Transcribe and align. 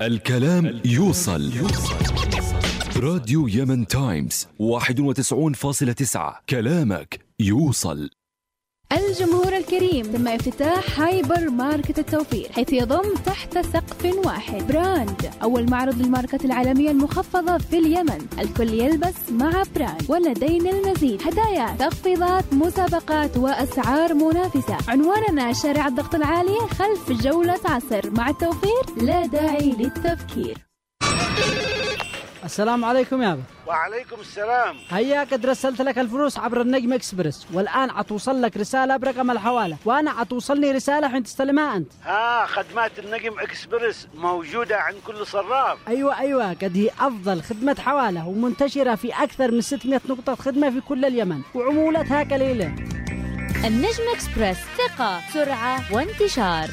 الكلام 0.00 0.80
يوصل. 0.84 1.52
راديو 2.96 3.46
Yemen 3.46 3.86
Times 3.86 4.46
91.9 4.58 6.42
كلامك 6.48 7.20
يوصل. 7.40 8.10
الجمهور 8.92 9.56
الكريم 9.56 10.02
تم 10.02 10.28
افتتاح 10.28 11.00
هايبر 11.00 11.50
ماركت 11.50 11.98
التوفير 11.98 12.52
حيث 12.52 12.72
يضم 12.72 13.14
تحت 13.26 13.58
سقف 13.58 14.26
واحد. 14.26 14.66
Brand 14.66 15.30
أول 15.42 15.70
معرض 15.70 16.02
للماركات 16.02 16.44
العالمية 16.44 16.90
المخفضة 16.90 17.58
في 17.58 17.78
اليمن. 17.78 18.26
الكل 18.38 18.68
يلبس 18.68 19.14
مع 19.30 19.62
Brand. 19.76 20.10
ولدينا 20.10 20.70
المزيد. 20.70 21.22
هدايا 21.22 21.76
تخفيضات 21.78 22.44
مسابقات 22.52 23.36
وأسعار 23.36 24.14
منافسة. 24.14 24.76
عنواننا 24.88 25.52
شارع 25.52 25.86
الضغط 25.86 26.14
العالي 26.14 26.58
خلف 26.58 27.12
جولة 27.12 27.60
عصر. 27.64 28.10
مع 28.10 28.30
التوفير 28.30 28.84
لا 28.96 29.26
داعي 29.26 29.70
للتفكير. 29.78 30.58
السلام 32.44 32.84
عليكم 32.84 33.22
يابا 33.22 33.42
وعليكم 33.66 34.20
السلام. 34.20 34.76
هيا 34.90 35.24
قد 35.24 35.46
رسلت 35.46 35.82
لك 35.82 35.98
الفلوس 35.98 36.38
عبر 36.38 36.60
النجم 36.60 36.92
إكسبرس. 36.92 37.46
والآن 37.52 37.90
عتوصل 37.90 38.42
لك 38.42 38.56
رسالة 38.56 38.96
برقم 38.96 39.30
الحواله 39.30 39.76
وأنا 39.84 40.10
عتوصلني 40.10 40.70
رسالة 40.72 41.08
حين 41.08 41.22
تستلمها 41.22 41.76
أنت. 41.76 41.92
ها 42.04 42.46
خدمات 42.46 42.98
النجم 42.98 43.40
إكسبرس 43.40 44.08
موجودة 44.14 44.76
عند 44.76 44.96
كل 45.06 45.26
صراف. 45.26 45.78
أيوه 45.88 46.18
أيوه 46.18 46.52
قد 46.52 46.76
هي 46.76 46.90
أفضل 47.00 47.42
خدمة 47.42 47.76
حوالة 47.80 48.28
ومنتشرة 48.28 48.94
في 48.94 49.12
أكثر 49.12 49.50
من 49.50 49.60
600 49.60 50.00
نقطة 50.08 50.34
خدمة 50.34 50.70
في 50.70 50.80
كل 50.80 51.04
اليمن. 51.04 51.40
وعمولتها 51.54 52.22
قليلة. 52.22 52.66
النجم 53.64 54.04
إكسبرس 54.14 54.56
ثقة 54.78 55.20
سرعة 55.32 55.94
وانتشار. 55.94 56.68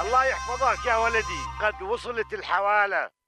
الله 0.00 0.24
يحفظك 0.24 0.86
يا 0.86 0.96
ولدي. 0.96 1.42
قد 1.62 1.82
وصلت 1.82 2.32
الحوالة. 2.32 3.21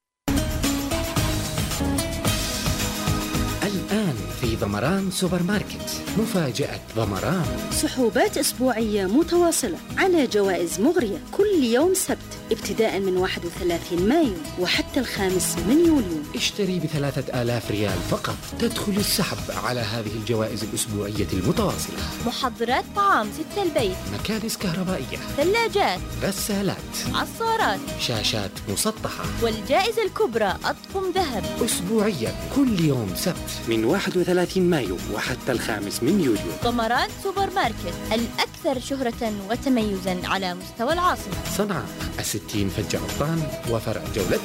الآن. 3.67 4.24
في 4.45 4.57
ضمران 4.57 5.11
سوبر 5.11 5.43
ماركت 5.43 6.03
مفاجأة 6.19 6.81
ضمران. 6.97 7.47
سحوبات 7.71 8.39
أسبوعية 8.39 9.07
متواصلة 9.07 9.79
على 9.99 10.27
جوائز 10.27 10.81
مغرية 10.81 11.19
كل 11.33 11.65
يوم 11.65 11.95
سبت 11.95 12.19
ابتداء 12.53 13.01
من 13.01 13.17
31 13.17 14.09
مايو 14.09 14.33
وحتى 14.61 15.01
الخامس 15.01 15.57
من 15.69 15.87
يوليو. 15.87 16.23
اشتري 16.35 16.79
بثلاثة 16.79 17.43
آلاف 17.43 17.71
ريال 17.71 17.99
فقط. 18.11 18.37
تدخل 18.59 18.93
السحب 18.97 19.39
على 19.65 19.81
هذه 19.81 20.11
الجوائز 20.17 20.65
الأسبوعية 20.65 21.29
المتواصلة. 21.33 21.99
محضرات 22.27 22.85
طعام 22.97 23.29
ست 23.33 23.59
البيت. 23.59 23.97
مكانس 24.21 24.57
كهربائية. 24.57 25.17
ثلاجات. 25.37 26.01
غسالات. 26.23 26.77
عصارات. 27.15 27.81
شاشات 28.01 28.51
مسطحة. 28.69 29.25
والجائزة 29.43 30.03
الكبرى 30.03 30.55
أطقم 30.65 31.11
ذهب. 31.15 31.45
أسبوعيا 31.65 32.35
كل 32.57 32.81
يوم 32.81 33.13
سبت. 33.17 33.51
من 33.69 33.85
31 33.85 34.34
مايو 34.57 34.97
وحتى 35.15 35.53
الخامس 35.53 36.03
من 36.03 36.21
يوليو. 36.21 36.53
ضمران 36.65 37.09
سوبر 37.23 37.51
ماركت 37.55 37.95
الأكثر 38.13 38.81
شهرة 38.81 39.33
وتميزا 39.51 40.21
على 40.25 40.55
مستوى 40.55 40.93
العاصمة. 40.93 41.35
صنعاء 41.57 41.87
الستين 42.19 42.69
فج 42.69 42.97
عطان 42.97 43.43
وفرع 43.71 44.03
جولة 44.15 44.41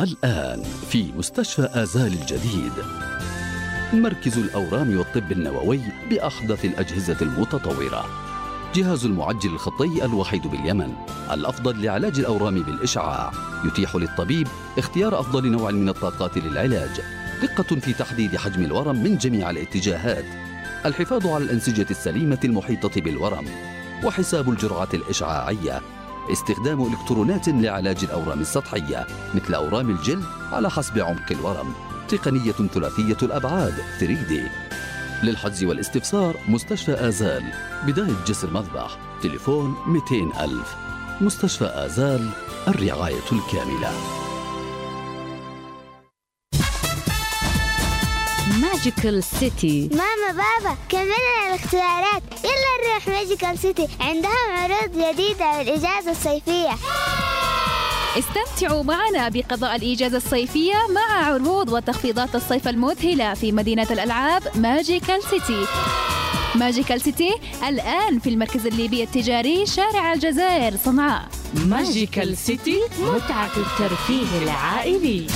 الآن 0.00 0.62
في 0.90 1.12
مستشفى 1.12 1.68
آزال 1.74 2.12
الجديد. 2.12 2.72
مركز 3.92 4.38
الأورام 4.38 4.98
والطب 4.98 5.32
النووي 5.32 5.80
بأحدث 6.10 6.64
الأجهزة 6.64 7.16
المتطورة. 7.22 8.04
جهاز 8.74 9.04
المعجل 9.04 9.50
الخطي 9.50 10.04
الوحيد 10.04 10.46
باليمن 10.46 10.92
الأفضل 11.32 11.82
لعلاج 11.82 12.18
الأورام 12.18 12.62
بالإشعاع. 12.62 13.32
يتيح 13.64 13.96
للطبيب 13.96 14.48
اختيار 14.78 15.20
أفضل 15.20 15.50
نوع 15.50 15.70
من 15.70 15.88
الطاقات 15.88 16.38
للعلاج. 16.38 17.21
دقة 17.42 17.80
في 17.80 17.92
تحديد 17.92 18.36
حجم 18.36 18.64
الورم 18.64 19.02
من 19.02 19.16
جميع 19.18 19.50
الاتجاهات. 19.50 20.24
الحفاظ 20.86 21.26
على 21.26 21.44
الأنسجة 21.44 21.86
السليمة 21.90 22.38
المحيطة 22.44 23.00
بالورم 23.00 23.46
وحساب 24.04 24.48
الجرعة 24.48 24.88
الإشعاعية. 24.94 25.80
استخدام 26.32 26.86
إلكترونات 26.86 27.48
لعلاج 27.48 28.04
الأورام 28.04 28.40
السطحية 28.40 29.06
مثل 29.34 29.54
أورام 29.54 29.90
الجلد 29.90 30.24
على 30.52 30.70
حسب 30.70 30.98
عمق 30.98 31.32
الورم. 31.32 31.74
تقنية 32.08 32.52
ثلاثية 32.52 33.16
الأبعاد 33.22 33.74
3D 34.00 34.32
للحجز 35.22 35.64
والاستفسار 35.64 36.36
مستشفى 36.48 37.08
آزال. 37.08 37.42
بداية 37.86 38.24
جسر 38.26 38.50
مذبح 38.50 38.98
تليفون 39.22 39.76
200 39.86 40.44
ألف. 40.44 40.74
مستشفى 41.20 41.64
آزال 41.64 42.28
الرعاية 42.68 43.32
الكاملة. 43.32 44.21
ماجيكال 48.82 49.24
سيتي 49.24 49.88
ماما 49.92 50.42
بابا 50.42 50.76
كملنا 50.88 51.48
الاختيارات. 51.48 52.22
يلا 52.44 52.92
نروح 52.92 53.08
Magical 53.08 53.58
City 53.58 53.88
عندهم 54.00 54.32
عروض 54.50 54.90
جديدة 54.90 55.62
للإجازة 55.62 56.10
الصيفية. 56.10 56.70
استمتعوا 58.18 58.82
معنا 58.82 59.28
بقضاء 59.28 59.76
الإجازة 59.76 60.16
الصيفية 60.16 60.74
مع 60.94 61.26
عروض 61.26 61.72
وتخفيضات 61.72 62.34
الصيف 62.34 62.68
المذهلة 62.68 63.34
في 63.34 63.52
مدينة 63.52 63.86
الألعاب 63.90 64.42
Magical 64.54 65.22
City 65.30 65.66
Magical 66.54 67.00
City 67.00 67.34
الآن 67.68 68.18
في 68.18 68.28
المركز 68.28 68.66
الليبي 68.66 69.02
التجاري 69.02 69.66
شارع 69.66 70.12
الجزائر. 70.12 70.76
صنعاء 70.84 71.28
Magical 71.54 72.36
City 72.36 72.80
متعة 73.00 73.50
الترفيه 73.56 74.42
العائلي. 74.42 75.26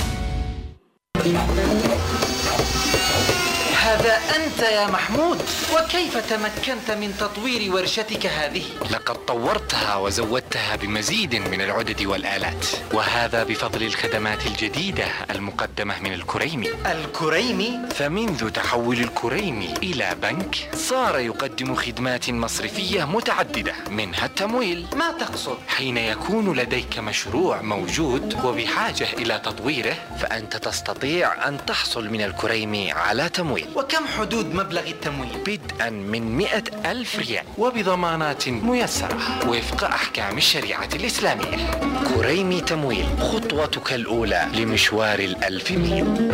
هذا 3.97 4.19
أنت 4.35 4.59
يا 4.59 4.87
محمود؟ 4.87 5.41
وكيف 5.73 6.17
تمكنت 6.17 6.91
من 6.91 7.17
تطوير 7.19 7.73
ورشتك 7.73 8.25
هذه؟ 8.25 8.63
لقد 8.91 9.15
طورتها 9.15 9.95
وزودتها 9.95 10.75
بمزيد 10.75 11.35
من 11.35 11.61
العدد 11.61 12.05
والآلات 12.05 12.65
وهذا 12.93 13.43
بفضل 13.43 13.83
الخدمات 13.83 14.45
الجديدة 14.45 15.05
المقدمة 15.31 15.99
من 15.99 16.13
الكريمي. 16.13 16.69
الكريمي؟ 16.85 17.79
فمنذ 17.95 18.49
تحول 18.49 18.99
الكريمي 18.99 19.73
إلى 19.83 20.15
بنك 20.21 20.69
صار 20.75 21.19
يقدم 21.19 21.75
خدمات 21.75 22.29
مصرفية 22.29 23.03
متعددة 23.05 23.73
منها 23.89 24.25
التمويل. 24.25 24.85
ما 24.95 25.11
تقصد؟ 25.11 25.57
حين 25.67 25.97
يكون 25.97 26.55
لديك 26.55 26.99
مشروع 26.99 27.61
موجود 27.61 28.45
وبحاجة 28.45 29.07
إلى 29.13 29.39
تطويره 29.39 29.95
فأنت 30.19 30.57
تستطيع 30.57 31.47
أن 31.47 31.65
تحصل 31.65 32.09
من 32.09 32.21
الكريمي 32.21 32.91
على 32.91 33.29
تمويل. 33.29 33.67
وكم 33.87 34.07
حدود 34.17 34.55
مبلغ 34.55 34.87
التمويل؟ 34.87 35.29
بدءا 35.47 35.89
من 35.89 36.37
مئة 36.37 36.91
ألف 36.91 37.19
ريال. 37.19 37.45
وبضمانات 37.57 38.49
ميسرة. 38.49 39.17
وفق 39.49 39.83
أحكام 39.83 40.37
الشريعة 40.37 40.89
الإسلامية. 40.95 41.71
كريمي 42.07 42.61
تمويل 42.61 43.05
خطوتك 43.19 43.93
الأولى 43.93 44.47
لمشوار 44.53 45.19
الألف 45.19 45.71
ميل 45.71 46.31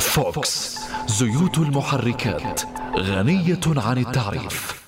فوكس 0.00 0.78
زيوت 1.06 1.58
المحركات 1.58 2.60
غنية 2.96 3.60
عن 3.66 3.98
التعريف. 3.98 4.82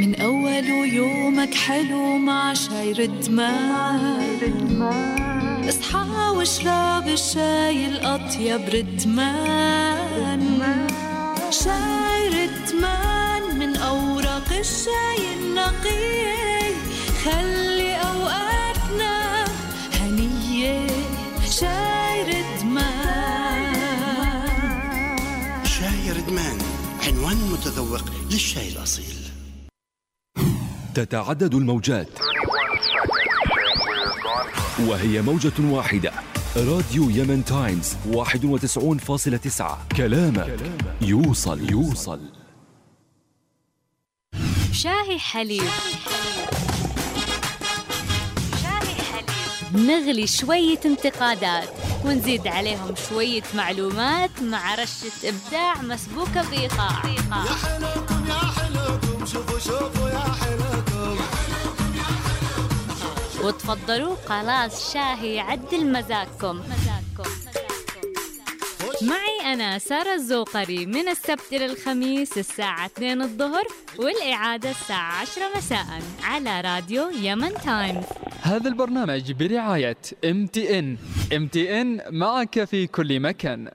من 0.00 0.20
أول 0.20 0.94
يومك 0.94 1.54
حلو 1.54 2.18
مع 2.18 2.54
شاي 2.54 2.92
رتمان 2.92 5.23
اصحى 5.68 6.30
واشرب 6.36 7.08
الشاي 7.08 7.86
الأطيب 7.86 8.60
رتمان. 8.74 10.42
شاي 11.50 12.28
رتمان 12.28 13.58
من 13.58 13.76
أوراق 13.76 14.52
الشاي 14.52 15.34
النقية. 15.36 16.74
خلي 17.24 17.94
أوقاتنا 17.96 19.44
هنية. 20.00 20.86
شاي 21.50 22.22
رتمان. 22.22 23.74
شاي 25.64 26.12
ردمان 26.12 26.58
عنوان 27.06 27.36
متذوق 27.36 28.04
للشاي 28.30 28.68
الأصيل. 28.68 29.16
تتعدد 30.94 31.54
الموجات. 31.54 32.08
وهي 34.78 35.22
موجة 35.22 35.52
واحدة. 35.60 36.12
راديو 36.56 37.10
يمن 37.10 37.44
تايمز 37.44 37.96
91.9 38.12 39.78
كلامك 39.96 40.56
يوصل. 41.00 41.70
يوصل. 41.70 42.20
شاهي 44.72 45.18
حليب. 45.18 45.62
شاهي 48.62 48.94
حليب 49.12 49.86
نغلي 49.86 50.26
شوية 50.26 50.80
انتقادات 50.84 51.68
ونزيد 52.04 52.46
عليهم 52.46 52.94
شوية 53.08 53.42
معلومات 53.54 54.42
مع 54.42 54.74
رشة 54.74 55.28
إبداع 55.28 55.82
مسبوكة 55.82 56.50
بإيقاع 56.50 57.04
يا 57.06 57.54
حلوكم 57.54 58.26
يا 58.28 58.34
وتفضلوا. 63.44 64.14
خلاص 64.14 64.92
شاهي 64.94 65.34
يعدل 65.34 65.92
مزاجكم. 65.92 66.62
معي 69.02 69.52
أنا 69.52 69.78
سارة 69.78 70.14
الزوقري 70.14 70.86
من 70.86 71.08
السبت 71.08 71.52
إلى 71.52 71.66
الخميس 71.66 72.38
الساعة 72.38 72.86
2 72.86 73.22
الظهر 73.22 73.64
والإعادة 73.98 74.70
الساعة 74.70 75.20
10 75.20 75.42
مساء 75.56 75.86
على 76.22 76.60
راديو 76.60 77.10
Yemen 77.10 77.54
Times 77.54 78.04
هذا 78.42 78.68
البرنامج 78.68 79.32
برعاية 79.32 79.96
ام 80.24 80.46
تي 80.46 80.78
ان 80.78 80.96
ام 81.36 81.48
تي 81.48 81.80
ان 81.80 82.00
معك 82.10 82.64
في 82.64 82.86
كل 82.86 83.20
مكان. 83.20 83.70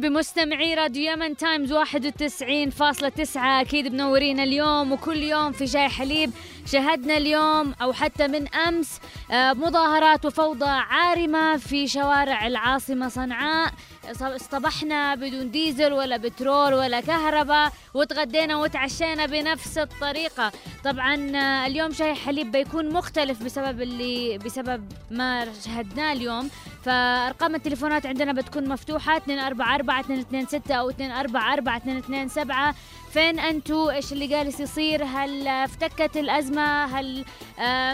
بمستمعي 0.00 0.74
راديو 0.74 1.12
يمن 1.12 1.36
تايمز 1.36 1.72
91.9 1.72 3.36
أكيد 3.36 3.92
منورين 3.92 4.40
اليوم 4.40 4.92
وكل 4.92 5.16
يوم 5.16 5.52
في 5.52 5.66
شاي 5.66 5.88
حليب. 5.88 6.30
شهدنا 6.66 7.16
اليوم 7.16 7.74
أو 7.82 7.92
حتى 7.92 8.28
من 8.28 8.54
أمس 8.54 9.00
آه، 9.30 9.52
مظاهرات 9.52 10.24
وفوضى 10.26 10.64
عارمة 10.66 11.56
في 11.56 11.88
شوارع 11.88 12.46
العاصمة 12.46 13.08
صنعاء. 13.08 13.72
اصطبحنا 14.20 15.14
بدون 15.14 15.50
ديزل 15.50 15.92
ولا 15.92 16.16
بترول 16.16 16.74
ولا 16.74 17.00
كهرباء 17.00 17.72
وتغدينا 17.94 18.56
وتعشينا 18.56 19.26
بنفس 19.26 19.78
الطريقة. 19.78 20.52
طبعا 20.84 21.14
آه، 21.36 21.66
اليوم 21.66 21.92
شاي 21.92 22.14
حليب 22.14 22.52
بيكون 22.52 22.92
مختلف 22.92 23.42
بسبب 23.42 23.82
اللي 23.82 24.38
بسبب 24.38 24.92
ما 25.10 25.46
شهدناه 25.64 26.12
اليوم. 26.12 26.50
فأرقام 26.84 27.54
التليفونات 27.54 28.06
عندنا 28.06 28.32
بتكون 28.32 28.68
مفتوحة 28.68 29.22
244 29.26 30.16
226 30.32 30.78
أو 30.78 30.86
244 30.86 31.94
227 32.08 32.74
فين 33.14 33.38
أنتوا 33.38 33.92
إيش 33.92 34.12
اللي 34.12 34.26
جالس 34.26 34.60
يصير؟ 34.60 35.04
هل 35.04 35.48
افتكت 35.48 36.16
الأزمة؟ 36.16 36.84
هل 36.84 37.24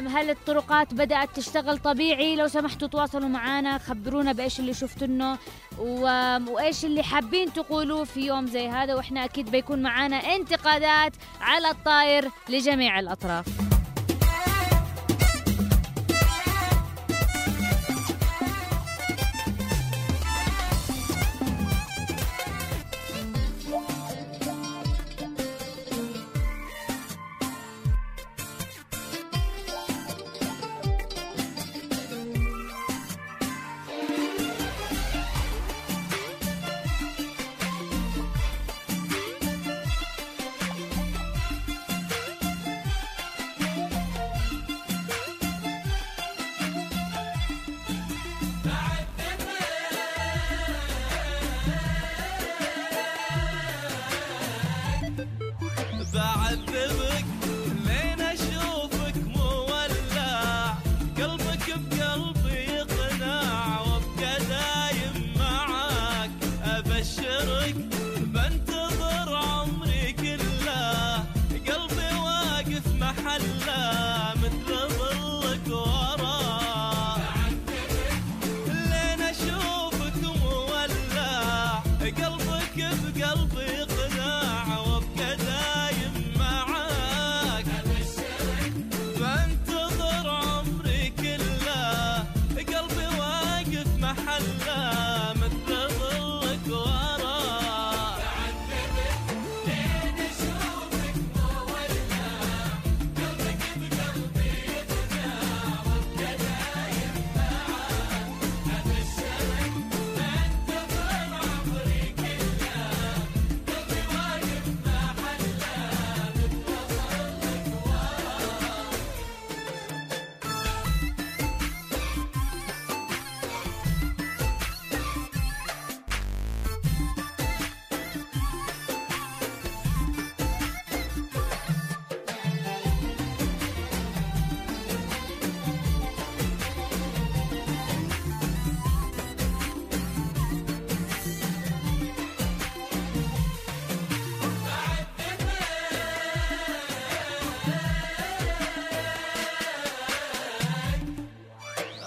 هل 0.08 0.30
الطرقات 0.30 0.94
بدأت 0.94 1.36
تشتغل 1.36 1.78
طبيعي؟ 1.78 2.36
لو 2.36 2.48
سمحتوا 2.48 2.88
تواصلوا 2.88 3.28
معنا 3.28 3.78
خبرونا 3.78 4.32
بإيش 4.32 4.60
اللي 4.60 4.74
شفتوا 4.74 5.36
و... 5.78 6.02
وإيش 6.50 6.84
اللي 6.84 7.02
حابين 7.02 7.52
تقولوه 7.52 8.04
في 8.04 8.20
يوم 8.20 8.46
زي 8.46 8.68
هذا 8.68 8.94
وإحنا 8.94 9.24
أكيد 9.24 9.50
بيكون 9.50 9.82
معانا 9.82 10.16
انتقادات 10.16 11.12
على 11.40 11.70
الطاير 11.70 12.30
لجميع 12.48 12.98
الأطراف. 12.98 13.69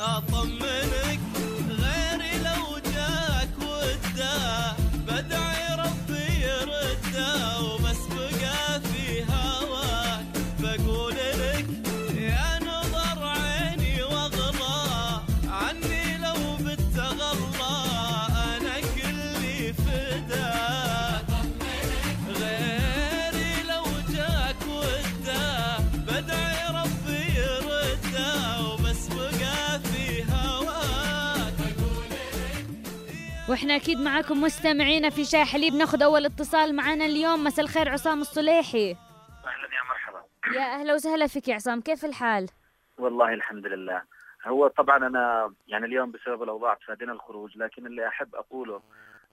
atom 0.04 0.73
وإحنا 33.54 33.76
أكيد 33.76 33.98
معاكم 34.00 34.42
مستمعينا 34.42 35.10
في 35.10 35.26
شاي 35.26 35.46
حليب. 35.46 35.74
ناخذ 35.74 36.04
أول 36.04 36.26
اتصال 36.26 36.76
معنا 36.76 37.06
اليوم. 37.06 37.44
مساء 37.44 37.66
الخير 37.66 37.90
عصام 37.90 38.22
الصليحي. 38.22 38.92
أهلا 38.92 39.68
يا 39.78 39.84
مرحبا. 39.90 40.24
يا 40.56 40.80
أهلا 40.80 40.94
وسهلا 40.94 41.28
فيك 41.28 41.48
يا 41.48 41.56
عصام. 41.56 41.82
كيف 41.82 42.06
الحال؟ 42.06 42.50
والله 42.98 43.34
الحمد 43.34 43.68
لله. 43.68 44.02
هو 44.46 44.68
طبعا 44.68 44.98
أنا 44.98 45.54
يعني 45.68 45.86
اليوم 45.86 46.12
بسبب 46.12 46.44
الأوضاع 46.44 46.74
تفادينا 46.74 47.12
الخروج 47.12 47.58
لكن 47.58 47.86
اللي 47.86 48.08
أحب 48.08 48.36
أقوله 48.36 48.82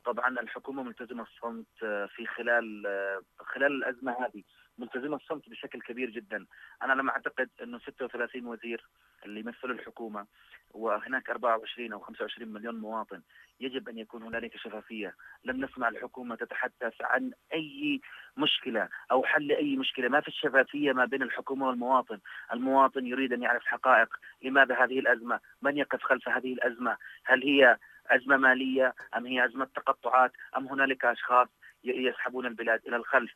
طبعا 0.05 0.29
الحكومة 0.29 0.83
ملتزمه 0.83 1.23
الصمت 1.23 1.67
آه، 1.83 2.07
في 2.17 2.27
خلال 2.27 2.87
آه، 2.87 3.21
خلال 3.45 3.73
الأزمة 3.73 4.13
هذه. 4.13 4.43
ملتزمة 4.81 5.17
الصمت 5.17 5.49
بشكل 5.49 5.81
كبير 5.81 6.11
جدا. 6.11 6.47
أنا 6.83 6.93
لما 6.93 7.11
أعتقد 7.11 7.49
إنه 7.63 7.79
36 7.79 8.47
وزير 8.47 8.87
اللي 9.25 9.41
يمثلوا 9.41 9.75
الحكومة 9.75 10.27
وهناك 10.71 11.31
24 11.31 11.93
أو 11.93 11.99
25 11.99 12.53
مليون 12.53 12.75
مواطن 12.81 13.23
يجب 13.61 13.89
أن 13.89 13.99
يكون 13.99 14.23
هنالك 14.23 14.57
شفافية. 14.57 15.15
لم 15.45 15.65
نسمع 15.65 15.89
الحكومة 15.89 16.35
تتحدث 16.35 16.95
عن 17.01 17.33
أي 17.53 18.01
مشكلة 18.37 18.89
أو 19.11 19.25
حل 19.25 19.53
أي 19.53 19.77
مشكلة. 19.77 20.09
ما 20.09 20.21
في 20.21 20.31
شفافيه 20.31 20.93
ما 20.93 21.05
بين 21.05 21.23
الحكومة 21.23 21.69
والمواطن. 21.69 22.19
المواطن 22.53 23.07
يريد 23.07 23.33
أن 23.33 23.43
يعرف 23.43 23.65
حقائق. 23.65 24.17
لماذا 24.43 24.85
هذه 24.85 24.99
الأزمة؟ 24.99 25.41
من 25.63 25.77
يقف 25.77 26.03
خلف 26.03 26.29
هذه 26.29 26.53
الأزمة؟ 26.53 26.97
هل 27.25 27.43
هي 27.43 27.79
أزمة 28.07 28.37
مالية 28.37 28.95
أم 29.17 29.27
هي 29.27 29.45
أزمة 29.45 29.65
تقطعات؟ 29.65 30.33
أم 30.57 30.67
هنالك 30.67 31.05
أشخاص 31.05 31.49
يسحبون 31.85 32.47
البلاد 32.47 32.81
إلى 32.87 32.97
الخلف؟ 32.97 33.33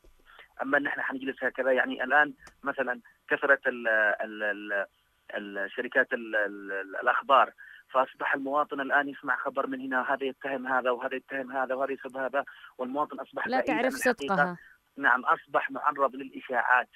أما 0.63 0.79
ان 0.79 0.87
إحنا 0.87 1.03
حنجلس 1.03 1.45
هكذا 1.45 1.73
يعني 1.73 2.05
الآن 2.05 2.35
مثلا 2.63 3.01
كثرت 3.29 3.67
ال 3.67 3.89
ال 3.89 4.43
ال 4.43 5.59
الشركات 5.59 6.13
ال 6.13 6.37
ال 6.37 6.73
الأخبار 7.03 7.53
فأصبح 7.91 8.35
المواطن 8.35 8.81
الآن 8.81 9.09
يسمع 9.09 9.37
خبر 9.37 9.67
من 9.67 9.81
هنا 9.81 10.15
هذا 10.15 10.25
يتهم 10.25 10.67
هذا 10.67 10.91
وهذا 10.91 11.15
يتهم 11.15 11.53
هذا 11.53 11.75
وهذا 11.75 11.93
يسب 11.93 12.17
هذا 12.17 12.45
والمواطن 12.79 13.21
أصبح 13.21 13.47
لا 13.47 13.61
تعرف. 13.61 13.93
صدقها. 13.93 14.59
نعم 14.97 15.25
أصبح 15.25 15.71
معرض 15.71 16.17
للإشاعات. 16.17 16.89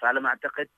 فعلى 0.00 0.20
ما 0.20 0.28
أعتقد 0.28 0.68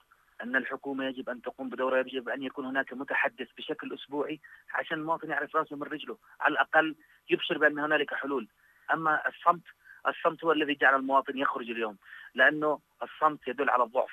أن 0.42 0.56
الحكومة 0.56 1.04
يجب 1.04 1.28
أن 1.28 1.42
تقوم 1.42 1.68
بدورها 1.68 2.00
يجب 2.00 2.28
أن 2.28 2.42
يكون 2.42 2.66
هناك 2.66 2.92
متحدث 2.92 3.48
بشكل 3.56 3.94
أسبوعي 3.94 4.40
عشان 4.74 4.98
المواطن 4.98 5.30
يعرف 5.30 5.56
رأسه 5.56 5.76
من 5.76 5.82
رجله. 5.82 6.18
على 6.40 6.52
الأقل 6.52 6.96
يبشر 7.30 7.58
بأن 7.58 7.78
هنالك 7.78 8.14
حلول. 8.14 8.48
أما 8.92 9.28
الصمت 9.28 9.64
الصمت 10.08 10.44
هو 10.44 10.52
الذي 10.52 10.74
جعل 10.74 10.94
المواطن 10.94 11.38
يخرج 11.38 11.70
اليوم 11.70 11.96
لأنه 12.34 12.78
الصمت 13.02 13.48
يدل 13.48 13.70
على 13.70 13.82
الضعف 13.84 14.10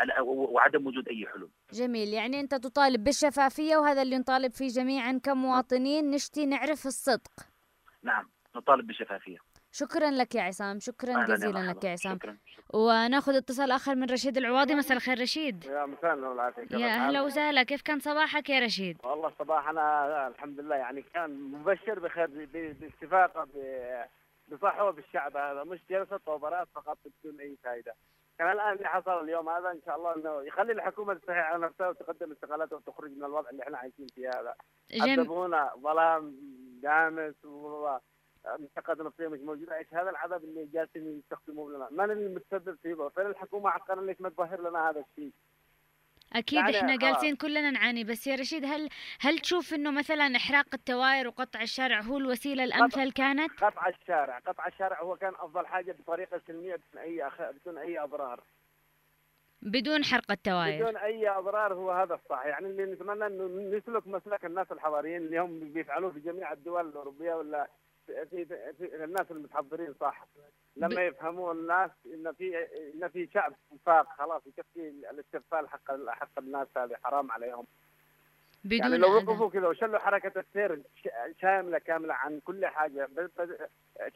ال- 0.00 0.20
وعدم 0.22 0.86
وجود 0.86 1.08
أي 1.08 1.26
حلول. 1.26 1.50
جميل. 1.72 2.08
يعني 2.08 2.40
أنت 2.40 2.54
تطالب 2.54 3.04
بالشفافية 3.04 3.76
وهذا 3.76 4.02
اللي 4.02 4.18
نطالب 4.18 4.52
فيه 4.52 4.68
جميعا 4.68 5.20
كمواطنين 5.24 6.10
نشتي 6.10 6.46
نعرف 6.46 6.86
الصدق. 6.86 7.30
نعم 8.02 8.28
نطالب 8.56 8.86
بشفافيه 8.86 9.38
شكرا 9.72 10.10
لك 10.10 10.34
يا 10.34 10.42
عصام 10.42 10.80
شكرا 10.80 11.24
جزيلا. 11.26 11.58
لك 11.70 11.84
يا 11.84 11.90
عصام. 11.92 12.16
شكرا 12.18 12.36
وناخذ 12.74 13.34
اتصال 13.36 13.70
آخر 13.70 13.94
من 13.94 14.10
رشيد 14.10 14.36
العواضي. 14.36 14.74
مساء 14.74 14.96
الخير 14.96 15.20
رشيد. 15.20 15.64
يا 15.64 15.86
مساء 15.86 16.14
النور 16.14 16.30
والعافية. 16.30 16.62
كيف 16.62 16.72
يا؟ 16.80 16.86
أهلا 17.06 17.22
وسهلا. 17.22 17.62
كيف 17.62 17.82
كان 17.82 17.98
صباحك 18.00 18.50
يا 18.50 18.60
رشيد؟ 18.60 18.96
والله 19.04 19.28
الصباح 19.28 19.68
أنا 19.68 20.28
الحمد 20.28 20.60
لله 20.60 20.76
يعني 20.76 21.02
كان 21.14 21.30
مبشر 21.40 21.98
بخير 21.98 22.26
باتفاقه 22.80 23.44
ب- 23.54 24.04
بصحوه 24.48 24.90
بالشعب 24.90 25.36
هذا 25.36 25.64
مش 25.64 25.80
جلسة 25.90 26.16
طوبرات 26.16 26.68
فقط 26.74 26.98
بدون 27.04 27.40
أي 27.40 27.56
فائده. 27.64 27.94
كان 28.38 28.52
الآن 28.52 28.72
اللي 28.72 28.88
حصل 28.88 29.24
اليوم 29.24 29.48
هذا 29.48 29.70
إن 29.70 29.80
شاء 29.86 29.96
الله 29.96 30.16
إنه 30.16 30.42
يخلي 30.42 30.72
الحكومة 30.72 31.14
تستحي 31.14 31.38
على 31.38 31.66
نفسها 31.66 31.88
وتقدم 31.88 32.32
استقالاتها 32.32 32.76
وتخرج 32.76 33.10
من 33.10 33.24
الوضع 33.24 33.50
اللي 33.50 33.62
إحنا 33.62 33.78
عايشين 33.78 34.06
فيه 34.14 34.28
هذا. 34.28 34.54
عذبونا 35.20 35.70
ظلام 35.76 36.36
دامس 36.82 37.44
و 37.44 37.96
منطقة 38.58 39.04
نفسية 39.04 39.28
مش 39.28 39.40
موجودة، 39.40 39.76
إيش 39.76 39.94
هذا 39.94 40.10
العذاب 40.10 40.44
اللي 40.44 40.66
جالسين 40.66 41.18
يستخدموه 41.18 41.72
لنا؟ 41.72 41.88
من 41.90 42.10
المتسبب 42.10 42.78
فيه؟ 42.82 43.08
فين 43.08 43.26
الحكومة 43.26 43.70
حقا 43.70 43.94
ليش 43.94 44.20
ما 44.20 44.28
تظهر 44.28 44.60
لنا 44.60 44.90
هذا 44.90 45.00
الشيء؟ 45.00 45.32
أكيد 46.32 46.58
إحنا 46.58 46.88
خلاص. 46.88 46.98
جالسين 46.98 47.36
كلنا 47.36 47.70
نعاني 47.70 48.04
بس 48.04 48.26
يا 48.26 48.34
رشيد 48.34 48.64
هل 48.64 48.88
هل 49.20 49.38
تشوف 49.38 49.74
إنه 49.74 49.90
مثلا 49.90 50.36
إحراق 50.36 50.66
التوائر 50.74 51.28
وقطع 51.28 51.62
الشارع 51.62 52.00
هو 52.00 52.18
الوسيلة 52.18 52.64
الأمثل 52.64 53.12
كانت؟ 53.12 53.50
قطع 53.64 53.88
الشارع 53.88 54.38
قطع 54.38 54.66
الشارع 54.66 55.02
هو 55.02 55.16
كان 55.16 55.32
أفضل 55.40 55.66
حاجة 55.66 55.96
بطريقة 55.98 56.40
سلمية 56.46 56.76
بدون 56.76 57.02
أي 57.02 57.26
أخ... 57.26 57.34
بدون 57.42 57.78
أي 57.78 57.98
أضرار. 57.98 58.40
بدون 59.62 60.04
حرق 60.04 60.30
التوائر 60.30 60.82
بدون 60.82 60.96
أي 60.96 61.28
أضرار 61.28 61.74
هو 61.74 61.90
هذا 61.90 62.14
الصح. 62.14 62.46
يعني 62.46 62.66
اللي 62.66 62.84
نتمنى 62.84 63.26
إنه 63.26 63.76
نسلك 63.78 64.06
مسلك 64.06 64.44
الناس 64.44 64.72
الحضاريين 64.72 65.16
اللي 65.22 65.38
هم 65.40 65.60
بيفعلوه 65.72 66.10
في 66.10 66.20
جميع 66.20 66.52
الدول 66.52 66.88
الأوروبية 66.88 67.34
ولا 67.34 67.68
في, 68.06 68.44
في, 68.78 69.04
الناس 69.04 69.30
المتحضرين 69.30 69.94
صح 70.00 70.26
لما 70.76 71.02
يفهموا 71.06 71.52
الناس 71.52 71.90
إن 72.06 72.32
في 72.32 72.58
إن 72.94 73.08
في 73.08 73.28
شعب 73.34 73.54
وفاق 73.70 74.06
خلاص 74.18 74.42
يكفي 74.46 74.88
الاستغفال 75.10 75.68
حق 75.68 76.08
حق 76.08 76.38
الناس 76.38 76.68
هذه 76.76 76.96
حرام 77.04 77.32
عليهم 77.32 77.66
بدون 78.64 78.78
يعني 78.80 78.96
لو. 78.98 79.14
وقفوا 79.16 79.50
كذا 79.50 79.68
وشلوا 79.68 79.98
حركة 79.98 80.40
السير 80.40 80.82
شاملة 81.40 81.78
كاملة 81.78 82.14
عن 82.14 82.40
كل 82.40 82.66
حاجة 82.66 83.06
ب- 83.06 83.30
ب- 83.40 83.68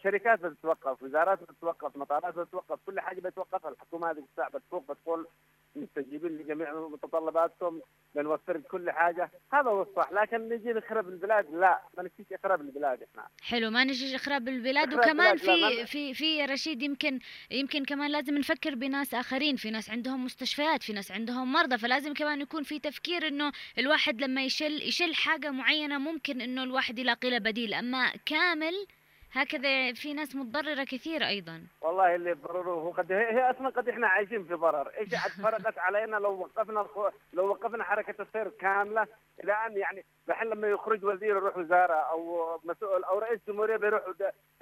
شركات 0.02 0.40
بتتوقف 0.40 1.02
وزارات 1.02 1.42
بتتوقف 1.42 1.96
مطارات 1.96 2.34
بتتوقف 2.38 2.78
كل 2.86 3.00
حاجة 3.00 3.20
بتوقفها 3.20 3.70
الحكومة 3.70 4.10
هذه 4.10 4.24
الساعة 4.30 4.50
بتفوق 4.50 4.92
بتقول 4.92 5.26
مستجيبين 5.76 6.38
لجميع 6.38 6.88
متطلباتكم 6.88 7.80
بنوفر 8.14 8.60
كل 8.60 8.90
حاجة. 8.90 9.30
هذا 9.52 9.70
هو 9.70 9.82
الصح 9.82 10.12
لكن 10.12 10.48
نجي 10.48 10.72
نخرب 10.72 11.08
البلاد؟ 11.08 11.50
لا 11.54 11.80
ما 11.96 12.02
نجيش 12.02 12.32
اخراب 12.32 12.60
البلاد 12.60 13.02
إحنا. 13.02 13.28
حلو 13.42 13.70
ما 13.70 13.84
نجيش 13.84 14.14
اخراب 14.14 14.48
البلاد 14.48 14.94
وكمان 14.94 15.36
في 15.36 15.86
في 15.86 16.14
في 16.14 16.44
رشيد 16.44 16.82
يمكن 16.82 17.18
يمكن 17.50 17.84
كمان 17.84 18.10
لازم 18.10 18.38
نفكر 18.38 18.74
بناس 18.74 19.14
آخرين. 19.14 19.56
في 19.56 19.70
ناس 19.70 19.90
عندهم 19.90 20.24
مستشفيات 20.24 20.82
في 20.82 20.92
ناس 20.92 21.12
عندهم 21.12 21.52
مرضى 21.52 21.78
فلازم 21.78 22.14
كمان 22.14 22.40
يكون 22.40 22.62
في 22.62 22.78
تفكير 22.78 23.28
إنه 23.28 23.52
الواحد 23.78 24.20
لما 24.20 24.44
يشل 24.44 24.82
يشل 24.82 25.14
حاجة 25.14 25.50
معينة 25.50 25.98
ممكن 25.98 26.40
إنه 26.40 26.62
الواحد 26.62 26.98
يلاقي 26.98 27.30
لها 27.30 27.38
بديل. 27.38 27.74
أما 27.74 28.12
كامل 28.26 28.86
هكذا 29.32 29.92
في 29.92 30.14
ناس 30.14 30.36
متضررة 30.36 30.84
كثير 30.84 31.26
أيضا. 31.26 31.62
والله 31.80 32.14
اللي 32.14 32.32
ضرره 32.32 32.70
هو 32.70 32.90
قد 32.90 33.12
هي, 33.12 33.50
أصلا 33.50 33.68
قد 33.68 33.88
إحنا 33.88 34.06
عايشين 34.06 34.44
في 34.44 34.54
ضرر، 34.54 34.88
عاد 34.98 35.30
فرقت 35.42 35.78
علينا 35.86 36.16
لو 36.16 36.40
وقفنا 36.40 36.80
الخو... 36.80 37.08
لو 37.32 37.48
وقفنا 37.48 37.84
حركة 37.84 38.22
السير 38.22 38.48
كاملة؟ 38.48 39.06
إلى 39.44 39.52
ان 39.52 39.76
يعني 39.76 40.04
الحين 40.28 40.48
لما 40.48 40.68
يخرج 40.68 41.04
وزير 41.04 41.36
يروح 41.36 41.56
وزارة 41.56 41.94
أو 41.94 42.46
مسؤول 42.64 43.04
أو 43.04 43.18
رئيس 43.18 43.40
جمهورية 43.48 43.76
بيروح 43.76 44.02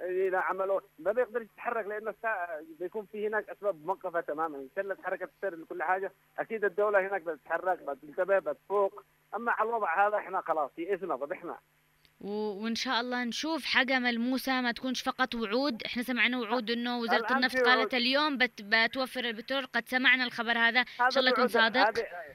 اذا 0.01 0.37
عملوا 0.37 0.79
ما 0.99 1.11
بيقدر 1.11 1.41
يتحرك 1.41 1.85
الساعة 2.07 2.49
بيكون 2.79 3.05
في 3.05 3.27
هناك 3.27 3.49
أسباب 3.49 3.85
موقفة 3.85 4.21
تماما، 4.21 4.67
شلت 4.75 5.01
حركة 5.03 5.29
السير 5.35 5.59
لكل 5.59 5.83
حاجة، 5.83 6.11
أكيد 6.39 6.65
الدولة 6.65 7.07
هناك 7.07 7.21
بتتحرك 7.21 7.79
بتنتبه 7.79 8.39
بتفوق، 8.39 9.03
أما 9.35 9.51
على 9.51 9.69
الوضع 9.69 10.07
هذا 10.07 10.17
إحنا 10.17 10.41
خلاص 10.41 10.71
يئسنا 10.77 11.15
ضبحنا. 11.15 11.57
وإن 12.21 12.75
شاء 12.75 13.01
الله 13.01 13.23
نشوف 13.23 13.65
حاجة 13.65 13.99
ملموسة 13.99 14.61
ما 14.61 14.71
تكونش 14.71 15.01
فقط 15.01 15.35
وعود. 15.35 15.83
إحنا 15.83 16.03
سمعنا 16.03 16.39
وعود 16.39 16.71
إنه 16.71 16.99
وزارة 16.99 17.33
النفط 17.33 17.57
قالت. 17.57 17.93
اليوم 17.93 18.37
بت 18.37 18.61
بتوفر 18.61 19.25
البترول. 19.25 19.65
قد 19.65 19.87
سمعنا 19.87 20.23
الخبر 20.23 20.57
هذا. 20.57 20.79
إن 20.79 21.09
شاء 21.09 21.19
الله 21.19 21.31
يكون 21.31 21.47
صادق. 21.47 21.79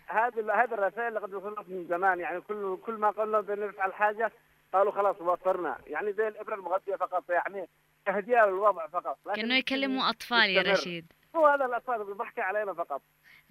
هذه 0.07 0.53
هذه 0.63 0.75
الرسائل 0.75 1.09
اللي 1.09 1.21
قد 1.21 1.35
وصلت 1.35 1.69
من 1.69 1.87
زمان. 1.89 2.21
يعني 2.21 2.41
كل 2.41 2.79
كل 2.87 2.95
ما 2.95 3.11
قلنا 3.11 3.41
بنفعل 3.41 3.93
حاجة 3.93 4.33
قالوا 4.73 4.93
خلاص 4.93 5.21
وفرنا. 5.21 5.79
يعني 5.87 6.13
زي 6.13 6.29
الإبرة 6.29 6.55
المغذية 6.55 6.97
فقط. 6.97 7.31
يعني 7.31 7.69
تهدئة 8.07 8.45
للوضع 8.45 8.87
فقط. 8.87 9.19
كأنه 9.35 9.55
يكلموا 9.55 10.11
أطفال 10.11 10.51
يا. 10.51 10.63
رشيد. 10.63 11.13
هو 11.37 11.47
هذا 11.47 11.65
الأطفال 11.65 12.05
بيضحكوا 12.05 12.43
علينا 12.43 12.75
فقط. 12.75 13.03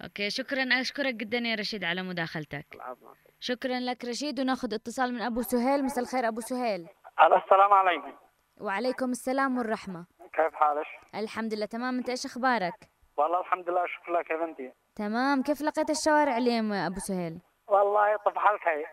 أوكي 0.02 0.30
شكرا. 0.30 0.62
أشكرك 0.62 1.14
جدا 1.14 1.38
يا 1.38 1.54
رشيد 1.54 1.84
على 1.84 2.02
مداخلتك. 2.02 2.66
العفو. 2.74 3.06
شكرا 3.40 3.80
لك 3.80 4.04
رشيد 4.04 4.40
وناخذ 4.40 4.74
اتصال 4.74 5.14
من 5.14 5.22
أبو 5.22 5.42
سهيل. 5.42 5.84
مساء 5.84 6.04
الخير 6.04 6.28
أبو 6.28 6.40
سهيل. 6.40 6.88
السلام 7.20 7.72
عليكم. 7.72 8.12
وعليكم 8.60 9.10
السلام 9.10 9.58
والرحمة. 9.58 10.06
كيف 10.32 10.54
حالك؟ 10.54 10.86
الحمد 11.14 11.54
لله 11.54 11.66
تمام. 11.66 11.98
أنت 11.98 12.08
إيش 12.08 12.26
أخبارك؟ 12.26 12.74
والله 13.16 13.40
الحمد 13.40 13.70
لله 13.70 13.86
شكرا 13.86 14.20
لك. 14.20 14.26
كيف 14.26 14.40
أنت؟ 14.40 14.58
تمام. 14.96 15.42
كيف 15.42 15.62
لقيت 15.62 15.90
الشوارع 15.90 16.36
اليوم 16.36 16.72
يا 16.72 16.86
أبو 16.86 16.98
سهيل؟ 16.98 17.40
والله 17.68 18.16
طفح 18.16 18.50
الخير 18.50 18.86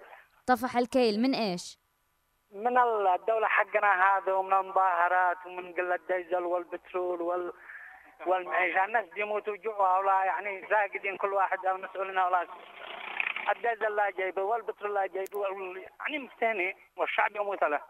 طفح 0.48 0.78
الكيل. 0.78 1.22
من 1.22 1.36
إيش؟ 1.36 1.78
من 2.52 2.78
الدولة 2.78 3.48
حقنا 3.48 4.18
هذا 4.18 4.34
ومن 4.34 4.54
المظاهرات 4.54 5.38
ومن 5.46 5.74
قلة 5.74 5.96
الديزل 5.96 6.44
والبترول 6.44 7.22
وال 7.22 7.54
والمعيشة. 8.28 8.86
الناس 8.86 9.06
بيموتوا 9.16 9.56
جوع 9.56 10.00
ولا 10.00 10.24
يعني 10.24 10.68
زاقدين 10.70 11.18
كل 11.18 11.34
واحد 11.34 11.66
المسؤولين 11.66 12.18
ولا 12.18 12.48
الديزل 13.50 13.96
لا 13.96 14.10
جايبه 14.10 14.42
والبترول 14.44 14.94
لا 14.96 15.08
جايبه 15.08 15.44
يعني 16.00 16.20
مفتهني 16.20 16.76
والشعب 16.98 17.36
يموت 17.36 17.64
له 17.64 17.82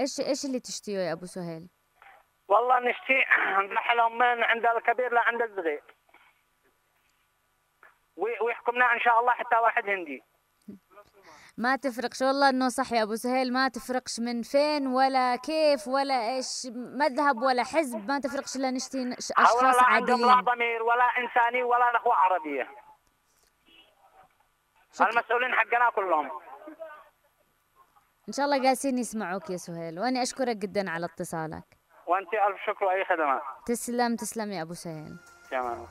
إيش 0.00 0.20
إيش 0.20 0.44
اللي 0.44 0.60
تشتيه 0.60 0.98
يا 0.98 1.12
أبو 1.12 1.26
سهيل؟ 1.26 1.68
والله 2.48 2.78
نشتي 2.78 3.24
نرحلهم 3.72 4.18
من 4.18 4.42
عند 4.44 4.66
الكبير 4.66 5.12
لعند 5.12 5.42
الصغير. 5.42 5.82
وي- 8.16 8.40
ويحكمنا 8.40 8.92
إن 8.92 9.00
شاء 9.00 9.20
الله 9.20 9.32
حتى 9.32 9.56
واحد 9.56 9.88
هندي. 9.88 10.22
ما 11.58 11.76
تفرقش 11.76 12.22
والله 12.22 12.48
إنه 12.48 12.68
صح 12.68 12.92
يا 12.92 13.02
أبو 13.02 13.14
سهيل 13.14 13.52
ما 13.52 13.68
تفرقش 13.68 14.20
من 14.20 14.42
فين 14.42 14.86
ولا 14.86 15.36
كيف 15.36 15.88
ولا 15.88 16.36
إيش 16.36 16.66
مذهب 16.74 17.42
ولا 17.42 17.64
حزب 17.64 18.08
ما 18.08 18.18
تفرقش 18.20 18.56
الا 18.56 18.70
نشتي 18.70 19.12
أشخاص 19.18 19.62
لا 19.62 19.82
عندهم 19.82 20.20
لا 20.20 20.26
عادلين 20.32 20.54
ضمير 20.54 20.82
ولا 20.82 21.04
إنساني 21.04 21.62
ولا 21.62 21.92
نخوه 21.94 22.14
عربية. 22.14 22.68
المسؤولين 25.00 25.54
حقنا 25.54 25.90
كلهم. 25.90 26.30
إن 28.28 28.32
شاء 28.32 28.46
الله 28.46 28.58
جالسين 28.58 28.98
يسمعوك 28.98 29.50
يا 29.50 29.56
سهيل 29.56 30.00
وأنا 30.00 30.22
أشكرك 30.22 30.56
جدا 30.56 30.90
على 30.90 31.06
اتصالك. 31.06 31.64
وأنت 32.06 32.28
ألف 32.34 32.60
شكر 32.66 32.84
وأي 32.84 33.04
خدمة. 33.04 33.40
تسلم 33.66 34.16
تسلم 34.16 34.52
يا 34.52 34.62
أبو 34.62 34.74
سهيل. 34.74 35.16
تمام. 35.50 35.86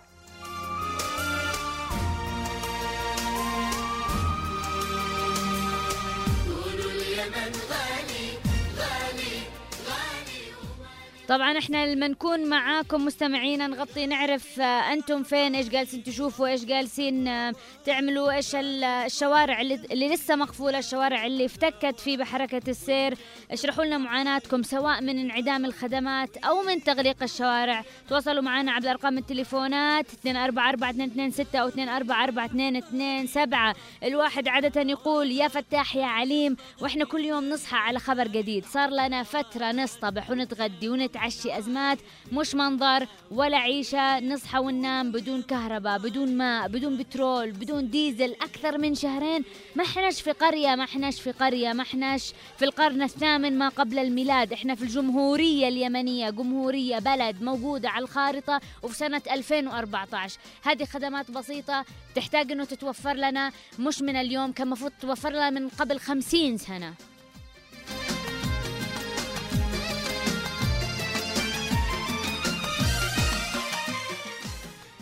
طبعا 11.28 11.58
إحنا 11.58 11.86
لما 11.96 12.08
نكون 12.08 12.50
معاكم 12.50 13.06
مستمعين 13.06 13.70
نغطي 13.70 14.06
نعرف 14.06 14.60
آه، 14.60 14.94
أنتم 14.94 15.24
فين؟ 15.24 15.56
إيش 15.56 15.70
جالسين 15.70 16.04
تشوفوا؟ 16.04 16.48
إيش 16.48 16.66
جالسين 16.66 17.28
آه، 17.28 17.54
تعملوا؟ 17.86 18.32
إيش 18.32 18.56
ال- 18.56 18.84
الشوارع 18.84 19.62
اللي, 19.62 19.76
اللي 19.92 20.08
لسه 20.14 20.36
مقفولة؟ 20.36 20.80
الشوارع 20.80 21.26
اللي 21.26 21.46
افتكت 21.46 22.00
في 22.00 22.18
بحركة 22.18 22.62
السير؟ 22.70 23.18
اشرحوا 23.52 23.86
لنا 23.86 23.98
معاناتكم 23.98 24.64
سواء 24.64 25.02
من 25.02 25.20
انعدام 25.20 25.66
الخدمات 25.66 26.38
أو 26.38 26.62
من 26.62 26.84
تغليق 26.84 27.24
الشوارع. 27.24 27.84
تواصلوا 28.10 28.42
معنا 28.42 28.72
عبر 28.72 28.90
أرقام 28.90 29.18
التليفونات 29.18 30.06
244226 30.26 31.60
أو 31.60 31.70
244227 31.70 33.74
الواحد 34.04 34.48
عادة 34.48 34.82
يقول 34.82 35.32
يا 35.32 35.48
فتاح 35.48 35.96
يا 35.96 36.06
عليم. 36.06 36.56
وإحنا 36.82 37.06
كل 37.06 37.26
يوم 37.26 37.50
نصحى 37.50 37.78
على 37.78 38.00
خبر 38.00 38.28
جديد. 38.28 38.66
صار 38.66 38.90
لنا 38.90 39.24
فترة 39.24 39.72
نصطبح 39.72 40.30
ونتغدي 40.30 40.90
ونتعشي 41.18 41.58
أزمات 41.58 41.98
مش 42.32 42.56
منظر 42.56 43.08
ولا 43.32 43.58
عيشة 43.58 44.20
نصحى 44.20 44.60
وننام 44.60 45.12
بدون 45.12 45.42
كهرباء 45.42 45.98
بدون 46.00 46.38
ماء 46.38 46.68
بدون 46.68 46.98
بترول 46.98 47.52
بدون 47.52 47.90
ديزل 47.90 48.34
أكثر 48.34 48.78
من 48.78 48.96
شهرين. 48.96 49.44
ما 49.76 49.84
إحناش 49.84 50.22
في 50.22 50.32
قرية 50.32 50.76
ما 50.76 50.84
إحناش 50.84 51.22
في 51.22 51.32
قرية 51.32 51.74
ما 51.74 51.84
إحناش 51.84 52.34
في 52.58 52.66
القرن 52.66 53.02
الثامن 53.02 53.58
ما 53.58 53.70
قبل 53.70 54.00
الميلاد. 54.00 54.54
إحنا 54.54 54.76
في 54.76 54.82
الجمهورية 54.82 55.68
اليمنية 55.68 56.30
جمهورية 56.30 57.00
بلد 57.00 57.42
موجودة 57.42 57.90
على 57.90 58.04
الخارطة 58.04 58.62
وفي 58.84 58.96
سنة 58.96 59.22
2014 59.32 60.40
هذه 60.64 60.86
خدمات 60.86 61.32
بسيطة 61.32 61.86
تحتاج 62.16 62.52
إنه 62.52 62.66
تتوفر 62.66 63.14
لنا 63.14 63.52
مش 63.80 64.02
من 64.02 64.16
اليوم 64.16 64.52
كان 64.52 64.68
المفروض 64.68 64.92
توفر 65.02 65.30
لنا 65.30 65.50
من 65.50 65.70
قبل 65.70 66.00
50 66.00 66.58
سنة. 66.58 66.94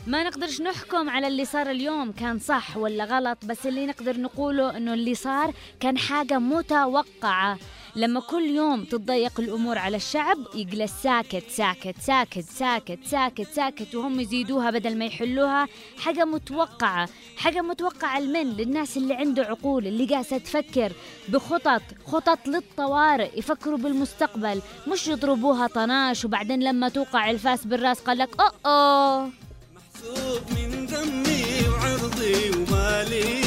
ما 0.08 0.24
نقدرش 0.24 0.62
نحكم 0.62 1.10
على 1.10 1.28
اللي 1.28 1.46
صار 1.46 1.72
اليوم 1.72 2.12
كان 2.12 2.40
صح 2.40 2.78
ولا 2.78 3.04
غلط؟ 3.06 3.38
بس 3.46 3.66
اللي 3.68 3.86
نقدر 3.86 4.18
نقوله 4.20 4.78
إنه 4.78 4.94
اللي 4.94 5.16
صار 5.16 5.54
كان 5.80 5.98
حاجة 5.98 6.40
متوقعة. 6.40 7.58
لما 7.96 8.20
كل 8.20 8.44
يوم 8.44 8.84
تتضيق 8.84 9.40
الأمور 9.40 9.78
على 9.78 9.98
الشعب 9.98 10.38
يجلس 10.56 10.92
ساكت 11.04 11.44
ساكت 11.50 11.96
ساكت 12.00 12.46
ساكت 12.50 13.00
ساكت 13.06 13.48
ساكت 13.54 13.96
وهم 13.96 14.20
يزيدوها 14.20 14.72
بدل 14.72 14.98
ما 14.98 15.06
يحلوها. 15.06 15.68
حاجة 16.00 16.26
متوقعة 16.26 17.10
حاجة 17.38 17.62
متوقعة 17.62 18.20
لمن؟ 18.20 18.54
للناس 18.54 18.98
اللي 18.98 19.14
عنده 19.14 19.44
عقول 19.44 19.88
اللي 19.88 20.06
قاعدة 20.06 20.38
تفكر 20.38 20.92
بخطط 21.30 21.82
خطط 22.08 22.48
للطوارئ 22.48 23.40
يفكروا 23.40 23.78
بالمستقبل 23.78 24.62
مش 24.88 25.08
يضربوها 25.08 25.68
طناش 25.68 26.26
وبعدين 26.26 26.64
لما 26.64 26.90
توقع 26.90 27.30
الفاس 27.32 27.66
بالراس 27.68 28.00
قال 28.02 28.18
لك 28.18 28.30
أوه! 28.66 29.45
من 30.52 30.86
دمي 30.86 31.70
وعرضي 31.70 32.52
ومالي. 32.58 33.42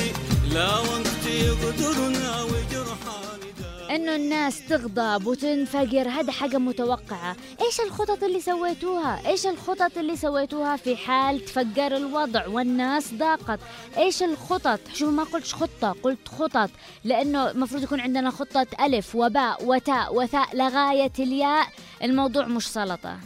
لا 0.52 0.78
وقت 0.78 1.26
يقدرنا 1.26 2.42
وجرحاني 2.42 3.48
إنه 3.90 4.16
الناس 4.16 4.66
تغضب 4.68 5.26
وتنفجر 5.26 6.08
هذا 6.08 6.32
حاجة 6.32 6.58
متوقعة. 6.58 7.36
إيش 7.60 7.80
الخطط 7.80 8.22
اللي 8.22 8.40
سويتوها؟ 8.40 9.26
إيش 9.26 9.46
الخطط 9.46 9.98
اللي 9.98 10.16
سويتوها 10.16 10.76
في 10.76 10.96
حال 10.96 11.44
تفجر 11.44 11.96
الوضع 11.96 12.46
والناس 12.46 13.14
ضاقت؟ 13.14 13.60
إيش 13.96 14.22
الخطط؟ 14.22 14.80
شوف 14.94 15.08
ما 15.08 15.24
قلتش 15.24 15.54
خطة 15.54 15.96
قلت 16.02 16.28
خطط. 16.28 16.70
لأنه 17.04 17.50
المفروض 17.50 17.82
يكون 17.82 18.00
عندنا 18.00 18.30
خطة 18.30 18.66
ألف 18.80 19.14
وباء 19.14 19.64
وتاء 19.64 20.14
وثاء 20.14 20.56
لغاية 20.56 21.12
الياء. 21.18 21.66
الموضوع 22.02 22.46
مش 22.46 22.68
سلطة. 22.68 23.18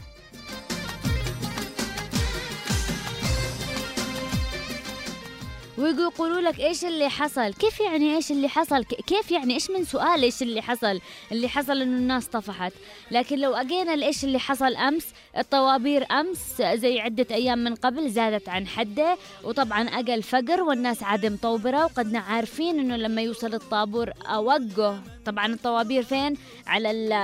ويجوا 5.83 6.11
يقولوا 6.15 6.41
لك 6.41 6.61
إيش 6.61 6.85
اللي 6.85 7.09
حصل؟ 7.09 7.53
كيف 7.55 7.81
يعني 7.81 8.17
إيش 8.17 8.31
اللي 8.31 8.49
حصل؟ 8.49 8.85
كيف 8.85 9.31
يعني 9.31 9.55
إيش 9.55 9.71
من 9.71 9.85
سؤال 9.85 10.23
إيش 10.23 10.43
اللي 10.43 10.63
حصل؟ 10.63 11.01
اللي 11.33 11.49
حصل 11.49 11.83
إنه 11.83 11.97
الناس 11.97 12.27
طفحت. 12.27 12.73
لكن 13.11 13.39
لو 13.39 13.55
أجينا 13.55 13.97
لإيش 13.97 14.25
اللي 14.25 14.39
حصل 14.39 14.77
أمس 14.77 15.07
الطوابير 15.39 16.07
أمس 16.11 16.63
زي 16.63 17.01
عدة 17.01 17.27
أيام 17.31 17.59
من 17.59 17.75
قبل 17.75 18.11
زادت 18.11 18.49
عن 18.49 18.67
حده 18.67 19.17
وطبعا 19.45 19.89
أقل 19.89 20.23
فقر 20.23 20.63
والناس 20.63 21.03
عاد 21.03 21.27
مطوبره 21.27 21.85
وقدنا 21.85 22.19
عارفين 22.19 22.79
إنه 22.79 22.97
لما 22.97 23.23
يوصل 23.23 23.55
الطابور 23.55 24.11
أوقه. 24.27 25.03
طبعا 25.27 25.47
الطوابير 25.47 26.03
فين؟ 26.03 26.37
على 26.67 27.15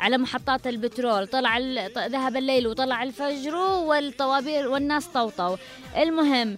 على 0.00 0.18
محطات 0.18 0.66
البترول. 0.66 1.26
طلع 1.26 1.58
ذهب 1.98 2.36
الليل 2.36 2.66
وطلع 2.66 3.02
الفجر 3.02 3.56
والطوابير 3.56 4.68
والناس 4.68 5.06
طوطوا. 5.06 5.56
المهم 5.96 6.56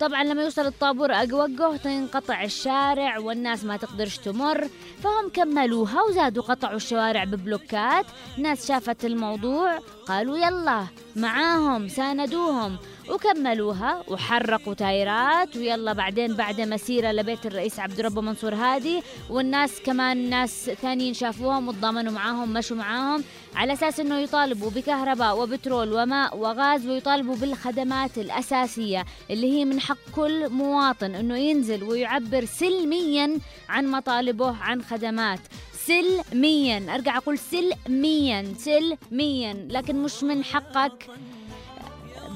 طبعا 0.00 0.24
لما 0.24 0.42
يوصل 0.42 0.66
الطابور 0.66 1.12
أوقه 1.12 1.76
تنقطع 1.76 2.42
الشارع 2.42 3.18
والناس 3.18 3.64
ما 3.64 3.76
تقدرش 3.76 4.18
تمر 4.18 4.68
فهم 5.02 5.28
كملوها 5.34 6.02
وزادوا 6.02 6.42
قطعوا 6.42 6.76
الشوارع 6.76 7.24
ببلوكات. 7.24 8.06
ناس 8.38 8.68
شافت 8.68 9.04
الموضوع 9.04 9.78
قالوا 10.06 10.38
يلا 10.38 10.86
معاهم 11.16 11.88
ساندوهم. 11.88 12.76
وكملوها. 13.10 14.04
وحرقوا 14.08 14.74
تايرات. 14.74 15.56
ويلا 15.56 15.92
بعدين 15.92 16.34
بعد 16.34 16.60
مسيرة 16.60 17.12
لبيت 17.12 17.46
الرئيس 17.46 17.78
عبد 17.80 18.00
ربه 18.00 18.20
منصور 18.20 18.54
هادي. 18.54 19.02
والناس 19.30 19.80
كمان 19.80 20.30
ناس 20.30 20.70
ثانيين 20.70 21.14
شافوهم 21.14 21.68
وتضامنوا 21.68 22.12
معاهم 22.12 22.52
مشوا 22.52 22.76
معاهم. 22.76 23.24
على 23.54 23.72
أساس 23.72 24.00
أنه 24.00 24.18
يطالبوا 24.18 24.70
بكهرباء 24.70 25.42
وبترول 25.42 25.92
وماء 25.92 26.36
وغاز 26.36 26.86
ويطالبوا 26.86 27.36
بالخدمات 27.36 28.18
الأساسية 28.18 29.04
اللي 29.30 29.52
هي 29.52 29.64
من 29.64 29.80
حق 29.80 30.10
كل 30.16 30.48
مواطن. 30.48 31.14
أنه 31.14 31.36
ينزل 31.36 31.84
ويعبر 31.84 32.44
سلميا 32.44 33.38
عن 33.68 33.86
مطالبه 33.86 34.56
عن 34.56 34.82
خدمات. 34.82 35.40
سلميا. 35.72 36.94
أرجع 36.94 37.16
أقول 37.16 37.38
سلميا. 37.38 38.54
سلميا. 38.58 39.66
لكن 39.70 40.02
مش 40.02 40.22
من 40.22 40.44
حقك. 40.44 41.06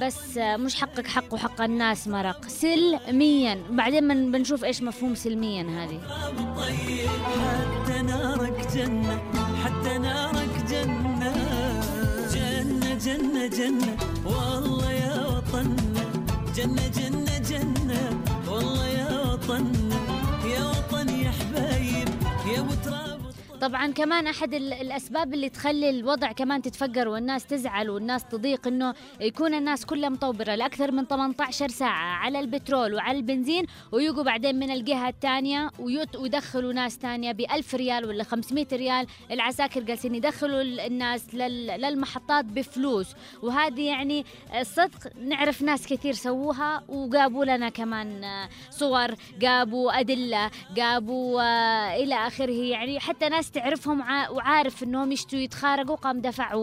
بس 0.03 0.37
مش 0.37 0.75
حقك 0.75 1.07
حق 1.07 1.35
وحق 1.35 1.61
الناس 1.61 2.09
مرق. 2.09 2.49
سلميا. 2.49 3.63
بعدين 3.71 4.05
من 4.05 4.33
بنشوف 4.33 4.65
إيش 4.65 4.83
مفهوم 4.83 5.15
سلميا 5.15 5.63
هذه. 5.63 6.01
حتى 7.43 8.03
نارك 8.03 8.69
جنة 8.75 9.23
حتى 9.65 9.99
نارك 9.99 10.65
جنة. 10.71 11.33
جنة 12.35 12.95
جنة 12.95 13.47
جنة. 13.47 13.97
والله 14.27 14.93
يا 14.93 15.43
جنة 15.53 16.05
جنة 16.57 16.89
جنة. 16.89 17.22
طبعا 23.63 23.87
كمان 23.93 24.27
أحد 24.27 24.55
ال- 24.55 24.73
الأسباب 24.73 25.35
اللي 25.35 25.49
تخلي 25.49 25.91
الوضع 25.91 26.33
كمان 26.33 26.63
تتفجر 26.63 27.09
والناس 27.09 27.47
تزعل 27.47 27.91
والناس 27.91 28.25
تضيق 28.25 28.67
إنه 28.67 28.95
يكون 29.21 29.55
الناس 29.55 29.87
كلها 29.87 30.09
مطوبره 30.09 30.55
لأكثر 30.55 30.93
من 30.93 31.05
18 31.07 31.69
ساعة 31.69 32.15
على 32.17 32.41
البترول 32.41 32.95
وعلى 32.95 33.19
البنزين 33.19 33.65
ويجوا 33.93 34.23
بعدين 34.23 34.59
من 34.59 34.71
الجهة 34.71 35.09
الثانية 35.09 35.71
ويدخلوا 35.79 36.73
ناس 36.73 36.97
ثانية 36.99 37.33
ب 37.33 37.41
1000 37.41 37.75
ريال 37.75 38.05
ولا 38.07 38.25
500 38.25 38.67
ريال. 38.73 39.07
العساكر 39.31 39.81
جالسين 39.81 40.15
يدخلوا 40.15 40.61
ال- 40.63 40.81
الناس 40.81 41.35
لل- 41.35 41.67
للمحطات 41.81 42.45
بفلوس. 42.45 43.07
وهذه 43.43 43.81
يعني 43.87 44.25
الصدق 44.61 45.17
نعرف 45.25 45.63
ناس 45.63 45.87
كثير 45.87 46.13
سووها 46.13 46.83
وجابوا 46.89 47.45
لنا 47.45 47.69
كمان 47.69 48.25
صور 48.71 49.15
جابوا 49.39 50.01
أدلة 50.01 50.51
جابوا 50.75 51.43
آه، 51.43 51.97
إلى 51.97 52.15
آخره. 52.15 52.51
يعني 52.53 53.01
حتى 53.01 53.29
ناس 53.29 53.52
تعرفهم 53.53 54.01
وع- 54.01 54.29
وعارف 54.31 54.83
إنهم 54.83 55.13
يشتوا 55.13 55.39
يتخارقوا 55.39 55.97
قام 55.97 56.21
دفع. 56.21 56.55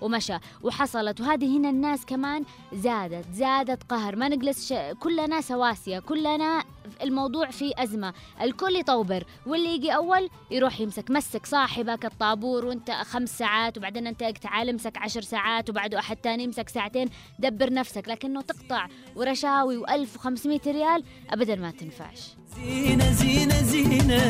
ومشى. 0.00 0.36
وحصلت. 0.62 1.20
وهذه 1.20 1.56
هنا 1.58 1.70
الناس 1.70 2.06
كمان 2.06 2.44
زادت 2.72 3.24
زادت 3.32 3.82
قهر. 3.82 4.16
ما 4.16 4.28
نجلس 4.28 4.72
ش... 4.72 4.76
كلنا 5.00 5.40
سواسية 5.40 5.98
كلنا 5.98 6.64
الموضوع 7.02 7.50
فيه 7.50 7.72
أزمة. 7.78 8.14
الكل 8.42 8.76
يطوبر 8.76 9.24
واللي 9.46 9.74
يجي 9.74 9.94
أول 9.94 10.30
يروح 10.50 10.80
يمسك. 10.80 11.10
مسك 11.10 11.46
صاحبك 11.46 12.04
الطابور 12.04 12.64
وانت 12.66 12.90
خمس 12.90 13.38
ساعات 13.38 13.78
وبعدين 13.78 14.06
انت 14.06 14.24
تعال 14.24 14.68
امسك 14.68 14.98
عشر 14.98 15.20
ساعات 15.20 15.70
وبعده 15.70 15.98
أحد 15.98 16.16
تاني 16.16 16.44
يمسك 16.44 16.68
ساعتين. 16.68 17.08
دبر 17.38 17.72
نفسك. 17.72 18.08
لكنه 18.08 18.40
تقطع 18.40 18.86
ورشاوي 19.16 19.80
و1500 19.86 20.66
ريال 20.66 21.02
أبدا 21.30 21.56
ما 21.56 21.70
تنفعش. 21.70 22.20
زينة 22.56 23.04
زينة 23.12 23.54
زينة 23.72 24.22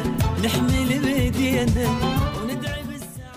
نحمل 0.44 0.88
بيدينا 1.04 1.88
وندعي 2.40 2.82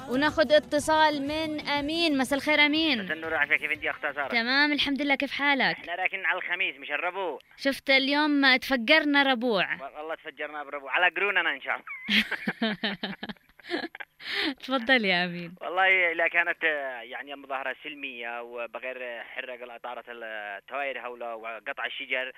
وناخذ 0.09 0.51
اتصال 0.53 1.21
من 1.27 1.59
أمين. 1.59 2.17
مساء 2.17 2.39
الخير 2.39 2.59
أمين. 2.59 2.99
النور 3.11 3.33
عشان 3.35 3.55
كيف 3.55 3.71
انت 3.71 3.83
يا 3.83 3.91
اخت 3.91 4.01
ساره 4.01 4.27
تمام 4.27 4.71
الحمد 4.71 5.01
لله. 5.01 5.15
كيف 5.15 5.31
حالك؟ 5.31 5.77
إحنا 5.79 5.95
راكن 5.95 6.25
على 6.25 6.37
الخميس 6.37 6.75
مش 6.79 6.91
الربوع. 6.91 7.39
شفت 7.57 7.89
اليوم 7.89 8.55
تفجرنا 8.55 9.23
ربوع. 9.23 9.65
والله 9.97 10.15
تفجرنا 10.15 10.63
بربوع. 10.63 10.91
على 10.91 11.09
قروننا 11.15 11.49
إن 11.55 11.61
شاء 11.61 11.75
الله. 11.75 12.75
تفضل 14.63 15.05
يا 15.05 15.25
أمين. 15.25 15.55
والله 15.61 16.13
لا 16.13 16.27
كانت 16.27 16.63
يعني 17.03 17.35
مظاهرة 17.35 17.75
سلمية 17.83 18.41
وبغير 18.41 19.23
حرق 19.23 19.63
الاطارات 19.63 20.05
التوائر 20.09 20.99
هولا 21.07 21.33
وقطع 21.33 21.85
الشجر 21.85 22.31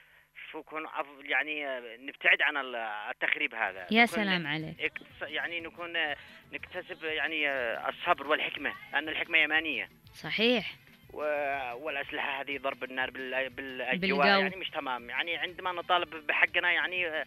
فكون 0.52 0.88
أف- 0.88 1.26
يعني 1.26 1.65
نبتعد 1.98 2.41
عن 2.41 2.58
ال- 2.58 2.76
التخريب 3.10 3.56
هذا. 3.56 3.88
يا 3.91 4.06
سلام 4.06 4.48
عليك. 4.48 4.91
يعني 5.22 5.60
نكون 5.62 5.94
نكتسب 6.54 7.04
يعني 7.04 7.50
الصبر 7.89 8.28
والحكمة 8.28 8.74
لأن 8.94 9.10
الحكمة 9.10 9.38
يمانية. 9.38 9.89
صحيح. 10.13 10.72
و- 11.13 11.74
والأسلحة 11.76 12.41
هذه 12.41 12.58
ضرب 12.58 12.84
النار 12.84 13.10
بال- 13.12 13.50
بالأجواء 13.50 13.98
بالجو. 13.98 14.24
يعني 14.24 14.56
مش 14.56 14.70
تمام. 14.70 15.10
يعني 15.10 15.38
عندما 15.38 15.72
نطالب 15.72 16.28
بحقنا 16.28 16.72
يعني 16.72 17.26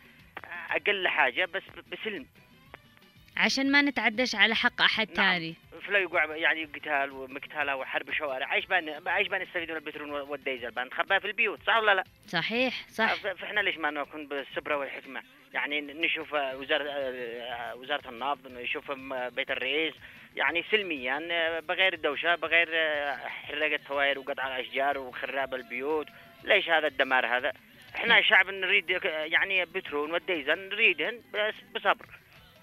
أقل 0.71 1.09
حاجة 1.09 1.45
بس 1.45 1.63
بسلم. 1.93 2.27
عشان 3.37 3.73
ما 3.73 3.83
نتعدش 3.83 4.35
على 4.35 4.55
حق 4.55 4.83
أحد 4.83 5.09
نعم. 5.17 5.17
تاني 5.17 5.55
فلا 5.87 5.99
يقع 5.99 6.37
يعني 6.37 6.65
قتال 6.65 7.11
ومقتلة 7.11 7.77
وحرب 7.77 8.13
شوارع 8.13 8.55
إيش 8.55 8.67
بان 8.67 8.89
إيش 9.09 9.29
بان 9.29 9.43
نستفيد 9.43 9.71
من 9.71 9.77
البترول 9.77 10.11
والديزل 10.11 10.71
بان 10.71 10.87
نخباها 10.87 11.19
في 11.19 11.27
البيوت 11.27 11.61
صح 11.67 11.77
ولا 11.77 11.95
لا؟ 11.95 12.05
صحيح 12.27 12.89
صح 12.89 13.15
فإحنا 13.15 13.61
ليش 13.61 13.77
ما 13.77 13.91
نكون 13.91 14.27
بالصبره 14.27 14.77
والحكمة؟ 14.77 15.23
يعني 15.55 15.81
نشوف 15.81 16.33
وزارة 16.33 16.91
آه، 16.91 17.75
وزارة 17.75 18.09
النفط 18.09 18.47
نشوف 18.47 18.91
بيت 19.37 19.51
الرئيس 19.51 19.95
يعني 20.37 20.65
سلميا 20.71 21.29
آه، 21.31 21.61
بغير 21.61 21.95
دوشه 21.95 22.35
بغير 22.35 22.69
آه، 22.73 23.17
حرقة 23.17 23.81
توائر 23.89 24.19
وقطع 24.19 24.57
الأشجار 24.57 24.99
وخراب 24.99 25.55
البيوت 25.55 26.07
ليش 26.45 26.69
هذا 26.69 26.87
الدمار 26.87 27.27
هذا؟ 27.27 27.53
إحنا 27.95 28.23
شعب 28.23 28.51
نريد 28.51 28.91
يعني 29.15 29.65
بترول 29.65 30.13
والديزل 30.13 30.69
نريدهن 30.69 31.21
بس 31.35 31.55
بصبر 31.75 32.07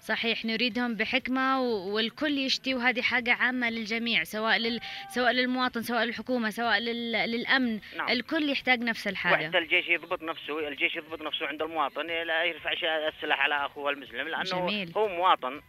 صحيح 0.02 0.44
نريدهم 0.44 0.94
بحكمة 0.94 1.60
والكل 1.60 2.38
يشتي 2.38 2.74
وهذه 2.74 3.02
حاجة 3.02 3.32
عامة 3.34 3.70
للجميع 3.70 4.24
سواء 4.24 4.58
لل... 4.58 4.80
سواء 5.08 5.32
للمواطن 5.32 5.82
سواء 5.82 6.04
للحكومة 6.04 6.50
سواء 6.50 6.78
لل... 6.78 7.12
للأمن 7.12 7.80
نعم. 7.96 8.08
الكل 8.08 8.48
يحتاج 8.50 8.80
نفس 8.80 9.08
الحاجة 9.08 9.44
وحتى 9.44 9.58
الجيش 9.58 9.88
يضبط 9.88 10.22
نفسه 10.22 10.68
الجيش 10.68 10.96
يضبط 10.96 11.22
نفسه 11.22 11.46
عند 11.46 11.62
المواطن 11.62 12.06
لا 12.06 12.44
يرفعش 12.44 12.84
السلاح 12.84 13.40
على 13.40 13.66
أخوه 13.66 13.90
المسلم 13.90 14.28
لأنه 14.28 14.42
جميل. 14.42 14.92
هو 14.96 15.08
مواطن 15.08 15.60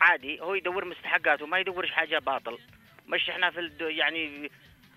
عادي 0.00 0.40
هو 0.40 0.54
يدور 0.54 0.84
مستحقاته 0.84 1.46
ما 1.46 1.58
يدورش 1.58 1.90
حاجة 1.90 2.18
باطل 2.18 2.58
مش 3.06 3.30
إحنا 3.30 3.50
في 3.50 3.60
الد... 3.60 3.80
يعني 3.80 4.50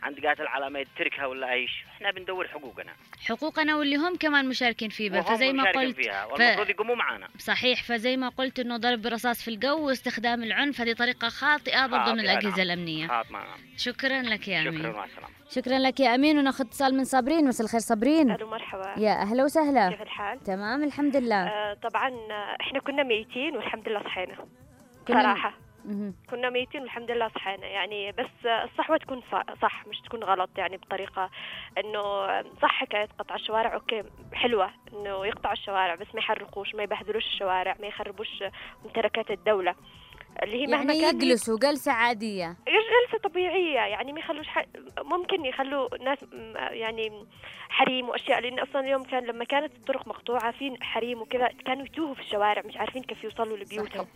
عند 0.04 0.26
قاتل 0.26 0.48
على 0.48 0.70
ما 0.70 0.80
يتركها 0.80 1.26
ولا 1.26 1.52
أيش؟ 1.52 1.86
إحنا 1.96 2.12
بندور 2.12 2.48
حقوقنا. 2.48 2.94
حقوقنا 3.26 3.76
واللي 3.76 3.96
هم 3.96 4.16
كمان 4.16 4.50
مشاركين 4.50 4.90
فيه 4.90 5.12
وهم 5.12 5.22
فزي 5.22 5.54
ما 5.54 5.62
مشاركين 5.64 5.82
قلت 5.82 5.96
فيها. 5.96 6.26
ف... 6.26 6.32
والمفروض 6.32 6.70
يقوموا 6.70 6.96
معنا 6.96 7.28
صحيح. 7.38 7.84
فزي 7.84 8.18
ما 8.18 8.30
قلت 8.30 8.60
إنه 8.60 8.78
ضرب 8.78 9.02
برصاص 9.02 9.44
في 9.44 9.48
الجو 9.48 9.88
واستخدام 9.88 10.44
العنف. 10.44 10.82
هذه 10.82 10.94
طريقة 10.94 11.30
خاطئة 11.30 11.88
برضو 11.88 12.12
من 12.12 12.18
خاطئة، 12.18 12.22
الأجهزة 12.22 12.58
نعم. 12.58 12.62
الأمنية. 12.62 13.08
خاطئة 13.08 13.32
نعم. 13.32 13.58
شكرا 13.78 14.22
لك 14.22 14.48
يا 14.48 14.62
أمين 14.62 14.82
شكرا 14.82 15.08
شكرا 15.50 15.80
لك 15.80 16.00
يا 16.00 16.16
أمين. 16.16 16.38
وناخذ 16.38 16.66
اتصال 16.66 16.98
من 16.98 17.04
صابرين. 17.04 17.48
مساء 17.48 17.66
الخير 17.66 17.80
صابرين. 17.80 18.32
ألو 18.32 18.50
مرحبا. 18.50 18.94
يا 18.98 19.22
أهلا 19.22 19.44
وسهلا. 19.44 19.90
كيف 19.90 20.02
الحال؟ 20.02 20.44
تمام 20.44 20.84
الحمد 20.84 21.16
لله. 21.16 21.48
آه 21.48 21.74
طبعا 21.74 22.10
آه، 22.10 22.58
إحنا 22.62 22.80
كنا 22.80 23.04
ميتين 23.04 23.56
والحمد 23.56 23.90
لله 23.90 24.04
صحينا. 24.04 24.36
مهم. 25.10 25.54
كنا 26.30 26.50
ميتين 26.50 26.82
والحمد 26.82 27.12
لله 27.12 27.28
صحينا. 27.28 27.68
يعني 27.68 28.12
بس 28.12 28.46
الصحوة 28.46 28.98
تكون 28.98 29.22
صح 29.62 29.88
مش 29.88 30.00
تكون 30.06 30.24
غلط 30.24 30.50
يعني 30.58 30.78
بطريقة 30.78 31.30
إنه 31.78 32.02
صح 32.62 32.72
حكاية 32.72 33.10
قطع 33.20 33.36
الشوارع. 33.36 33.74
أوكي 33.74 34.04
حلوة 34.34 34.70
إنه 34.94 35.26
يقطعوا 35.26 35.54
الشوارع 35.54 35.96
بس 35.96 36.08
ما 36.14 36.20
يحرقوش 36.20 36.76
ما 36.76 36.84
يبهدلوش 36.84 37.26
الشوارع 37.26 37.76
ما 37.80 37.88
يخربوش 37.88 38.44
ممتلكات 38.86 39.32
الدولة. 39.32 39.76
اللي 40.44 40.62
هي 40.62 40.68
مهما 40.68 40.94
يعني 40.94 41.02
كان 41.02 41.22
هي- 41.22 41.28
يجلسوا 41.28 41.58
جلسة 41.60 41.92
عادية. 41.92 42.56
جلسة 42.68 43.18
طبيعية. 43.30 43.80
يعني 43.80 44.14
ما 44.14 44.20
يخلوش 44.20 44.48
ح... 44.48 44.66
ممكن 45.02 45.46
يخلوا 45.46 45.98
ناس 45.98 46.18
يعني 46.72 47.26
حريم 47.70 48.10
وأشياء. 48.10 48.40
لأن 48.42 48.60
أصلا 48.60 48.82
اليوم 48.82 49.04
كان 49.04 49.26
لما 49.26 49.44
كانت 49.46 49.76
الطرق 49.76 50.08
مقطوعة 50.08 50.52
في 50.52 50.78
حريم 50.84 51.22
وكذا 51.22 51.48
كانوا 51.66 51.86
يتوهوا 51.86 52.14
في 52.14 52.22
الشوارع 52.22 52.62
مش 52.66 52.78
عارفين 52.78 53.04
كيف 53.04 53.24
يوصلوا 53.24 53.58
لبيوتهم. 53.58 54.08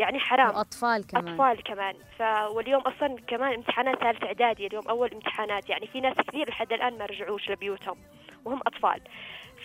يعني 0.00 0.18
حرام. 0.20 0.56
وأطفال 0.56 1.06
كمان. 1.06 1.28
أطفال 1.28 1.62
كمان. 1.62 1.94
ف 2.18 2.22
واليوم 2.56 2.82
أصلا 2.82 3.16
كمان 3.26 3.54
امتحانات 3.54 3.98
ثالث 3.98 4.24
إعدادي 4.24 4.66
اليوم 4.66 4.88
أول 4.88 5.12
امتحانات. 5.12 5.70
يعني 5.70 5.86
في 5.86 6.00
ناس 6.00 6.16
كثير 6.28 6.48
لحد 6.48 6.72
الآن 6.72 6.98
ما 6.98 7.06
رجعوش 7.06 7.50
لبيوتهم 7.50 7.96
وهم 8.44 8.60
أطفال. 8.66 9.00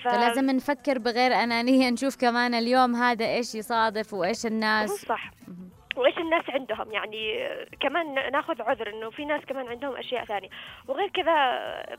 ف... 0.04 0.08
فلازم 0.08 0.46
نفكر 0.46 1.00
بغير 1.00 1.34
أنانية 1.34 1.90
نشوف 1.90 2.16
كمان 2.22 2.54
اليوم 2.54 2.96
هذا 2.96 3.26
إيش 3.26 3.56
يصادف 3.56 4.14
وإيش 4.14 4.46
هو 4.46 4.52
الناس 4.52 4.90
صح 4.90 5.32
وإيش 5.96 6.18
الناس 6.18 6.50
عندهم؟ 6.50 6.92
يعني 6.92 7.50
كمان 7.80 8.32
ناخذ 8.32 8.62
عذر 8.62 8.90
إنه 8.94 9.10
في 9.10 9.26
ناس 9.26 9.46
كمان 9.46 9.68
عندهم 9.68 9.96
أشياء 9.96 10.26
ثانية. 10.26 10.50
وغير 10.88 11.10
كذا 11.10 11.36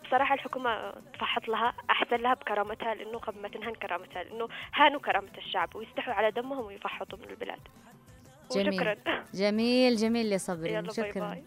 بصراحة 0.05 0.35
الحكومة 0.35 0.91
تفحط 1.15 1.49
لها 1.49 1.73
أحسن 1.91 2.17
لها 2.17 2.35
بكرامتها 2.35 2.95
لإنه 2.95 3.19
قبل 3.19 3.43
ما 3.43 3.49
تنهن 3.49 3.75
كرامتها 3.75 4.23
لإنه 4.23 4.49
هانوا 4.75 5.01
كرامة 5.01 5.39
الشعب 5.39 5.77
ويستحوا 5.77 6.15
على 6.15 6.31
دمهم 6.31 6.65
ويفحطوا 6.65 7.19
من 7.19 7.31
البلاد. 7.31 7.61
جميل. 8.55 8.69
وشكرا. 8.69 8.97
جميل 9.35 9.97
جميل 9.97 10.33
يا 10.33 10.39
صبرين 10.39 10.73
يلا 10.73 10.81
bye 10.83 10.95
شكرا. 10.95 11.29
bye. 11.29 11.43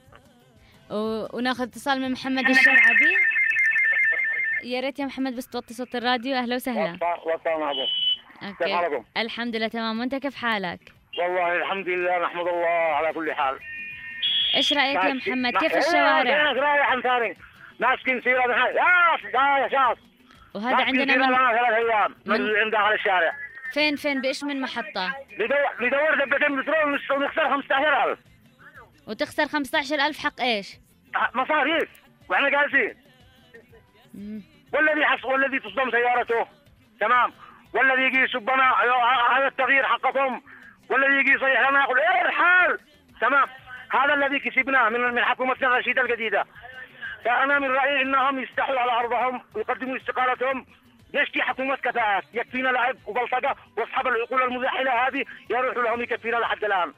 و... 0.91 1.27
وناخذ 1.37 1.63
اتصال 1.63 2.01
من 2.01 2.11
محمد 2.11 2.49
الشرعبي 2.49 3.15
يا 4.63 4.79
ريت 4.79 4.99
يا 4.99 5.05
محمد 5.05 5.35
بس 5.35 5.47
توطي 5.47 5.73
صوت 5.73 5.95
الراديو. 5.95 6.35
أهلا 6.35 6.55
وسهلا. 6.55 6.97
أوكي. 8.43 8.75
حالكم؟ 8.75 9.03
الحمد 9.17 9.55
لله 9.55 9.67
تمام. 9.67 9.99
وأنت 9.99 10.15
كيف 10.15 10.35
حالك؟ 10.35 10.79
والله 11.19 11.55
الحمد 11.55 11.87
لله 11.87 12.19
نحمد 12.25 12.47
الله 12.47 12.67
على 12.67 13.13
كل 13.13 13.33
حال. 13.33 13.59
إيش 14.55 14.73
رأيك 14.73 14.95
يا. 15.03 15.13
محمد؟ 15.13 15.57
كيف 15.57 15.71
إيه، 15.73 15.77
الشوارع؟ 15.79 16.51
رايح 16.51 16.91
عن 16.91 17.01
ثاني. 17.01 17.37
من 17.79 18.53
حال 18.53 18.75
يا 18.75 19.67
يا 19.67 19.95
وهذا 20.53 20.75
عندنا 20.75 21.15
من 21.15 21.35
ثلاث 21.35 21.73
أيام 21.73 22.15
من 22.25 22.41
من- 22.41 22.55
عند 22.55 22.71
داخل 22.71 22.93
الشارع. 22.93 23.33
فين 23.73 23.95
فين 23.95 24.21
بإيش 24.21 24.43
من 24.43 24.61
محطة؟ 24.61 25.15
ندور 25.33 25.57
ندور 25.81 26.25
دبتين 26.25 26.61
بترول 26.61 26.99
ونخسر 27.11 27.49
15000 27.49 28.19
وتخسر 29.07 29.45
15000 29.47 30.19
حق 30.19 30.41
إيش؟ 30.41 30.77
مصاريف. 31.33 31.89
وإحنا 32.29 32.49
جالسين. 32.49 32.95
والذي 34.73 35.05
حص 35.05 35.25
والذي 35.25 35.59
تصدم 35.59 35.91
سيارته. 35.91 36.47
تمام. 36.99 37.33
والذي 37.73 38.01
يجي 38.01 38.19
يسبنا 38.19 38.73
هذا 39.37 39.47
التغيير 39.47 39.83
حقكم. 39.83 40.41
والذي 40.89 41.19
يجي 41.19 41.31
يصيح 41.31 41.69
لنا. 41.69 41.83
يقول 41.83 41.99
إيه 41.99 42.21
الحال؟ 42.21 42.79
تمام. 43.21 43.47
هذا 43.91 44.13
الذي 44.13 44.39
كسبناه 44.39 44.89
من 44.89 44.99
من 44.99 45.23
حكومتنا 45.23 45.67
الرشيده 45.67 46.01
الجديدة. 46.01 46.45
فأنا 47.25 47.59
من 47.59 47.71
رأيي 47.71 48.01
إنهم 48.01 48.39
يستحوا 48.39 48.79
على 48.79 48.91
أرضهم 48.91 49.41
ويقدموا 49.55 49.97
استقالتهم 49.97 50.65
نشتي 51.13 51.41
حكومة 51.41 51.75
كفاءات 51.75 52.23
يكفينا 52.33 52.69
لعب 52.69 52.95
وبلطجة 53.05 53.55
وأصحاب 53.77 54.07
العقول 54.07 54.41
المزاحلة 54.43 55.07
هذه؟ 55.07 55.25
يروحوا 55.49 55.83
لهم 55.83 56.01
يكفينا 56.01 56.37
لحد 56.37 56.63
الآن. 56.63 56.93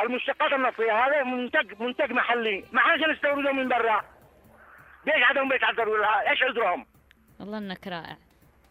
المشتقات 0.00 0.52
النفطية 0.52 1.06
هذا 1.06 1.22
منتج 1.22 1.82
منتج 1.82 2.12
محلي. 2.12 2.64
ما 2.72 2.80
حاجة 2.80 3.12
نستورده 3.12 3.52
من 3.52 3.68
برا. 3.68 4.04
ليش 5.06 5.22
عدم 5.22 5.48
بيتعذروا؟ 5.48 6.30
إيش 6.30 6.42
عذرهم؟ 6.42 6.86
والله 7.40 7.58
إنك 7.58 7.86
رائع. 7.86 8.16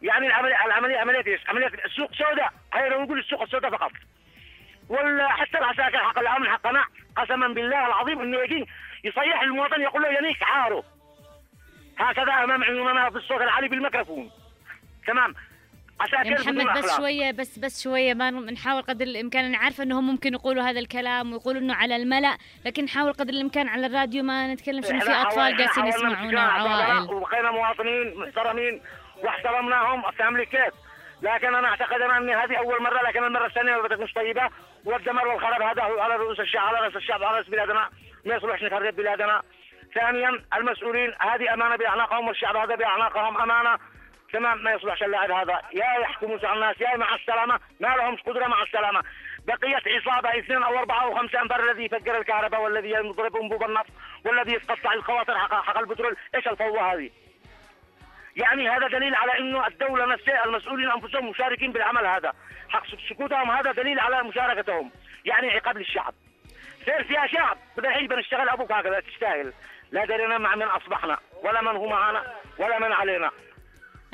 يعني 0.02 0.28
العملية 0.28 0.66
العملية 0.66 0.98
عملية 0.98 1.24
إيش؟ 1.28 1.50
عملية 1.50 1.72
السوق 1.86 2.12
سوداء. 2.14 2.54
هي 2.74 2.90
لو 2.90 3.04
نقول 3.04 3.20
السوق 3.20 3.42
السوداء 3.42 3.72
فقط. 3.72 3.92
ولا 4.90 5.28
حتى 5.28 5.58
العساكر 5.58 5.98
حق 5.98 6.20
الأمن 6.20 6.50
حقنا 6.50 6.84
قسما 7.16 7.48
بالله 7.48 7.88
العظيم 7.88 8.22
إنه 8.22 8.38
يجي 8.40 8.68
يصيح 9.04 9.42
المواطن 9.42 9.82
يقول 9.82 10.02
له 10.02 10.10
يليك 10.10 10.44
عاره 10.44 10.84
هكذا 12.00 12.34
أمام 12.44 12.64
عيوننا 12.64 13.10
بالصوت 13.10 13.42
العالي 13.42 13.68
بالميكروفون. 13.68 14.32
تمام. 15.08 15.34
يا 16.14 16.24
بدون 16.24 16.34
محمد 16.34 16.78
بس 16.78 16.86
أخلاق. 16.86 16.98
شوية 16.98 17.32
بس 17.32 17.60
بس 17.60 17.84
شوية 17.84 18.14
ما 18.14 18.32
نحاول 18.32 18.82
قدر 18.82 19.06
الإمكان 19.06 19.46
أنا 19.46 19.58
عارفة 19.58 19.84
إنهم 19.84 20.08
ممكن 20.08 20.34
يقولوا 20.34 20.64
هذا 20.64 20.80
الكلام 20.80 21.34
ويقولوا 21.34 21.62
إنه 21.62 21.74
على 21.74 21.96
الملأ 21.96 22.38
لكن 22.66 22.84
نحاول 22.84 23.14
قدر 23.14 23.34
الإمكان 23.34 23.68
على 23.68 23.88
الراديو 23.88 24.24
ما 24.24 24.54
نتكلم 24.54 24.82
شنو 24.82 25.00
في 25.00 25.12
أطفال 25.12 25.68
حاولنا 25.68 25.88
يسمعونا. 25.88 26.48
وعوائل 26.48 27.14
وبقينا 27.14 27.52
مواطنين 27.52 28.18
محترمين 28.18 28.82
واحترمناهم 29.24 30.12
فاهم 30.12 30.38
لي 30.38 30.46
كيف. 30.46 30.74
لكن 31.22 31.56
أنا 31.56 31.68
أعتقد 31.68 32.02
أنا 32.02 32.18
ان 32.18 32.30
هذه 32.30 32.58
أول 32.58 32.84
مرة 32.84 33.08
لكن 33.08 33.24
المرة 33.24 33.46
الثانية 33.46 33.78
بدت 33.78 34.00
مش 34.00 34.14
طيبة. 34.14 34.50
والدمر 34.86 35.28
والخراب 35.28 35.62
هذا 35.62 35.82
على 35.82 36.16
رؤوس 36.16 36.40
الشعب 36.40 36.76
على 36.76 36.88
رأس 36.88 36.96
الشعب 36.96 37.24
على 37.24 37.38
رأس 37.38 37.48
بلادنا. 37.48 37.90
ما 38.26 38.36
يصلحش 38.36 38.64
نخرب 38.64 38.96
بلادنا. 38.96 39.42
ثانيا 39.96 40.30
المسؤولين 40.58 41.14
هذه 41.20 41.54
أمانة 41.54 41.76
بأعناقهم 41.76 42.28
والشعب 42.28 42.56
هذا 42.56 42.76
بأعناقهم 42.76 43.38
أمانة. 43.42 43.78
تمام 44.34 44.64
ما 44.64 44.72
يصلحش 44.72 45.04
اللاعب 45.04 45.32
هذا. 45.32 45.62
يا 45.74 46.00
يحكموا 46.02 46.38
على 46.44 46.54
الناس 46.54 46.82
يا 46.82 46.98
مع 46.98 47.16
السلامة. 47.16 47.60
ما 47.80 47.88
لهم 47.88 48.16
قدرة 48.16 48.48
مع 48.48 48.64
السلامة. 48.64 49.04
بقيت 49.48 49.88
عصابة 49.88 50.40
اثنين 50.40 50.64
أو 50.64 50.78
أربعة 50.80 51.04
أو 51.04 51.16
خمسة. 51.16 51.42
انفار 51.42 51.64
الذي 51.64 51.86
يفجر 51.86 52.18
الكهرباء 52.18 52.62
والذي 52.62 52.90
يضرب 52.90 53.36
أنبوب 53.38 53.64
النفط 53.64 53.92
والذي 54.26 54.54
يتقطع 54.54 54.94
الخواطر 54.94 55.38
حق, 55.38 55.54
حق 55.64 55.78
البترول. 55.78 56.18
إيش 56.36 56.48
الفوضى 56.48 56.80
هذه؟ 56.80 57.10
يعني 58.36 58.70
هذا 58.70 58.88
دليل 58.88 59.16
على 59.16 59.40
إنه 59.40 59.68
الدولة 59.68 60.06
نفسها 60.06 60.46
المسؤولين 60.46 60.92
أنفسهم 60.92 61.30
مشاركين 61.30 61.72
بالعمل 61.72 62.06
هذا. 62.06 62.34
حق 62.70 62.84
سكوتهم 63.10 63.52
هذا 63.52 63.72
دليل 63.72 64.00
على 64.00 64.24
مشاركتهم 64.24 64.92
يعني 65.26 65.52
عقاب 65.52 65.78
للشعب. 65.78 66.14
سير 66.86 67.04
فيها 67.04 67.28
شعب 67.28 67.58
بدنا 67.78 67.90
نعيش 67.90 68.08
بنشتغل 68.08 68.50
أبوك 68.50 68.72
هكذا 68.72 69.00
تستاهل. 69.00 69.54
لا 69.92 70.06
درينا 70.06 70.38
مع 70.38 70.56
من 70.56 70.68
أصبحنا 70.68 71.18
ولا 71.44 71.62
من 71.62 71.76
هو 71.78 71.88
معنا 71.88 72.24
ولا 72.58 72.80
من 72.80 72.92
علينا. 72.92 73.32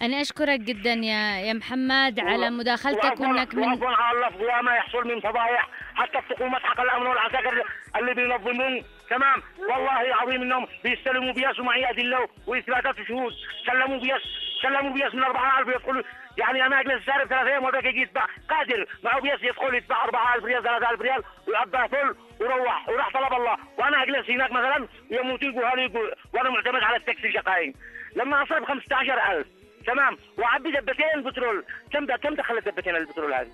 أنا 0.01 0.21
أشكرك 0.21 0.60
جدا 0.60 0.93
يا 0.93 1.39
يا 1.39 1.53
محمد 1.53 2.19
على 2.19 2.49
مداخلتك 2.49 3.19
وانك 3.19 3.56
من 3.56 3.63
وعفواً 3.63 3.89
على 3.89 4.17
اللفظ 4.17 4.41
وما 4.41 4.75
يحصل 4.75 5.08
من 5.08 5.19
فضايح 5.19 5.69
حتى 5.95 6.17
الحكومات 6.17 6.62
حق 6.62 6.82
الأمن 6.82 7.08
والعساكر 7.08 7.63
اللي 7.95 8.13
بينظمون. 8.13 8.84
تمام؟ 9.10 9.43
والله 9.60 10.01
العظيم 10.01 10.41
إنهم 10.41 10.67
بيستلموا 10.84 11.34
بياس 11.34 11.60
ومعي 11.60 11.89
ادله 11.89 12.27
وإثباتات 12.47 12.99
وشهود. 12.99 13.34
سلموا 13.65 13.99
بياس 13.99 14.21
سلموا 14.62 14.93
بياس 14.93 15.15
من 15.15 15.23
4000 15.23 15.75
يدخلوا 15.75 16.03
يعني 16.38 16.65
أنا 16.65 16.79
أجلس 16.79 17.06
سارب 17.06 17.27
ثلاث 17.27 17.47
أيام 17.47 17.63
وذاك 17.63 17.86
يجي 17.86 18.01
يدفع 18.01 18.25
قادر. 18.49 18.86
معه 19.03 19.21
بياس 19.21 19.39
يدخل 19.43 19.75
يدفع 19.75 20.03
4000 20.03 20.43
ريال 20.45 20.63
3000 20.63 21.01
ريال 21.01 21.23
ويعبى 21.47 21.88
فل 21.91 22.15
وروح 22.41 22.89
وراح 22.89 23.10
طلب 23.13 23.34
الله. 23.34 23.58
وأنا 23.77 24.03
أجلس 24.03 24.29
هناك 24.29 24.51
مثلا 24.51 24.88
يموت 25.12 25.43
يقول 25.43 26.12
وأنا 26.34 26.49
معتمد 26.49 26.84
على 26.84 26.95
التاكسي 26.97 27.32
شقاين 27.32 27.73
لما 28.15 28.43
أصرف 28.43 28.65
15000 28.67 29.45
تمام. 29.86 30.17
وعبي 30.38 30.72
دبتين 30.72 31.24
بترول 31.24 31.65
كم 31.91 32.06
كم 32.06 32.36
دخلت 32.36 32.67
دبتين 32.67 32.96
البترول 32.96 33.34
هذه؟ 33.34 33.52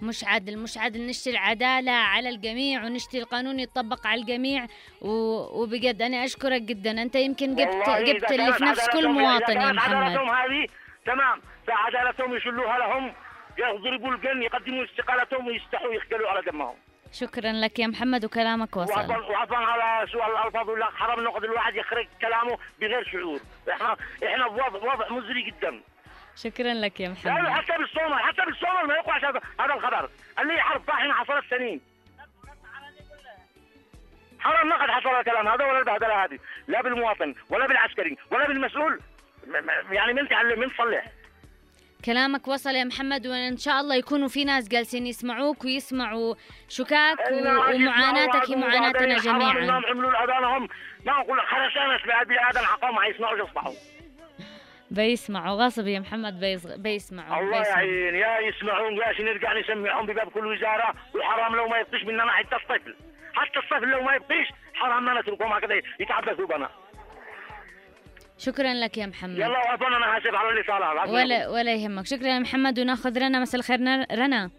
مش 0.00 0.24
عادل 0.24 0.58
مش 0.58 0.78
عادل. 0.78 1.06
نشتي 1.06 1.30
العدالة 1.30 1.92
على 1.92 2.28
الجميع 2.28 2.84
ونشتي 2.84 3.18
القانون 3.18 3.60
يطبق 3.60 4.06
على 4.06 4.20
الجميع. 4.20 4.66
و... 5.00 5.08
وبجد 5.62 6.02
أنا 6.02 6.24
أشكرك 6.24 6.62
جدا. 6.62 7.02
أنت 7.02 7.14
يمكن 7.14 7.54
جبت 7.54 7.90
جبت 7.90 8.32
اللي 8.32 8.52
في 8.52 8.64
نفس 8.64 8.88
كل 8.90 9.08
مواطن 9.08 9.52
يا 9.52 9.60
كانت 9.60 9.78
عدالتهم 9.80 10.26
محمد 10.26 10.50
هذه 10.50 10.66
تمام. 11.06 11.40
فعدالتهم 11.66 12.36
يشلوها 12.36 12.78
لهم 12.78 13.14
يضربوا 13.58 14.14
الجن 14.14 14.42
يقدموا 14.42 14.84
استقالتهم 14.84 15.46
ويستحوا 15.46 15.94
يخجلوا 15.94 16.30
على 16.30 16.42
دمهم. 16.42 16.74
شكرا 17.12 17.52
لك 17.52 17.78
يا 17.78 17.86
محمد 17.86 18.24
وكلامك 18.24 18.76
وصل. 18.76 18.92
وعفوا 18.92 19.16
وعفوا 19.16 19.56
على 19.56 20.06
سؤال 20.12 20.30
الألفاظ 20.30 20.70
ولا 20.70 20.86
حرام 20.86 21.24
نقد 21.24 21.44
الواحد 21.44 21.76
يخرج 21.76 22.06
كلامه 22.20 22.58
بغير 22.80 23.04
شعور. 23.04 23.40
إحنا 23.70 23.96
إحنا 24.26 24.48
بوضع 24.48 24.92
وضع 24.92 25.08
مزري 25.08 25.42
جدا. 25.42 25.80
شكرا 26.36 26.74
لك 26.74 27.00
يا 27.00 27.08
محمد. 27.08 27.48
حتى 27.48 27.78
بالصومال 27.78 28.18
حتى 28.18 28.44
بالصومال 28.46 28.86
ما 28.86 28.94
يقع 28.94 29.16
هذا 29.16 29.40
هذا 29.60 29.74
الخبر. 29.74 30.10
اللي 30.38 30.60
حرب 30.60 30.80
طاحنه 30.86 31.12
حصلت 31.14 31.44
سنين. 31.50 31.80
حرام 34.40 34.68
نقد 34.68 34.90
حصل 34.90 35.08
الكلام 35.08 35.48
هذا 35.48 35.64
ولا 35.64 35.78
البهدلة 35.78 36.24
هذه. 36.24 36.38
لا 36.68 36.82
بالمواطن 36.82 37.34
ولا 37.50 37.66
بالعسكري 37.66 38.16
ولا 38.30 38.46
بالمسؤول. 38.46 39.00
يعني 39.90 40.12
من 40.12 40.28
تعلم 40.28 40.60
من 40.60 40.72
تصلح 40.72 41.04
كلامك 42.04 42.48
وصل 42.48 42.70
يا 42.70 42.84
محمد 42.84 43.26
وإن 43.26 43.56
شاء 43.56 43.80
الله 43.80 43.94
يكونوا 43.96 44.28
في 44.28 44.44
ناس 44.44 44.68
جالسين 44.68 45.06
يسمعوك 45.06 45.64
ويسمعوا 45.64 46.34
شكاك. 46.68 47.18
ومعاناتك 47.74 48.50
هي 48.50 48.56
معاناتنا 48.56 49.16
جميعا. 49.16 49.58
إنهم 49.58 49.84
عملوا 49.86 50.10
الاذانهم 50.10 50.68
ما 51.06 51.12
أقول 51.12 51.38
لك 51.38 51.44
خرسانه 51.44 52.24
بني 52.24 52.48
آدم 52.50 52.60
حقهم 52.60 52.94
ما 52.94 53.06
يسمعوا 53.06 53.38
يصبحوا؟ 53.38 53.72
بيسمعوا 54.90 55.64
غصب 55.64 55.86
يا 55.86 56.00
محمد 56.00 56.40
بيص... 56.40 56.66
بيسمعوا 56.66 57.44
الله 57.44 57.58
بيسمعوا. 57.58 57.82
يعين 57.82 58.14
يا 58.14 58.38
يسمعون 58.38 58.96
يا 58.96 59.22
نرجع 59.22 59.60
نسمعهم 59.60 60.06
بباب 60.06 60.28
كل 60.28 60.46
وزارة 60.46 60.94
وحرام 61.14 61.56
لو 61.56 61.68
ما 61.68 61.78
يبقيش 61.78 62.04
مننا 62.04 62.32
حتى 62.32 62.56
الطفل. 62.56 62.96
حتى 63.34 63.58
الطفل 63.58 63.88
لو 63.88 64.02
ما 64.02 64.14
يبقيش 64.14 64.48
حرام 64.74 65.04
ما 65.04 65.20
نتركهم 65.20 65.52
هكذا 65.52 65.74
يتعبثوا 66.00 66.46
بنا. 66.46 66.70
شكرا 68.38 68.74
لك 68.74 68.98
يا 68.98 69.06
محمد. 69.06 69.36
يلا 69.38 69.48
وعفوا 69.48 69.86
أنا 69.86 70.18
اسف 70.18 70.34
على 70.34 70.48
الاتصال. 70.50 71.14
ولا 71.14 71.48
ولا 71.48 71.74
يهمك. 71.74 72.06
شكرا 72.06 72.28
يا 72.28 72.38
محمد 72.38 72.78
وناخذ 72.80 73.18
رنا 73.18 73.38
مساء 73.40 73.60
الخير. 73.60 73.78
رنا. 74.18 74.50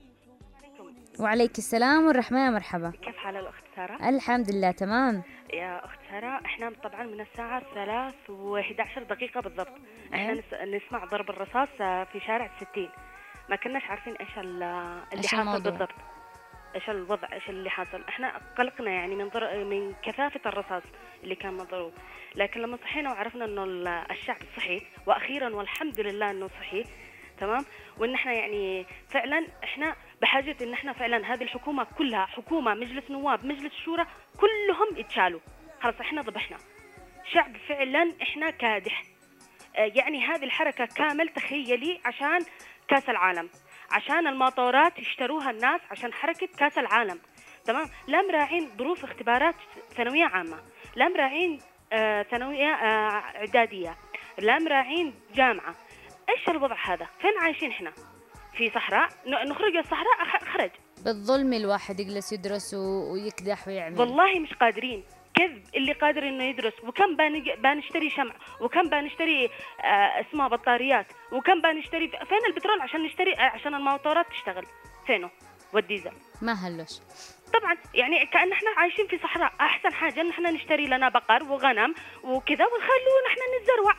وعليك 1.19 1.57
السلام 1.57 2.05
والرحمة 2.07 2.45
يا 2.45 2.49
مرحبا. 2.49 2.91
كيف 3.05 3.15
حال 3.17 3.35
الأخت 3.35 3.63
سارة؟ 3.75 4.09
الحمد 4.09 4.51
لله 4.51 4.71
تمام. 4.71 5.23
يا 5.53 5.85
أخت 5.85 5.99
سارة 6.11 6.41
إحنا 6.45 6.71
طبعا 6.83 7.03
من 7.03 7.21
الساعة 7.21 7.61
ثلاث 7.73 8.13
و11 8.29 8.99
دقيقة 9.09 9.41
بالضبط. 9.41 9.73
إحنا 10.13 10.29
أيه. 10.33 10.39
نس... 10.39 10.83
نسمع 10.83 11.05
ضرب 11.05 11.29
الرصاص 11.29 11.69
في 12.11 12.19
شارع 12.27 12.49
الستين 12.55 12.89
ما 13.49 13.55
كناش 13.55 13.83
عارفين 13.83 14.13
ال- 14.37 14.63
اللي 15.13 15.27
حاصل؟ 15.27 15.63
بالضبط. 15.63 15.89
إيش 16.75 16.89
الوضع 16.89 17.27
إيش 17.33 17.49
اللي 17.49 17.69
حاصل. 17.69 18.03
إحنا 18.09 18.41
قلقنا 18.57 18.91
يعني 18.91 19.15
من 19.15 19.27
ضر... 19.29 19.63
من 19.63 19.93
كثافة 20.03 20.39
الرصاص 20.45 20.83
اللي 21.23 21.35
كان 21.35 21.53
مضروب. 21.53 21.93
لكن 22.35 22.61
لما 22.61 22.77
صحينا 22.77 23.11
وعرفنا 23.11 23.45
ال- 23.45 23.87
الشعب 23.87 24.37
صحي 24.57 24.81
وأخيرا 25.07 25.49
والحمد 25.55 25.99
لله 25.99 26.31
إنه 26.31 26.47
صحي 26.47 26.83
تمام؟ 27.39 27.65
وإن 27.97 28.13
إحنا 28.13 28.33
يعني 28.33 28.85
فعلا 29.09 29.47
إحنا 29.63 29.95
بحاجة 30.21 30.55
إن 30.61 30.73
إحنا 30.73 30.93
فعلا 30.93 31.33
هذه 31.33 31.43
الحكومة 31.43 31.83
كلها 31.97 32.25
حكومة 32.25 32.73
مجلس 32.73 33.11
نواب 33.11 33.45
مجلس 33.45 33.73
شورى 33.85 34.05
كلهم 34.37 34.97
يتشالوا. 34.97 35.39
خلاص 35.81 35.95
إحنا 36.01 36.21
ذبحنا. 36.21 36.57
شعب 37.33 37.57
فعلا 37.69 38.13
إحنا 38.21 38.49
كادح. 38.49 39.03
آه، 39.75 39.91
يعني 39.95 40.25
هذه 40.25 40.43
الحركة 40.43 40.85
كامل 40.85 41.29
تخيلي 41.29 41.99
عشان 42.05 42.39
كأس 42.87 43.09
العالم. 43.09 43.49
عشان 43.93 44.27
المطارات 44.27 44.99
يشتروها 44.99 45.49
الناس 45.51 45.81
عشان 45.91 46.13
حركة 46.13 46.47
كأس 46.57 46.77
العالم. 46.77 47.19
تمام؟ 47.65 47.85
لا 48.07 48.21
مراعين 48.21 48.69
ظروف 48.77 49.03
اختبارات 49.03 49.55
ثانوية 49.97 50.25
عامة. 50.25 50.57
لا 50.95 51.09
مراعين 51.09 51.59
آه، 51.93 52.23
ثانوية 52.23 52.67
آه، 52.73 53.09
إعدادية. 53.37 53.95
لا 54.39 54.59
مراعين 54.59 55.13
جامعة. 55.35 55.75
إيش 56.29 56.49
الوضع 56.49 56.75
هذا؟ 56.85 57.05
فين 57.21 57.31
عايشين 57.41 57.71
إحنا؟ 57.71 57.91
في 58.57 58.69
صحراء؟ 58.69 59.09
نخرج 59.25 59.75
الصحراء 59.75 60.39
خرج 60.53 60.71
بالظلم 61.05 61.53
الواحد 61.53 61.99
يجلس 61.99 62.33
يدرس 62.33 62.73
ويكدح 62.73 63.67
ويعمل. 63.67 63.99
والله 63.99 64.39
مش 64.39 64.53
قادرين. 64.53 65.03
كيف 65.35 65.51
اللي 65.75 65.93
قادر 65.93 66.23
إنه 66.27 66.43
يدرس 66.43 66.73
وكم 66.83 67.15
بنشتري 67.57 68.09
شمع 68.09 68.33
وكم 68.61 68.89
بنشتري 68.89 69.45
آه 69.45 70.21
اسمها 70.21 70.47
بطاريات 70.47 71.05
وكم 71.31 71.61
بنشتري 71.61 72.07
فين 72.07 72.45
البترول 72.47 72.81
عشان 72.81 73.03
نشتري 73.03 73.33
آه 73.33 73.41
عشان 73.41 73.75
الموتورات 73.75 74.25
تشتغل؟ 74.29 74.65
فينه؟ 75.07 75.29
والديزل 75.73 76.11
ما 76.41 76.53
هلوش 76.53 76.91
طبعا 77.53 77.77
يعني 77.93 78.25
كأن 78.25 78.51
إحنا 78.51 78.69
عايشين 78.77 79.07
في 79.07 79.17
صحراء. 79.17 79.53
أحسن 79.61 79.93
حاجة 79.93 80.21
إن 80.21 80.29
إحنا 80.29 80.51
نشتري 80.51 80.85
لنا 80.85 81.09
بقر 81.09 81.43
وغنم 81.43 81.93
وكذا 82.23 82.65
ونخلوه 82.65 83.19
نحن 83.27 83.39
نتزرع. 83.61 83.95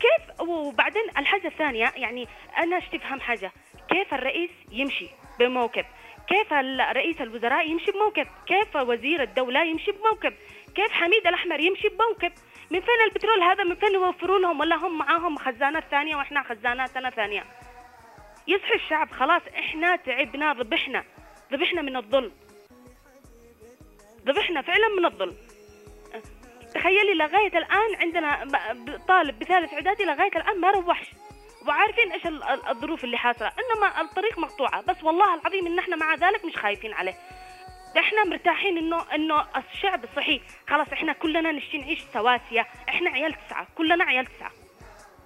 كيف؟ 0.00 0.40
وبعدين 0.40 1.02
الحاجة 1.18 1.46
الثانية 1.48 1.92
يعني 1.96 2.28
أنا 2.58 2.76
إيش 2.76 2.84
تفهم 2.88 3.20
حاجة؟ 3.20 3.52
كيف 3.88 4.14
الرئيس 4.14 4.50
يمشي 4.70 5.08
بموكب؟ 5.38 5.84
كيف 6.30 6.52
رئيس 6.96 7.20
الوزراء 7.20 7.70
يمشي 7.70 7.92
بموكب 7.92 8.26
كيف 8.46 8.76
وزير 8.76 9.22
الدولة 9.22 9.64
يمشي 9.64 9.92
بموكب 9.92 10.32
كيف 10.74 10.92
حميد 10.92 11.26
الأحمر 11.26 11.60
يمشي 11.60 11.88
بموكب 11.88 12.32
من 12.70 12.80
فين 12.80 13.00
البترول 13.08 13.42
هذا؟ 13.42 13.64
من 13.64 13.74
فين 13.74 13.94
يوفروا 13.94 14.38
لهم؟ 14.38 14.60
ولا 14.60 14.76
هم 14.76 14.98
معاهم 14.98 15.36
خزانات 15.38 15.84
ثانية 15.90 16.16
وإحنا 16.16 16.42
خزاناتنا 16.42 17.10
ثانية. 17.10 17.44
يصحي 18.48 18.74
الشعب 18.74 19.10
خلاص 19.10 19.42
إحنا 19.58 19.96
تعبنا 19.96 20.52
ذبحنا. 20.52 21.04
ذبحنا 21.52 21.82
من 21.82 21.96
الظلم. 21.96 22.32
ذبحنا 24.26 24.62
فعلا 24.62 24.88
من 24.98 25.04
الظلم. 25.04 25.36
تخيلي 26.74 27.14
لغاية 27.14 27.58
الآن 27.58 27.94
عندنا 28.00 28.44
طالب 29.08 29.38
بثالث 29.38 29.72
إعدادي 29.74 30.04
لغاية 30.04 30.36
الآن 30.36 30.60
ما 30.60 30.70
روحش. 30.70 31.10
وعارفين 31.68 32.12
إيش 32.12 32.26
ال- 32.26 32.42
ال- 32.42 32.68
الظروف 32.68 33.04
اللي 33.04 33.18
حاصلة. 33.18 33.48
إنما 33.48 34.00
الطريق 34.00 34.38
مقطوعة. 34.38 34.80
بس 34.82 35.04
والله 35.04 35.34
العظيم 35.34 35.66
إن 35.66 35.78
إحنا 35.78 35.96
مع 35.96 36.14
ذلك 36.14 36.44
مش 36.44 36.56
خايفين 36.56 36.92
عليه. 36.92 37.14
إحنا 37.98 38.24
مرتاحين 38.24 38.78
انه 38.78 39.14
إنه 39.14 39.46
الشعب 39.56 40.04
الصحي 40.04 40.40
خلاص 40.68 40.88
إحنا 40.92 41.12
كلنا 41.12 41.52
نشتي 41.52 41.78
نعيش 41.78 42.00
سواسية. 42.12 42.66
إحنا 42.88 43.10
عيال 43.10 43.32
تسعة. 43.46 43.66
كلنا 43.74 44.04
عيال 44.04 44.26
تسعة. 44.26 44.50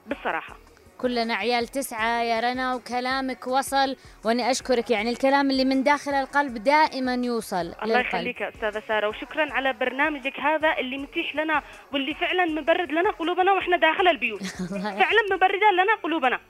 بالصراحه 0.06 0.56
كلنا 1.04 1.34
عيال 1.34 1.68
تسعة 1.68 2.22
يا 2.22 2.40
رنا 2.40 2.74
وكلامك 2.74 3.46
وصل. 3.46 3.96
وأنا 4.24 4.50
أشكرك 4.50 4.90
يعني 4.90 5.10
الكلام 5.10 5.50
اللي 5.50 5.64
من 5.64 5.82
داخل 5.82 6.14
القلب 6.14 6.54
دائما 6.54 7.14
يوصل 7.14 7.56
الله 7.56 7.74
للقلب. 7.84 8.06
يخليك 8.06 8.40
يا 8.40 8.48
أستاذة 8.48 8.82
سارة. 8.88 9.08
وشكرا 9.08 9.52
على 9.52 9.72
برنامجك 9.72 10.40
هذا 10.40 10.72
اللي 10.78 10.98
متيح 10.98 11.36
لنا 11.36 11.62
واللي 11.92 12.14
فعلا 12.14 12.44
مبرد 12.44 12.90
لنا 12.90 13.10
قلوبنا 13.10 13.52
وإحنا 13.52 13.76
داخل 13.76 14.08
البيوت. 14.08 14.42
فعلا 15.02 15.22
مبردة 15.32 15.70
لنا 15.72 15.94
قلوبنا 16.02 16.40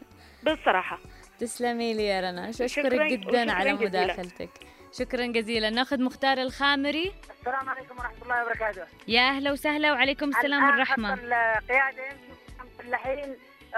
بالصراحة. 0.43 0.99
تسلمي 1.39 1.95
لي 1.95 2.07
يا 2.07 2.21
رنا. 2.21 2.53
شكراً- 2.53 2.61
أشكرك 2.63 3.13
جدا 3.13 3.53
على. 3.53 3.73
مداخلتك. 3.73 4.51
شكرا 4.99 5.27
جزيلا. 5.27 5.71
ناخذ 5.71 6.03
مختار 6.03 6.39
الخامري. 6.39 7.13
السلام 7.41 7.69
عليكم 7.69 7.97
ورحمة 7.99 8.23
الله 8.23 8.43
وبركاته. 8.45 8.83
يا 9.09 9.29
أهلا 9.29 9.53
وسهلا 9.53 9.93
وعليكم 9.93 10.29
السلام 10.29 10.85
خط 10.85 10.99
القياده 10.99 12.03
يمشي 12.07 12.35
مسلحين 12.79 13.35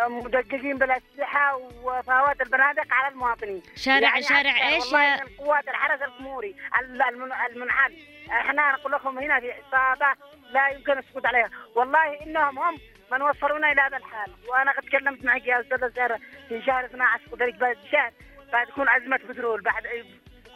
مدققين 0.09 0.79
بالأسلحة 0.79 1.57
وفوات 1.57 2.41
البنادق 2.41 2.93
على 2.95 3.13
المواطنين. 3.15 3.63
شارع- 3.77 4.01
يعني 4.01 4.23
شارع 4.23 4.53
والله 4.73 5.17
من 5.25 5.37
قوات 5.47 5.69
الحرس 5.69 6.01
الجمهوري 6.03 6.57
ال- 6.81 7.03
المن- 7.03 7.33
المنحل 7.51 7.97
إحنا 8.31 8.73
نقول 8.73 8.93
لكم 8.93 9.19
هنا 9.19 9.41
في 9.41 9.53
عصابة 9.53 10.21
لا 10.51 10.69
يمكن 10.69 10.99
السكوت 10.99 11.27
عليها. 11.27 11.51
والله 11.75 12.23
إنهم 12.23 12.59
هم 12.59 12.79
من 13.13 13.23
وصلونا 13.23 13.73
إلى 13.73 13.81
هذا 13.81 13.97
الحال. 13.97 14.33
وأنا 14.49 14.73
قد 14.73 14.83
تكلمت 14.83 15.25
معك 15.25 15.47
يا 15.47 15.61
استاذه 15.61 15.93
ساره 15.97 16.19
في 16.49 16.63
شهر 16.67 16.85
12 16.85 17.21
وذلك 17.33 17.55
بعد 17.55 17.77
شهر. 17.93 18.13
بعد 18.53 18.67
تكون 18.67 18.89
أزمة 18.89 19.17
بترول 19.29 19.61
بعد 19.61 19.87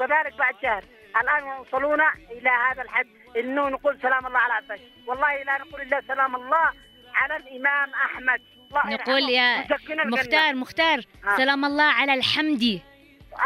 وذلك 0.00 0.34
بعد 0.38 0.54
شهر. 0.62 0.84
الآن 1.22 1.42
وصلونا 1.42 2.12
إلى 2.30 2.50
هذا 2.50 2.82
الحد. 2.82 3.06
إنه 3.36 3.68
نقول 3.68 4.00
سلام 4.02 4.26
الله 4.26 4.38
على 4.38 4.52
عباس 4.52 4.80
والله 5.06 5.42
لا 5.42 5.58
نقول 5.58 5.80
إلا 5.82 6.00
سلام 6.00 6.36
الله 6.36 6.70
على 7.14 7.36
الإمام 7.36 7.90
أحمد. 7.94 8.42
نقول 8.74 9.22
يا. 9.30 9.66
مختار 10.06 10.54
مختار 10.54 11.00
ها. 11.24 11.36
سلام 11.36 11.64
الله 11.64 11.84
على 11.84 12.14
الحمدي 12.14 12.82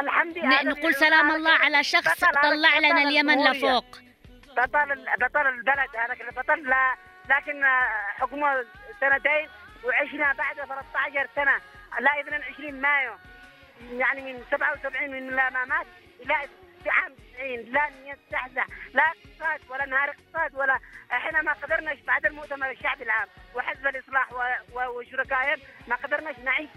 الحمد 0.00 0.38
ن- 0.38 0.68
نقول 0.68 0.94
سلام 0.94 1.30
الله 1.30 1.50
على 1.52 1.84
شخص 1.84 2.24
طلع 2.24 2.78
لنا 2.78 3.02
اليمن 3.02 3.44
لفوق 3.50 3.84
بطل 4.56 5.04
بطل 5.20 5.46
البلد 5.46 5.96
هذاك 5.96 6.20
البطل 6.20 6.68
لا 6.68 6.94
لكن 7.30 7.64
آه، 7.64 7.88
حكمه 8.18 8.64
سنتين 9.00 9.48
وعشنا 9.84 10.32
بعد 10.32 10.56
13 10.56 11.28
سنة 11.36 11.56
لا 12.00 12.10
اذن 12.20 12.42
20 12.54 12.80
مايو 12.80 13.12
يعني 13.92 14.32
من 14.32 14.42
77 14.50 15.10
من 15.10 15.26
لما 15.30 15.64
مات 15.64 15.86
إلى 16.20 16.34
في 16.84 16.90
عام 16.90 17.12
90 17.34 17.58
لن 17.58 18.06
يستحزح 18.06 18.66
لا 18.94 19.02
اقتصاد 19.02 19.60
ولا 19.70 19.86
نهار 19.86 20.10
اقتصاد 20.10 20.54
ولا 20.54 20.78
إحنا 21.12 21.42
ما 21.42 21.52
قدرناش 21.52 21.98
بعد 22.00 22.26
المؤتمر 22.26 22.70
الشعبي 22.70 23.04
العام 23.04 23.28
وحزب 23.54 23.86
الإصلاح 23.86 24.28
وشركائهم 24.74 25.60
ما 25.88 25.96
قدرناش 25.96 26.38
نعيش 26.38 26.70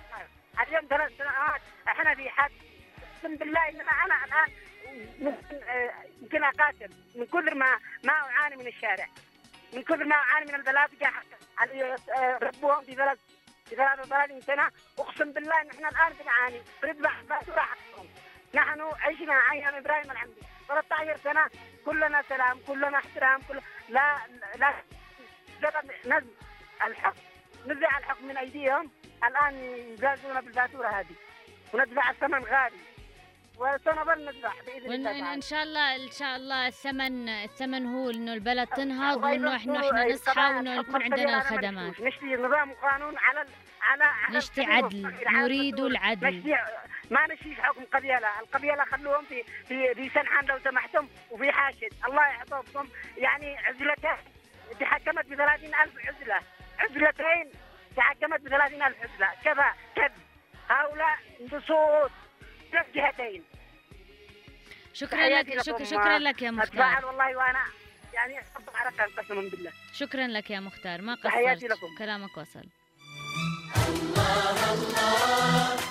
اليوم 0.67 0.85
ثلاث 0.89 1.17
سنوات 1.17 1.61
إحنا 1.87 2.15
في 2.15 2.29
حد 2.29 2.51
أقسم 3.15 3.35
بالله 3.35 3.69
ان 3.69 3.81
أنا 3.81 4.25
الآن 4.25 4.51
آه، 5.69 5.91
يمكن 6.21 6.43
اقاتل 6.43 6.89
من 7.15 7.25
كثر 7.25 7.55
ما 7.55 7.79
ما 8.03 8.13
أعاني 8.13 8.55
من 8.55 8.67
الشارع 8.67 9.07
من 9.73 9.83
كثر 9.83 10.03
ما 10.03 10.15
أعاني 10.15 10.45
من 10.45 10.55
البلادقه 10.55 11.11
اللي 11.63 11.95
آه، 12.17 12.39
ربوهم 12.43 12.83
في 12.83 12.95
بلد 12.95 13.19
في 13.69 13.75
33 13.75 14.41
سنة 14.41 14.67
أقسم 14.99 15.31
بالله 15.31 15.61
إن 15.61 15.69
إحنا 15.69 15.89
الآن 15.89 16.13
بنعاني 16.23 16.61
بنذبح 16.83 17.21
فاتوره 17.29 17.59
حقهم. 17.59 18.07
نحن 18.55 18.81
عشنا 18.81 19.33
أيام 19.51 19.75
إبراهيم 19.75 20.12
الحمدي 20.12 20.41
13 20.67 21.17
سنة 21.17 21.45
كلنا 21.86 22.21
سلام 22.21 22.60
كلنا 22.67 22.97
احترام 22.97 23.41
كل 23.47 23.60
لا 23.89 24.17
لا 24.57 24.73
نزع 26.05 26.21
الحكم 26.88 27.19
نزع 27.65 27.97
الحكم 27.97 28.27
من 28.27 28.38
أيديهم. 28.38 28.91
الآن 29.27 29.55
يجازونا 29.93 30.41
بالفاتورة 30.41 30.88
هذه. 30.88 31.15
وندفع 31.73 32.10
الثمن 32.10 32.43
غالي. 32.43 32.77
وسنظل 33.57 34.25
ندفع 34.25 34.53
بإذن 34.65 34.93
الله. 34.93 35.33
إن 35.33 35.41
شاء 35.41 35.63
الله 35.63 35.95
إن 35.95 36.12
شاء 36.12 36.36
الله 36.36 36.67
الثمن 36.67 37.29
الثمن 37.29 37.86
هو 37.86 38.10
إنه 38.10 38.33
البلد 38.33 38.67
تنهض 38.67 39.23
وإنه 39.23 39.55
إحنا 39.55 39.79
إحنا 39.79 40.05
نصحى 40.05 40.53
وإنه 40.53 40.75
يكون 40.75 41.03
عندنا 41.03 41.38
الخدمات. 41.38 42.01
نشتي 42.01 42.36
نظام 42.36 42.71
وقانون 42.71 43.17
على 43.17 43.45
على 43.81 44.03
على 44.03 44.38
نشتي 44.38 44.63
عدل. 44.63 45.13
نريد. 45.31 45.79
العدل. 45.79 46.38
نشتي 46.38 46.55
ما 47.11 47.27
نشتيش 47.27 47.59
حكم 47.59 47.83
قبيله، 47.93 48.39
القبيلة 48.39 48.85
خلوهم 48.85 49.25
في 49.25 49.43
في 49.43 49.95
في 49.95 50.09
سنحان 50.09 50.45
لو 50.45 50.59
سمحتم 50.63 51.07
وفي 51.31 51.51
حاشد، 51.51 51.93
الله 52.05 52.27
يحفظكم 52.27 52.87
يعني 53.17 53.57
عزلتين. 53.57 54.17
تحكمت 54.79 55.25
ب 55.25 55.35
30000 55.35 55.89
عزلة، 56.07 56.39
عزلتين. 56.79 57.51
تحكمت 57.95 58.41
ب 58.41 58.47
30000 58.47 58.95
عزلة، 59.03 59.29
كذا. 59.43 59.73
كذب 59.95 60.11
هؤلاء 60.69 61.17
نصوص. 61.41 62.11
من 62.73 62.79
الجهتين 62.79 63.43
شكرا 64.93 65.29
لك 65.29 65.61
شك 65.61 65.83
شكرا 65.83 66.19
لك 66.19 66.41
يا 66.41 66.49
أتفاعل 66.49 66.91
مختار 66.91 67.05
والله 67.05 67.37
وأنا 67.37 67.65
يعني 68.13 68.39
احب 68.39 68.69
عرقا 68.75 69.21
قسما 69.21 69.41
بالله. 69.41 69.71
شكرا 69.93 70.27
لك 70.27 70.51
يا 70.51 70.59
مختار. 70.59 71.01
ما 71.01 71.15
قصرت. 71.15 71.63
لكم. 71.63 71.95
كلامك 71.97 72.37
وصل. 72.37 72.63
الله. 74.57 75.87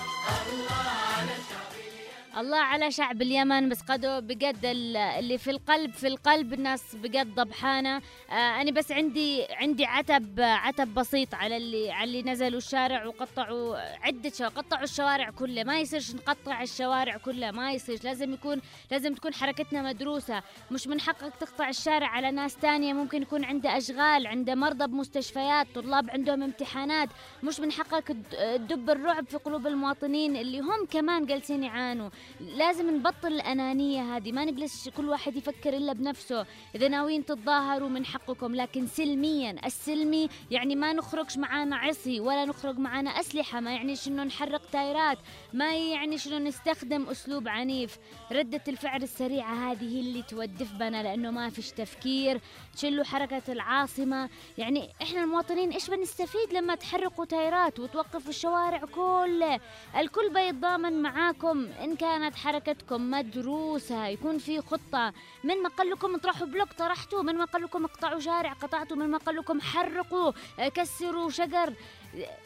على 2.45 2.91
شعب 2.91 3.21
اليمن 3.21 3.69
بس 3.69 3.81
قدو 3.81 4.21
بجد 4.21 4.65
ال- 4.65 4.97
اللي 4.97 5.37
في 5.37 5.51
القلب 5.51 5.91
في 5.93 6.07
القلب 6.07 6.53
الناس 6.53 6.95
بجد 6.95 7.35
ضبحانة. 7.35 8.01
آه 8.29 8.61
أنا 8.61 8.71
بس 8.71 8.91
عندي 8.91 9.45
عندي 9.49 9.85
عتب 9.85 10.39
عتب 10.39 10.93
بسيط 10.93 11.35
على 11.35 11.57
اللي 11.57 11.91
على 11.91 12.03
اللي 12.19 12.31
نزلوا 12.31 12.57
الشارع 12.57 13.05
وقطعوا 13.05 13.77
عدة 14.05 14.29
شوارع 14.29 14.53
قطعوا 14.55 14.83
الشوارع 14.83 15.29
كلها. 15.29 15.63
ما 15.63 15.79
يصيرش 15.79 16.15
نقطع 16.15 16.61
الشوارع 16.61 17.17
كلها 17.17 17.51
ما 17.51 17.71
يصير 17.71 17.99
لازم 18.03 18.33
يكون 18.33 18.61
لازم 18.91 19.13
تكون 19.13 19.33
حركتنا 19.33 19.81
مدروسة. 19.81 20.41
مش 20.71 20.87
من 20.87 20.99
حقك 21.01 21.33
تقطع 21.39 21.69
الشارع 21.69 22.07
على 22.07 22.31
ناس 22.31 22.55
تانية. 22.55 22.93
ممكن 22.93 23.21
يكون 23.21 23.43
عنده 23.45 23.77
أشغال 23.77 24.27
عنده 24.27 24.55
مرضى 24.55 24.87
بمستشفيات 24.87 25.67
طلاب 25.75 26.09
عندهم 26.09 26.43
امتحانات. 26.43 27.09
مش 27.43 27.59
من 27.59 27.71
حقك 27.71 28.07
تد- 28.07 28.57
تدب 28.67 28.89
الرعب 28.89 29.25
في 29.27 29.37
قلوب 29.37 29.67
المواطنين 29.67 30.35
اللي 30.35 30.59
هم 30.59 30.85
كمان 30.91 31.25
جالسين 31.25 31.63
يعانوا. 31.63 32.09
لازم 32.39 32.95
نبطل 32.95 33.27
الأنانية 33.27 34.15
هذه. 34.15 34.31
ما 34.31 34.45
نجلس 34.45 34.89
كل 34.89 35.09
واحد 35.09 35.35
يفكر 35.35 35.77
إلا 35.77 35.93
بنفسه. 35.93 36.45
إذا 36.75 36.87
ناويين 36.87 37.25
تتظاهروا 37.25 37.89
من 37.89 38.05
حقكم 38.05 38.55
لكن 38.55 38.87
سلميا. 38.87 39.55
السلمي 39.65 40.29
يعني 40.51 40.75
ما 40.75 40.93
نخرجش 40.93 41.37
معانا 41.37 41.75
عصي 41.75 42.19
ولا 42.19 42.45
نخرج 42.45 42.79
معانا 42.79 43.09
أسلحة. 43.09 43.59
ما 43.59 43.73
يعنيش 43.73 44.07
إنه 44.07 44.23
نحرق 44.23 44.61
تايرات 44.71 45.17
ما 45.53 45.75
يعنيش 45.75 46.27
إنه 46.27 46.37
نستخدم 46.37 47.09
أسلوب 47.09 47.47
عنيف. 47.47 47.97
ردة 48.31 48.61
الفعل 48.67 49.03
السريعة 49.03 49.71
هذه 49.71 49.99
اللي 49.99 50.21
تودف 50.21 50.73
بنا 50.73 51.03
لأنه 51.03 51.31
ما 51.31 51.49
فيش 51.49 51.71
تفكير. 51.71 52.41
تشلوا 52.75 53.03
حركة 53.03 53.51
العاصمة. 53.51 54.29
يعني 54.57 54.89
إحنا 55.01 55.23
المواطنين 55.23 55.71
إيش 55.71 55.89
بنستفيد 55.89 56.53
لما 56.53 56.75
تحرقوا 56.75 57.25
تايرات 57.25 57.79
وتوقفوا 57.79 58.29
الشوارع 58.29 58.77
كله؟ 58.79 59.59
الكل 59.97 60.29
بيتضامن 60.33 61.01
معاكم. 61.01 61.67
إن 61.83 61.95
كانت 62.17 62.35
حركتكم 62.35 63.11
مدروسة. 63.11 64.07
يكون 64.07 64.37
في 64.37 64.61
خطة. 64.61 65.13
من 65.43 65.63
ما 65.63 65.69
قال 65.69 65.89
لكم 65.89 66.15
اطرحوا 66.15 66.47
بلوك 66.47 66.73
طرحتوا. 66.73 67.21
من 67.21 67.35
ما 67.35 67.45
قال 67.45 67.61
لكم 67.61 67.85
اقطعوا 67.85 68.19
شارع 68.19 68.53
قطعتوا. 68.53 68.97
من 68.97 69.09
ما 69.09 69.17
قال 69.17 69.35
لكم 69.35 69.61
حرقوا. 69.61 70.31
آه، 70.59 70.67
كسروا 70.67 71.29
شجر. 71.29 71.73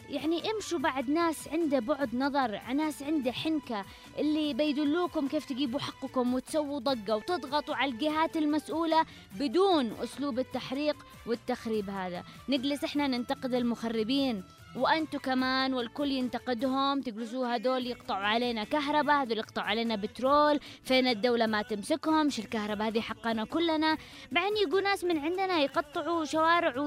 يعني 0.09 0.51
امشوا 0.51 0.79
بعد 0.79 1.09
ناس 1.09 1.47
عنده 1.47 1.79
بعد 1.79 2.15
نظر 2.15 2.61
ناس 2.73 3.03
عنده 3.03 3.31
حنكة. 3.31 3.85
اللي 4.17 4.53
بيدلوكم 4.53 5.27
كيف 5.27 5.45
تجيبوا 5.45 5.79
حقكم 5.79 6.33
وتسووا 6.33 6.79
ضجة 6.79 7.15
وتضغطوا 7.15 7.75
على 7.75 7.91
الجهات 7.91 8.37
المسؤولة 8.37 9.05
بدون 9.39 9.91
أسلوب 10.03 10.39
التحريق 10.39 10.95
والتخريب 11.25 11.89
هذا. 11.89 12.23
نجلس 12.49 12.83
إحنا 12.83 13.07
ننتقد 13.07 13.53
المخربين. 13.53 14.43
وأنتم 14.75 15.17
كمان 15.17 15.73
والكل 15.73 16.11
ينتقدهم. 16.11 17.01
تجلسوا 17.01 17.55
هدول 17.55 17.87
يقطعوا 17.87 18.25
علينا 18.25 18.63
كهرباء 18.63 19.23
هدول 19.23 19.37
يقطعوا 19.37 19.67
علينا 19.67 19.95
بترول. 19.95 20.59
فين 20.83 21.07
الدولة 21.07 21.45
ما 21.45 21.61
تمسكهمش 21.61 22.39
الكهرباء؟ 22.39 22.87
هذه 22.87 23.01
حقنا 23.01 23.45
كلنا. 23.45 23.97
بعدين 24.31 24.57
يجوا 24.57 24.81
ناس 24.81 25.03
من 25.03 25.17
عندنا 25.19 25.57
يقطعوا 25.57 26.25
شوارع 26.25 26.79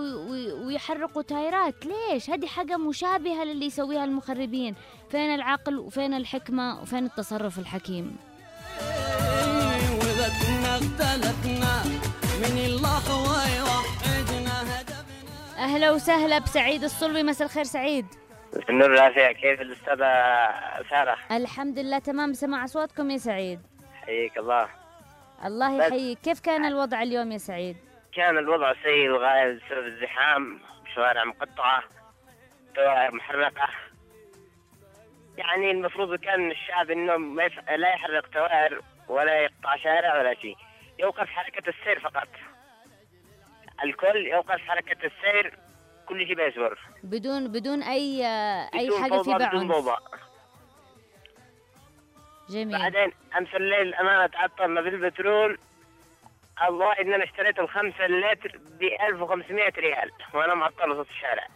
ويحرقوا 0.64 1.22
تايرات. 1.22 1.86
ليش؟ 1.86 2.30
هذه 2.30 2.46
حاجة 2.46 2.76
مشابهة 2.76 3.44
للي 3.44 3.66
يسويها 3.66 4.04
المخربين. 4.04 4.74
فين 5.10 5.34
العقل 5.34 5.78
وفين 5.78 6.14
الحكمة 6.14 6.82
وفين 6.82 7.04
التصرف 7.04 7.58
الحكيم؟ 7.58 8.16
وإذا 10.00 10.28
كنا 10.28 10.76
اختلفنا 10.76 11.84
من 12.42 12.58
أهلا 15.64 15.90
وسهلا 15.90 16.38
بسعيد 16.38 16.84
الصلبي 16.84 17.22
مساء 17.22 17.46
الخير 17.48 17.64
سعيد. 17.64 18.06
النور 18.68 18.94
العافية 18.94 19.32
كيف 19.32 19.60
الأستاذة 19.60 20.04
سارة؟ 20.90 21.16
الحمد 21.30 21.78
لله 21.78 21.98
تمام 21.98 22.32
سمع 22.32 22.64
أصواتكم 22.64 23.10
يا 23.10 23.16
سعيد. 23.18 23.60
حييك 24.06 24.38
الله. 24.38 24.68
الله 25.44 25.78
بس- 25.78 25.86
يحييك. 25.86 26.18
كيف 26.18 26.40
كان 26.40 26.64
الوضع 26.64 27.02
اليوم 27.02 27.32
يا 27.32 27.38
سعيد؟ 27.38 27.76
كان 28.16 28.38
الوضع 28.38 28.72
سيء 28.82 29.08
للغاية 29.08 29.52
بسبب 29.52 29.86
الزحام 29.86 30.60
شوارع 30.94 31.24
مقطعة 31.24 31.82
شوارع 32.76 33.10
محرقة. 33.10 33.68
يعني 35.36 35.70
المفروض 35.70 36.14
كان 36.14 36.50
الشعب 36.50 36.90
إنه 36.90 37.16
ما. 37.16 37.42
لا 37.76 37.88
يحرق 37.88 38.26
توائر 38.26 38.80
ولا 39.08 39.40
يقطع 39.42 39.76
شارع 39.76 40.18
ولا 40.18 40.34
شيء. 40.34 40.56
يوقف 40.98 41.28
حركة 41.28 41.68
السير 41.68 42.00
فقط. 42.00 42.28
الكل 43.84 44.26
يوقف 44.26 44.60
حركة 44.60 45.06
السير 45.06 45.58
كل 46.08 46.26
شيء 46.26 46.34
بيصبر. 46.34 46.78
بدون 47.02 47.48
بدون 47.48 47.82
أي 47.82 48.26
أي 48.74 48.86
بدون 48.88 49.02
حاجة 49.02 49.10
فوضى، 49.12 49.24
فيها 49.38 49.48
بدون 49.48 49.68
ضوضاء 49.68 50.02
جميل. 52.50 52.78
بعدين 52.78 53.12
أمس 53.38 53.48
الليل 53.54 53.94
امانه 53.94 54.26
تعطلنا 54.26 54.80
بالبترول 54.80 55.58
الله 56.68 56.92
ان 56.92 57.14
أنا 57.14 57.24
اشتريت 57.24 57.58
الخمسة 57.58 58.06
لتر 58.06 58.58
ب 58.78 58.82
1500 58.82 59.72
ريال 59.78 60.10
وأنا 60.34 60.54
معطل 60.54 60.90
وسط 60.90 61.10
الشارع. 61.10 61.46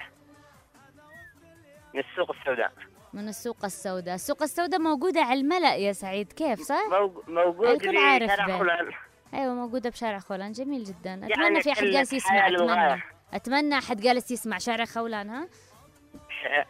من 1.95 2.01
السوق 2.01 2.31
السوداء. 2.41 2.73
من 3.13 3.29
السوق 3.29 3.65
السوداء. 3.65 4.15
السوق 4.15 4.43
السوداء 4.43 4.81
موجودة 4.81 5.21
على 5.21 5.41
الملأ 5.41 5.75
يا 5.77 5.93
سعيد 5.93 6.33
كيف 6.33 6.61
صح؟ 6.61 6.83
موج- 6.91 7.29
موجود 7.29 7.69
الكل 7.69 7.91
في 7.91 7.97
عارف 7.99 8.31
شارع 8.31 8.47
أيوه 9.39 9.55
موجودة 9.55 9.91
بشارع 9.91 10.19
خولان. 10.19 10.53
جميل 10.53 10.85
جدا. 10.85 11.15
أتمنى 11.15 11.43
يعني 11.43 11.63
في 11.63 11.73
أحد 11.73 11.85
جالس 11.85 12.13
يسمع 12.13 12.49
أتمنى. 12.49 13.03
أتمنى 13.35 13.79
أحد 13.79 14.01
جالس 14.01 14.31
يسمع 14.31 14.59
شارع 14.59 14.85
خولان 14.85 15.31
ها؟ 15.31 15.49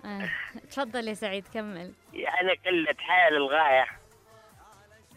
آه. 0.05 0.29
تفضل 0.71 1.09
يا 1.09 1.15
سعيد 1.15 1.45
كمل. 1.55 1.93
يعني 2.13 2.53
قلة 2.67 2.95
حياة 2.99 3.31
للغاية. 3.31 3.87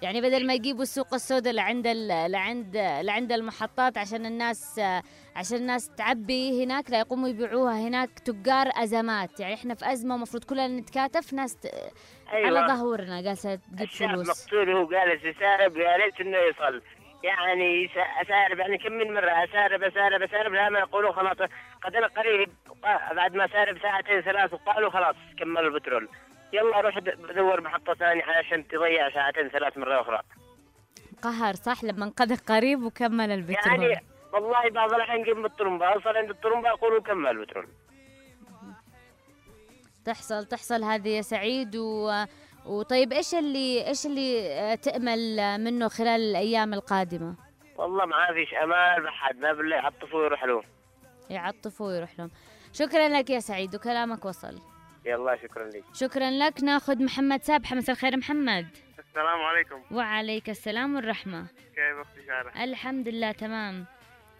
يعني 0.02 0.22
بدل 0.22 0.48
ما 0.48 0.54
يجيبوا 0.54 0.82
السوق 0.84 1.14
السوداء 1.14 1.54
لعند. 1.54 1.88
لعند 2.28 2.78
لعند 3.02 3.32
المحطات 3.32 3.98
عشان 3.98 4.26
الناس 4.26 4.80
عشان 5.36 5.58
الناس 5.58 5.90
تعبي 5.90 6.64
هناك 6.64 6.92
لا 6.92 7.00
يقوموا 7.00 7.30
يبيعوها. 7.30 7.88
هناك 7.88 8.20
تجار 8.20 8.70
أزمات. 8.76 9.40
يعني 9.40 9.54
إحنا 9.54 9.76
في 9.76 9.92
أزمة 9.92 10.16
المفروض 10.16 10.44
كلنا 10.44 10.68
نتكاتف 10.68 11.34
ناس 11.34 11.56
ت... 11.56 11.66
أيوة. 12.34 12.60
على 12.60 12.74
ظهورنا 12.74 13.22
جالسة 13.22 13.56
تجيب 13.56 13.88
فلوس. 13.90 14.30
مقتول 14.30 14.70
وهو 14.70 14.90
جالس 14.90 15.24
يسارب 15.24 15.78
يا 15.78 15.96
ريت 15.96 16.22
إنه 16.22 16.38
يصل. 16.38 16.82
يعني 17.24 17.90
اسارب 18.22 18.60
يعني 18.60 18.78
كم 18.78 18.92
من 18.94 19.14
مرة 19.14 19.44
أسارب 19.44 19.84
أسارب 19.84 20.22
أسارب 20.22 20.54
لما 20.54 20.80
يقولوا 20.80 21.12
خلاص. 21.12 21.38
قد 21.84 21.96
أنا 21.96 22.08
قريب 22.08 22.50
بعد 23.16 23.36
ما 23.36 23.48
سارب 23.48 23.80
ساعتين 23.82 24.22
ثلاث 24.22 24.54
وقالوا 24.54 24.90
خلاص 24.90 25.16
كملوا 25.40 25.70
البترول. 25.70 26.10
يلا 26.54 26.82
روح 26.82 27.00
د- 27.00 27.10
بدور 27.22 27.62
محطة 27.62 27.94
ثانية 27.94 28.24
عشان 28.24 28.68
تضيع 28.68 29.10
ساعتين 29.10 29.50
ثلاث 29.50 29.78
مرة 29.78 30.02
أخرى. 30.02 30.20
قهر 31.22 31.54
صح؟ 31.54 31.84
لما 31.84 32.06
انقذ 32.06 32.36
قريب 32.38 32.84
وكمل 32.84 33.32
البترول. 33.32 33.84
يعني 33.84 34.06
والله 34.34 34.70
بعض 34.70 34.94
الأحيان 34.94 35.24
جنب 35.24 35.46
الطرمبة 35.46 35.86
أوصل 35.86 36.18
عند 36.18 36.30
الطرمبة 36.30 36.70
يقولوا 36.70 37.02
كمل 37.02 37.30
البترول. 37.32 37.68
تحصل 40.06 40.46
تحصل 40.46 40.84
هذه 40.84 41.10
يا 41.10 41.22
سعيد 41.22 41.76
و... 41.76 42.12
وطيب 42.66 43.14
إيش 43.14 43.36
اللي 43.36 43.88
إيش 43.88 44.06
اللي 44.06 44.48
آه، 44.54 44.76
تأمل 44.76 45.38
منه 45.60 45.88
خلال 45.88 46.22
الأيام 46.22 46.74
القادمة؟ 46.74 47.36
والله 47.76 48.06
ما 48.06 48.34
فيش 48.34 48.54
أمال 48.54 49.04
بحد 49.04 49.38
ما 49.38 49.54
بالله 49.54 49.76
يعطفوا 49.76 50.20
ويروح 50.22 50.44
له 50.44 50.64
يعطفوا 51.30 51.88
ويروح 51.88 52.20
لهم. 52.20 52.32
شكرا 52.74 53.10
لك 53.10 53.30
يا 53.30 53.40
سعيد 53.40 53.76
وكلامك 53.76 54.26
وصل. 54.26 54.60
يلا 55.06 55.36
شكرا 55.44 55.64
لك. 55.70 55.84
شكرا 55.94 56.32
لك. 56.32 56.64
ناخذ 56.64 57.04
محمد 57.04 57.44
سابحه 57.44 57.76
مساء 57.76 57.96
الخير 57.96 58.18
محمد. 58.18 58.68
السلام 59.10 59.40
عليكم. 59.42 59.82
وعليك 59.92 60.50
السلام 60.50 60.96
والرحمة. 60.96 61.46
كيف 61.76 61.98
أختي 62.08 62.22
ساره؟ 62.28 62.64
الحمد 62.64 63.08
لله 63.08 63.32
تمام. 63.32 63.86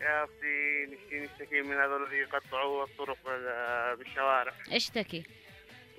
يا 0.02 0.24
أختي 0.24 0.86
نشتي 0.92 1.20
نشتكي 1.20 1.62
من 1.62 1.78
هذول 1.78 2.04
اللي 2.04 2.20
يقطعوا 2.20 2.84
الطرق 2.84 3.18
بال- 3.26 3.96
بالشوارع. 3.98 4.54
اشتكي. 4.72 5.24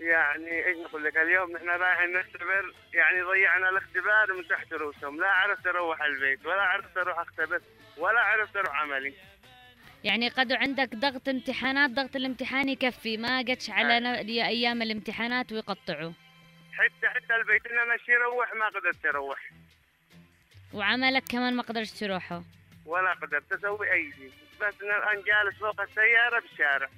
يعني 0.02 0.66
إيش 0.66 0.76
نقول 0.76 1.04
لك 1.04 1.16
اليوم 1.16 1.52
نحن 1.52 1.68
رايحين 1.68 2.12
نختبر 2.12 2.74
يعني 2.94 3.22
ضيعنا 3.22 3.68
الاختبار 3.68 4.32
من 4.32 4.48
تحت 4.48 4.72
رؤوسهم. 4.72 5.20
لا 5.20 5.28
عرفت 5.28 5.66
أروح 5.66 6.02
البيت 6.02 6.46
ولا 6.46 6.62
عرفت 6.62 6.96
أروح 6.96 7.18
اختبر 7.18 7.60
ولا 7.96 8.20
عرفت 8.20 8.56
أروح 8.56 8.80
عملي. 8.80 9.14
يعني 10.04 10.28
قد 10.28 10.52
عندك 10.52 10.94
ضغط 10.94 11.28
امتحانات 11.28 11.90
ضغط 11.90 12.16
الامتحان 12.16 12.68
يكفي 12.68 13.16
ما 13.16 13.38
قدش 13.38 13.70
على 13.70 14.00
ن... 14.00 14.06
أيام 14.06 14.82
الامتحانات 14.82 15.52
ويقطعوا. 15.52 16.12
حتى 16.72 17.08
حتى 17.08 17.34
البيت 17.34 17.66
ان 17.66 17.78
أنا 17.78 17.96
شي 17.96 18.16
أروح 18.16 18.54
ما 18.54 18.68
قدرت 18.68 19.06
أروح. 19.06 19.50
وعملك 20.72 21.22
كمان 21.30 21.56
ما 21.56 21.62
قدرت 21.62 21.88
تروحه. 21.88 22.42
ولا 22.86 23.12
قدرت 23.12 23.52
أسوي 23.52 23.92
أي 23.92 24.12
شيء. 24.12 24.32
بس 24.60 24.82
أنا 24.82 24.96
الآن 24.98 25.24
جالس 25.24 25.58
فوق 25.58 25.80
السيارة 25.80 26.40
بالشارع 26.40 26.88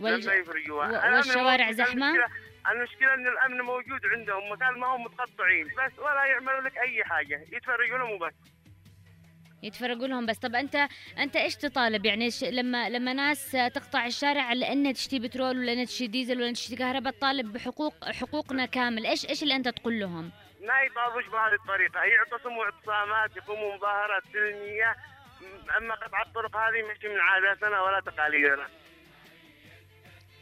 والج- 0.00 0.28
الأمن 0.28 1.16
والشوارع. 1.16 1.72
زحمة؟ 1.72 2.10
المشكلة, 2.70 3.14
إن 3.14 3.26
الأمن 3.26 3.60
موجود 3.60 4.00
عندهم 4.06 4.52
مكان 4.52 4.78
ما 4.78 4.86
هم 4.86 5.02
متقطعين 5.04 5.66
بس 5.66 5.98
ولا 5.98 6.24
يعملوا 6.24 6.60
لك 6.60 6.78
أي 6.78 7.04
حاجة 7.04 7.44
يتفرجوا 7.52 7.98
لهم 7.98 8.10
وبس. 8.10 8.34
يتفرقوا 9.62 10.06
لهم 10.06 10.26
بس. 10.26 10.38
طب 10.38 10.54
انت 10.54 10.88
أنت 11.18 11.36
إيش 11.36 11.56
تطالب؟ 11.56 12.06
يعني 12.06 12.30
ش... 12.30 12.44
لما 12.44 12.88
لما 12.90 13.12
ناس 13.12 13.52
تقطع 13.74 14.06
الشارع 14.06 14.52
لأنها 14.52 14.92
تشتي 14.92 15.18
بترول 15.18 15.58
ولا 15.58 15.84
تشتي 15.84 16.06
ديزل 16.06 16.42
ولا 16.42 16.52
تشتي 16.52 16.76
كهرباء 16.76 17.12
تطالب 17.12 17.52
بحقوق 17.52 18.10
حقوقنا 18.10 18.66
كامل. 18.66 19.06
إيش 19.06 19.28
إيش 19.28 19.42
اللي 19.42 19.56
أنت 19.56 19.68
تقول 19.68 20.00
لهم؟ 20.00 20.30
ما 20.60 20.82
يطالبوش 20.82 21.26
بهذه 21.26 21.54
الطريقة. 21.54 22.00
يعتصموا 22.04 22.64
اعتصامات 22.64 23.36
يقوموا 23.36 23.76
مظاهرات 23.76 24.22
سلمية 24.32 24.96
م- 25.40 25.70
أما 25.78 25.94
قطع 25.94 26.22
الطرق 26.22 26.56
هذه 26.56 26.82
مش 26.90 27.04
من 27.04 27.20
عاداتنا 27.20 27.80
ولا 27.82 28.00
تقاليدنا. 28.00 28.66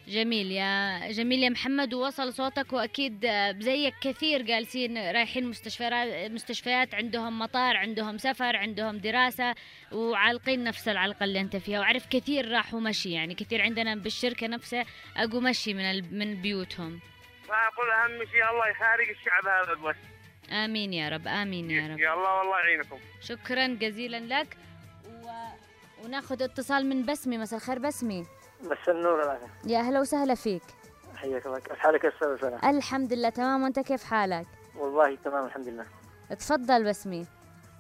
جميل 0.09 0.53
يا 0.53 1.01
جميل 1.13 1.43
يا 1.43 1.49
محمد 1.49 1.95
ووصل 1.95 2.33
صوتك 2.33 2.73
وأكيد 2.73 3.27
زيك 3.59 3.95
كثير 4.01 4.43
جالسين 4.43 5.11
رايحين 5.11 5.47
مستشفيات 5.47 6.31
مستشفيات 6.31 6.95
عندهم 6.95 7.39
مطار 7.39 7.77
عندهم 7.77 8.19
سفر 8.19 8.57
عندهم 8.57 8.99
دراسة 8.99 9.55
وعالقين 9.93 10.65
نفس 10.65 10.89
العلقة 10.89 11.25
اللي 11.25 11.41
أنت 11.41 11.57
فيها 11.57 11.81
وعارف 11.81 12.07
كثير 12.07 12.51
راحوا 12.51 12.81
مشي 12.81 13.13
يعني 13.13 13.35
كثير 13.35 13.63
عندنا 13.63 13.95
بالشركة 13.95 14.47
نفسها 14.47 14.85
اقوا 15.17 15.41
مشي 15.41 15.75
من 15.75 15.85
ال... 15.85 16.19
من 16.19 16.35
بيوتهم. 16.43 17.01
فاقول 17.49 17.91
أهم 17.91 18.27
شيء 18.31 18.51
الله 18.51 18.69
يخارج 18.69 19.09
الشعب 19.11 19.47
هذا 19.47 19.75
بس. 19.89 19.97
آمين 20.51 20.93
يا 20.93 21.09
رب 21.09 21.29
آمين 21.29 21.71
يا 21.71 21.89
رب. 21.89 21.99
يا 21.99 22.15
الله 22.15 22.39
والله 22.39 22.59
يعينكم. 22.59 22.99
شكرا 23.23 23.67
جزيلا 23.67 24.41
لك. 24.41 24.57
و... 25.07 25.29
وناخذ 26.05 26.43
اتصال 26.43 26.87
من 26.87 27.03
بسمي 27.07 27.39
مساء 27.39 27.59
الخير 27.59 27.79
بسمي. 27.79 28.27
بس 28.63 28.89
النور 28.89 29.23
العافية 29.23 29.47
يا 29.67 29.79
أهلا 29.79 30.01
وسهلا 30.01 30.35
فيك. 30.35 30.63
حياك 31.17 31.47
الله. 31.47 31.59
كيف 31.59 31.79
حالك 31.79 32.05
يا 32.05 32.09
أستاذ 32.09 32.41
سنة؟ 32.41 32.71
الحمد 32.71 33.13
لله 33.13 33.29
تمام. 33.29 33.63
وأنت 33.63 33.81
كيف 33.81 34.05
حالك؟ 34.05 34.47
والله 34.79 35.17
تمام 35.25 35.45
الحمد 35.45 35.69
لله. 35.69 35.85
تفضل 36.39 36.85
بسمي 36.85 37.27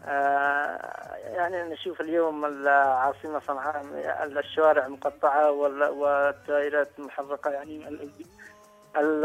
آه 0.06 1.14
يعني 1.24 1.62
نشوف 1.74 2.00
اليوم 2.00 2.44
العاصمة 2.44 3.40
صنعاء 3.46 3.84
الشوارع 4.24 4.88
مقطعة 4.88 5.50
وال- 5.50 5.88
والتائرات 5.88 6.88
محرقة 7.00 7.50
يعني 7.50 7.88
ال- 7.88 8.10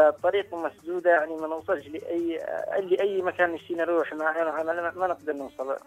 الطريق 0.01 0.55
مسدودة 0.55 1.09
يعني 1.11 1.35
ما 1.35 1.47
نوصلش 1.47 1.87
لأي 1.87 2.37
لأي 2.81 3.21
مكان 3.21 3.49
نشتي 3.51 3.73
نروح. 3.73 4.13
ما, 4.13 4.53
ما, 4.63 4.91
ما 4.95 5.07
نقدر 5.07 5.33
نوصل. 5.33 5.77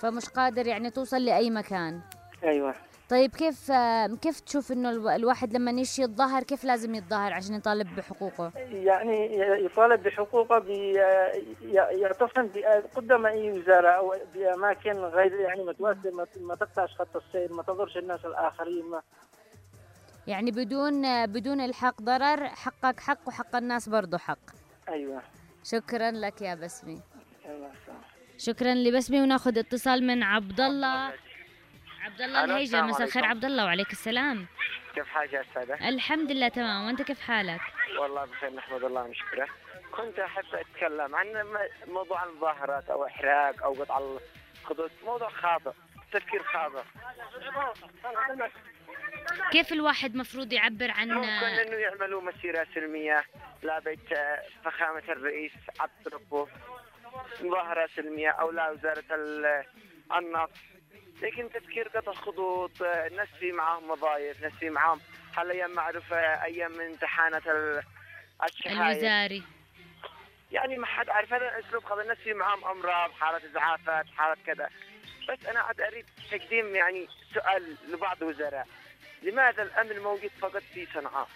فمش 0.00 0.28
قادر 0.28 0.66
يعني 0.66 0.90
توصل 0.90 1.24
لأي 1.24 1.50
مكان. 1.50 2.00
أيوة. 2.44 2.74
طيب 3.10 3.30
كيف 3.36 3.72
كيف 4.22 4.40
تشوف 4.40 4.72
إنه 4.72 4.90
الو- 4.90 5.10
الواحد 5.10 5.52
لما 5.56 5.70
يشي 5.70 6.02
يتظاهر 6.02 6.42
كيف 6.42 6.64
لازم 6.64 6.94
يتظاهر 6.94 7.32
عشان 7.32 7.54
يطالب 7.54 7.96
بحقوقه؟ 7.96 8.52
يعني 8.72 9.36
يطالب 9.64 10.02
بحقوقه 10.02 10.64
يعتصم 11.72 12.48
قدام 12.96 13.26
أي 13.26 13.52
وزارة 13.52 13.88
أو 13.88 14.14
بأماكن 14.34 14.90
غير 14.92 15.32
يعني 15.40 15.64
متوسطه 15.64 16.10
ما- 16.40 16.54
تقطعش 16.54 16.94
خط 16.94 17.16
السير 17.16 17.52
ما 17.52 17.62
تضرش 17.62 17.96
الناس 17.96 18.24
الآخرين. 18.24 18.84
ما 18.90 19.02
يعني 20.26 20.50
بدون 20.50 21.26
بدون 21.26 21.60
الحاق 21.60 22.02
ضرر 22.02 22.46
حقك 22.48 23.00
حق 23.00 23.18
وحق 23.26 23.56
الناس 23.56 23.88
برضو 23.88 24.18
حق. 24.18 24.38
أيوه. 24.88 25.22
شكرا 25.64 26.10
لك 26.10 26.42
يا 26.42 26.54
بسمي. 26.54 27.00
شكرا 28.38 28.74
لبسمي 28.74 29.20
وناخذ 29.22 29.58
اتصال 29.58 30.06
من 30.06 30.22
عبد 30.22 30.60
الله 30.60 31.12
عبد 32.04 32.20
الله 32.20 32.44
الهيجة 32.44 32.82
مساء 32.82 33.06
الخير. 33.06 33.24
عبد 33.24 33.44
الله 33.44 33.64
وعليك 33.64 33.92
السلام. 33.92 34.46
كيف 34.94 35.08
حالك 35.08 35.32
يا 35.32 35.40
أستاذة؟ 35.40 35.88
الحمد 35.88 36.32
لله 36.32 36.48
تمام. 36.48 36.86
وأنت 36.86 37.02
كيف 37.02 37.20
حالك؟ 37.20 37.60
والله 37.98 38.24
بخير 38.24 38.54
نحمد 38.54 38.84
الله 38.84 39.02
ونشكره. 39.02 39.48
كنت 39.92 40.18
أحب 40.18 40.44
أتكلم 40.54 41.14
عن 41.14 41.26
موضوع 41.86 42.24
المظاهرات 42.24 42.90
أو 42.90 43.06
إحراق 43.06 43.62
أو 43.62 43.72
قطع 43.72 43.98
الخطوط. 43.98 44.90
موضوع 45.04 45.28
خاطئ 45.28 45.70
تفكير 46.12 46.42
خاطئ. 46.42 46.82
كيف 49.52 49.72
الواحد 49.72 50.16
مفروض 50.16 50.52
يعبر 50.52 50.90
عن 50.90 51.08
ممكن 51.08 51.28
إنه 51.28 51.76
يعملوا 51.76 52.22
مسيرة 52.22 52.66
سلمية. 52.74 53.24
لا 53.62 53.78
بيت 53.78 54.08
فخامة 54.64 55.02
الرئيس 55.08 55.52
عبد 55.80 56.08
ربه. 56.14 56.48
مظاهرة 57.40 57.88
سلمية 57.96 58.30
أو 58.30 58.50
لا 58.50 58.70
وزارة 58.70 59.04
ال- 59.10 59.64
النفط 60.16 60.50
لكن 61.22 61.48
تفكير 61.50 61.88
قطع 61.88 62.12
خطوط 62.12 62.82
الناس 62.82 63.28
في 63.40 63.52
معاهم 63.52 63.90
وظائف 63.90 64.42
ناس 64.42 64.52
في 64.52 64.70
معاهم 64.70 65.00
معروفه 65.74 66.16
أيام 66.44 66.72
من 66.72 66.84
امتحانات 66.86 67.46
ال- 67.46 67.82
الشحاير 68.44 68.90
الوزاري 68.92 69.42
يعني 70.52 70.78
ما 70.78 70.86
حد 70.86 71.08
عارف 71.10 71.32
هذا 71.32 71.58
أسلوب 71.58 71.84
خذ 71.84 71.98
الناس 71.98 72.18
في 72.18 72.34
معهم 72.34 72.64
أمراض 72.64 73.10
حاله 73.12 73.50
إزعافات 73.50 74.06
حاله 74.16 74.36
كذا. 74.46 74.68
بس 75.28 75.46
أنا 75.46 75.60
عاد 75.60 75.80
أريد 75.80 76.06
تقديم 76.30 76.74
يعني 76.76 77.08
سؤال 77.34 77.76
لبعض 77.88 78.22
الوزراء 78.22 78.66
لماذا 79.22 79.62
الأمن 79.62 79.98
موجود 79.98 80.30
فقط 80.40 80.62
في 80.74 80.86
صنعاء؟ 80.94 81.28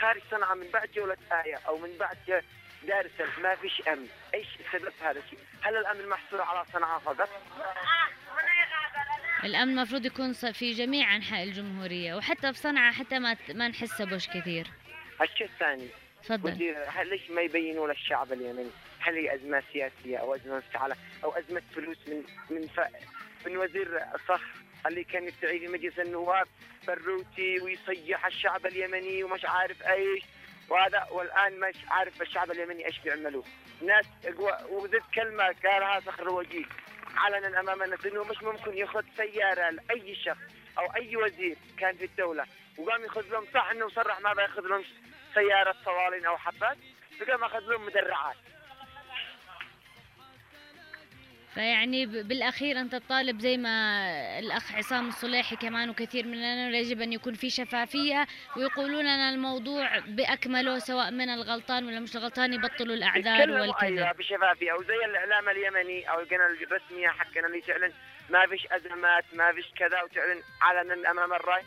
خارج 0.00 0.22
صنعاء 0.30 0.54
من 0.54 0.66
بعد 0.72 0.88
جولة 0.96 1.16
آية 1.32 1.56
أو 1.68 1.78
من 1.78 1.96
بعد 1.98 2.16
ج- 2.28 2.40
دار 2.86 3.04
السلام 3.04 3.42
ما 3.42 3.54
فيش 3.54 3.82
أمن. 3.88 4.08
إيش 4.34 4.46
سبب 4.72 4.92
هذا 5.02 5.18
الشيء؟ 5.18 5.38
هل 5.62 5.76
الأمن 5.76 6.08
محصور 6.08 6.40
على 6.40 6.64
صنعاء 6.72 6.98
فقط؟ 6.98 7.28
الأمن 9.44 9.72
المفروض 9.72 10.06
يكون 10.06 10.32
في 10.32 10.72
جميع 10.72 11.16
أنحاء 11.16 11.42
الجمهورية 11.42 12.14
وحتى 12.14 12.52
في 12.52 12.58
صنعاء 12.58 12.92
حتى 12.92 13.18
ما 13.18 13.36
ما 13.54 13.68
نحس 13.68 14.02
بوش 14.02 14.28
كثير. 14.28 14.66
الشيء 15.22 15.46
الثاني. 15.46 15.88
تفضل. 16.24 16.74
ليش 17.04 17.30
ما 17.30 17.40
يبينوا 17.42 17.88
للشعب 17.88 18.32
اليمني؟ 18.32 18.70
هل 19.00 19.14
هي 19.14 19.34
أزمة 19.34 19.62
سياسية 19.72 20.16
أو 20.16 20.34
أزمة 20.34 20.56
مفتعلة 20.56 20.96
أو 21.24 21.30
أزمة 21.30 21.62
فلوس 21.74 21.98
من 22.08 22.22
من 22.50 22.68
ف... 22.68 22.80
من 23.46 23.56
وزير 23.56 24.00
الصخر 24.14 24.50
اللي 24.86 25.04
كان 25.04 25.24
يدعي 25.24 25.58
في 25.58 25.68
مجلس 25.68 25.98
النواب 25.98 26.46
بروتي 26.86 27.60
ويصيح 27.60 28.26
الشعب 28.26 28.66
اليمني 28.66 29.24
ومش 29.24 29.44
عارف 29.44 29.82
إيش؟ 29.82 30.22
وهذا 30.68 31.06
والآن 31.10 31.60
مش 31.60 31.76
عارف 31.88 32.22
الشعب 32.22 32.50
اليمني 32.50 32.86
إيش 32.86 32.98
بيعملوا. 32.98 33.42
ناس 33.82 34.06
وزد 34.70 35.02
كلمة 35.14 35.44
قالها 35.44 36.00
صخر 36.00 36.22
الوجيه. 36.22 36.64
علنا 37.16 37.60
أمام 37.60 37.82
الناس 37.82 38.06
إنه 38.06 38.24
مش 38.24 38.42
ممكن 38.42 38.76
ياخذ 38.76 39.04
سيارة 39.16 39.70
لأي 39.70 40.14
شخص 40.14 40.38
أو 40.78 40.94
أي 40.94 41.16
وزير 41.16 41.56
كان 41.78 41.96
في 41.96 42.04
الدولة. 42.04 42.44
وقام 42.78 43.02
ياخذ 43.02 43.28
لهم 43.30 43.46
صح 43.54 43.70
إنه 43.70 43.88
صرح 43.88 44.20
ما 44.20 44.32
بياخذ 44.32 44.62
لهم 44.62 44.84
سيارة 45.34 45.74
صوالين 45.84 46.26
أو 46.26 46.36
حبات 46.36 46.76
فقام 47.20 47.44
أخذ 47.44 47.60
لهم 47.60 47.86
مدرعات. 47.86 48.36
فيعني 51.54 52.06
ب- 52.06 52.28
بالأخير 52.28 52.80
أنت 52.80 52.94
تطالب 52.94 53.40
زي 53.40 53.56
ما 53.56 53.68
الأخ 54.38 54.72
عصام 54.74 55.08
الصليحي 55.08 55.56
كمان 55.56 55.90
وكثير 55.90 56.26
مننا 56.26 56.68
يجب 56.78 57.00
أن 57.00 57.12
يكون 57.12 57.34
في 57.34 57.50
شفافية 57.50 58.26
ويقولون 58.56 59.00
لنا 59.02 59.30
الموضوع 59.30 59.98
بأكمله 59.98 60.78
سواء 60.78 61.10
من 61.10 61.28
الغلطان 61.30 61.86
ولا 61.86 62.00
مش 62.00 62.16
الغلطان 62.16 62.52
يبطلوا 62.52 62.94
والكذب. 63.60 63.82
أيوه 63.98 64.12
بشفافية 64.12 64.72
أو 64.72 64.82
زي 64.82 65.04
الإعلام 65.04 65.48
اليمني 65.48 66.10
أو 66.10 66.20
القناه 66.20 66.46
الرسمية 66.46 67.08
حقنا 67.08 67.46
اللي 67.46 67.60
تعلن 67.60 67.92
ما 68.30 68.46
فيش 68.46 68.66
أزمات 68.72 69.24
ما 69.32 69.52
فيش 69.52 69.66
كذا 69.78 70.02
وتعلن 70.02 70.42
علنا 70.62 71.10
امام 71.10 71.32
الرأي 71.32 71.62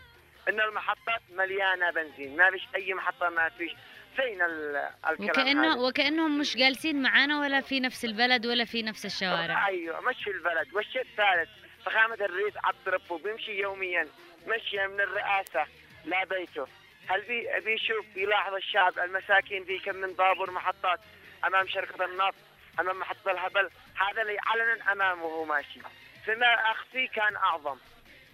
إن 0.49 0.61
المحطات 0.61 1.21
مليانة 1.37 1.91
بنزين 1.91 2.37
ما 2.37 2.51
فيش 2.51 2.61
أي 2.75 2.93
محطة 2.93 3.29
ما 3.29 3.49
فيش 3.49 3.71
ال- 4.19 4.89
الكلام 5.09 5.29
وكأنه 5.29 5.73
هذا؟ 5.73 5.81
وكأنهم 5.81 6.39
مش 6.39 6.57
جالسين 6.57 7.01
معانا 7.01 7.39
ولا 7.39 7.61
في 7.61 7.79
نفس 7.79 8.05
البلد 8.05 8.45
ولا 8.45 8.65
في 8.65 8.83
نفس 8.83 9.05
الشوارع. 9.05 9.67
أيوه 9.67 10.01
مش 10.01 10.15
في 10.23 10.29
البلد 10.31 10.73
والشيء 10.73 11.01
الثالث. 11.01 11.49
فخامة 11.85 12.13
الرئيس 12.15 12.53
عبد 12.63 12.89
ربه 12.89 13.17
بيمشي 13.17 13.51
يوميا 13.61 14.07
مشي 14.47 14.87
من 14.87 15.01
الرئاسة 15.01 15.65
لا 16.05 16.23
بيته. 16.25 16.67
هل 17.07 17.21
بي 17.21 17.47
بيشوف 17.65 18.05
بيلاحظ 18.15 18.53
الشعب 18.53 18.99
المساكين 18.99 19.65
في 19.65 19.79
كم 19.79 19.95
من 19.95 20.13
طابور 20.13 20.51
محطات 20.51 20.99
أمام 21.47 21.67
شركة 21.67 22.05
النفط 22.05 22.35
أمام 22.79 22.99
محطة 22.99 23.31
الهبل؟ 23.31 23.69
هذا 23.95 24.21
اللي 24.21 24.37
علنا 24.45 24.91
أمامه 24.91 25.23
وهو 25.23 25.45
ماشي. 25.45 25.79
فيما 26.25 26.45
اخفي 26.71 27.07
كان 27.07 27.35
أعظم. 27.35 27.77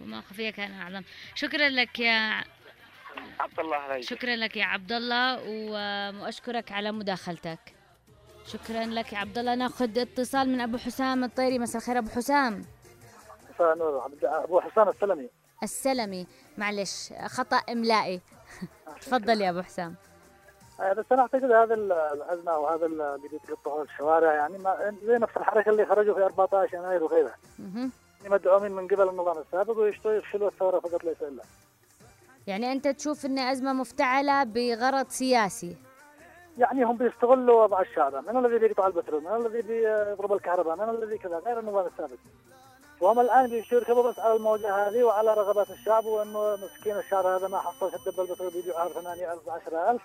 وما 0.00 0.20
خفية 0.20 0.50
كان 0.50 0.80
أعظم. 0.80 1.02
شكرا 1.34 1.68
لك 1.68 1.98
يا 1.98 2.44
عبد 3.40 3.60
الله 3.60 3.76
عليك. 3.76 4.04
شكرا 4.04 4.36
لك 4.36 4.56
يا 4.56 4.64
عبد 4.64 4.92
الله 4.92 5.38
و- 5.46 6.22
وأشكرك 6.22 6.72
على 6.72 6.92
مداخلتك. 6.92 7.58
شكرا 8.46 8.84
لك 8.84 9.12
يا 9.12 9.18
عبد 9.18 9.38
الله. 9.38 9.54
ناخذ 9.54 9.98
اتصال 9.98 10.48
من 10.48 10.60
أبو 10.60 10.76
حسام 10.78 11.24
الطيري. 11.24 11.58
مساء 11.58 11.76
الخير 11.82 11.98
أبو 11.98 12.08
حسام. 12.10 12.64
مساء 13.54 13.72
النور. 13.72 14.00
عبد- 14.00 14.24
أبو 14.24 14.60
حسام 14.60 14.88
السلمي. 14.88 15.28
السلمي. 15.62 16.26
معلش 16.58 17.12
خطأ 17.26 17.56
إملائي. 17.56 18.20
تفضل 19.00 19.40
يا 19.40 19.50
أبو 19.50 19.62
حسام. 19.62 19.94
آه، 20.80 20.92
بس 20.92 21.04
أنا 21.12 21.22
أعتقد 21.22 21.44
هذا 21.44 21.74
ال- 21.74 21.92
الأزمة 21.92 22.52
وهذا 22.58 22.86
اللي 22.86 23.18
بده 23.18 23.40
يقطعوا 23.48 23.84
الشوارع 23.84 24.34
يعني 24.34 24.58
ما 24.58 24.96
زي 25.04 25.18
نفس 25.18 25.36
الحركة 25.36 25.68
اللي 25.70 25.86
خرجوا 25.86 26.14
في 26.14 26.24
14 26.24 26.74
يناير 26.74 27.02
وغيرها. 27.04 27.36
يعني 27.58 27.90
مدعومين 28.34 28.72
من 28.72 28.88
قبل 28.88 29.08
النظام 29.08 29.38
السابق 29.38 29.78
ويشتوا 29.78 30.12
يفشلوا 30.12 30.48
الثورة 30.48 30.80
فقط 30.80 31.04
ليس 31.04 31.22
إلا. 31.22 31.42
يعني 32.46 32.72
أنت 32.72 32.88
تشوف 32.88 33.26
إن 33.26 33.38
أزمة 33.38 33.72
مفتعلة 33.72 34.44
بغرض 34.44 35.08
سياسي. 35.08 35.76
يعني 36.58 36.84
هم 36.84 36.96
بيستغلوا 36.96 37.62
وضع 37.62 37.80
الشعب 37.80 38.14
من 38.14 38.46
الذي 38.46 38.58
بيقطع 38.58 38.86
البترول 38.86 39.22
من 39.22 39.46
الذي 39.46 39.62
بيضرب 39.62 40.32
الكهرباء 40.32 40.76
من 40.76 40.88
الذي 40.88 41.18
كذا 41.18 41.38
غير 41.38 41.58
النظام 41.58 41.86
السابق 41.86 42.18
وهم 43.00 43.20
الآن 43.20 43.46
بيشوا 43.46 43.78
يركبوا 43.78 44.10
بس 44.10 44.18
على 44.18 44.36
الموجة 44.36 44.88
هذه 44.88 45.02
وعلى 45.02 45.34
رغبات 45.34 45.70
الشعب 45.70 46.04
وإنه 46.04 46.56
مسكين 46.56 46.96
الشعب 46.96 47.26
هذا 47.26 47.48
ما 47.48 47.58
حصل 47.58 47.90
شد 47.92 48.20
البترول 48.20 48.52
بيبيعوها 48.52 48.88
ب 48.88 48.92
8000 48.92 49.48
10000 49.48 50.02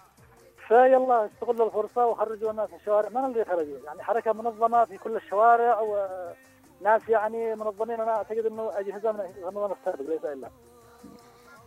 فيلا 0.67 1.25
استغلوا 1.25 1.67
الفرصة 1.67 2.05
وخرجوا 2.05 2.51
الناس 2.51 2.69
في 2.69 2.75
الشوارع 2.75 3.09
من 3.09 3.25
الذي 3.25 3.45
خرجوا؟ 3.45 3.77
يعني 3.85 4.03
حركة 4.03 4.33
منظمة 4.33 4.85
في 4.85 4.97
كل 4.97 5.15
الشوارع 5.15 5.79
وناس 5.81 7.09
يعني 7.09 7.55
منظمين 7.55 8.01
أنا 8.01 8.15
أعتقد 8.17 8.45
إنه 8.45 8.71
أجهزة 8.79 9.11
من 9.11 9.19
النظام 9.47 9.71
السابق 9.71 10.09
ليس 10.09 10.25
إلا. 10.25 10.49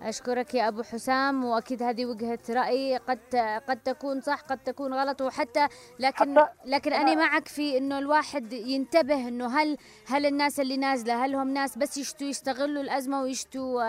أشكرك 0.03 0.55
يا 0.55 0.69
أبو 0.69 0.83
حسام 0.83 1.45
وأكيد 1.45 1.83
هذه 1.83 2.07
وجهة 2.07 2.39
رأي 2.51 2.97
قد 2.97 3.37
قد 3.69 3.77
تكون 3.83 4.21
صح 4.21 4.41
قد 4.41 4.59
تكون 4.59 4.95
غلط 4.95 5.21
وحتى 5.23 5.67
لكن 5.99 6.37
لكن 6.65 6.93
أنا 6.93 7.15
معك 7.15 7.49
في 7.49 7.79
إنه 7.79 7.99
الواحد 7.99 8.53
ينتبه 8.53 9.29
إنه 9.29 9.47
هل 9.61 9.77
هل 10.07 10.27
الناس 10.27 10.61
اللي 10.61 10.77
نازلة 10.77 11.25
هل 11.25 11.35
هم 11.35 11.49
ناس 11.49 11.79
بس 11.79 11.97
يشتوا 11.99 12.27
يستغلوا 12.27 12.83
الأزمة 12.83 13.23
ويشتوا 13.23 13.83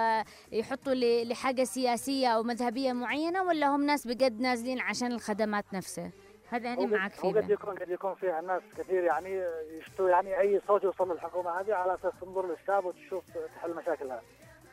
يحطوا 0.52 0.94
ل- 0.94 1.30
لحاجة 1.30 1.64
سياسية 1.64 2.28
أو 2.28 2.44
مذهبية 2.44 2.94
معينة 2.94 3.44
ولا 3.44 3.68
هم 3.68 3.84
ناس 3.86 4.08
بجد 4.08 4.40
نازلين 4.42 4.80
عشان 4.80 5.12
الخدمات 5.12 5.66
نفسها؟ 5.74 6.12
هذا 6.50 6.70
أنا 6.70 6.80
وقد- 6.80 6.92
معك 6.92 7.12
فيه. 7.12 7.28
وقد 7.28 7.50
يكون 7.50 7.76
قد 7.80 7.90
يكون 7.90 8.16
فيها 8.16 8.42
ناس 8.42 8.62
كثير 8.78 9.04
يعني 9.04 9.44
يشتوا 9.80 10.10
يعني 10.10 10.40
أي 10.40 10.62
صوت 10.68 10.84
يوصل 10.84 11.12
للحكومة 11.12 11.60
هذه 11.60 11.74
على 11.74 11.94
أساس 11.96 12.12
تنظر 12.22 12.46
للشعب 12.52 12.86
وتشوف 12.86 13.24
تحل 13.56 13.74
مشاكلها. 13.76 14.22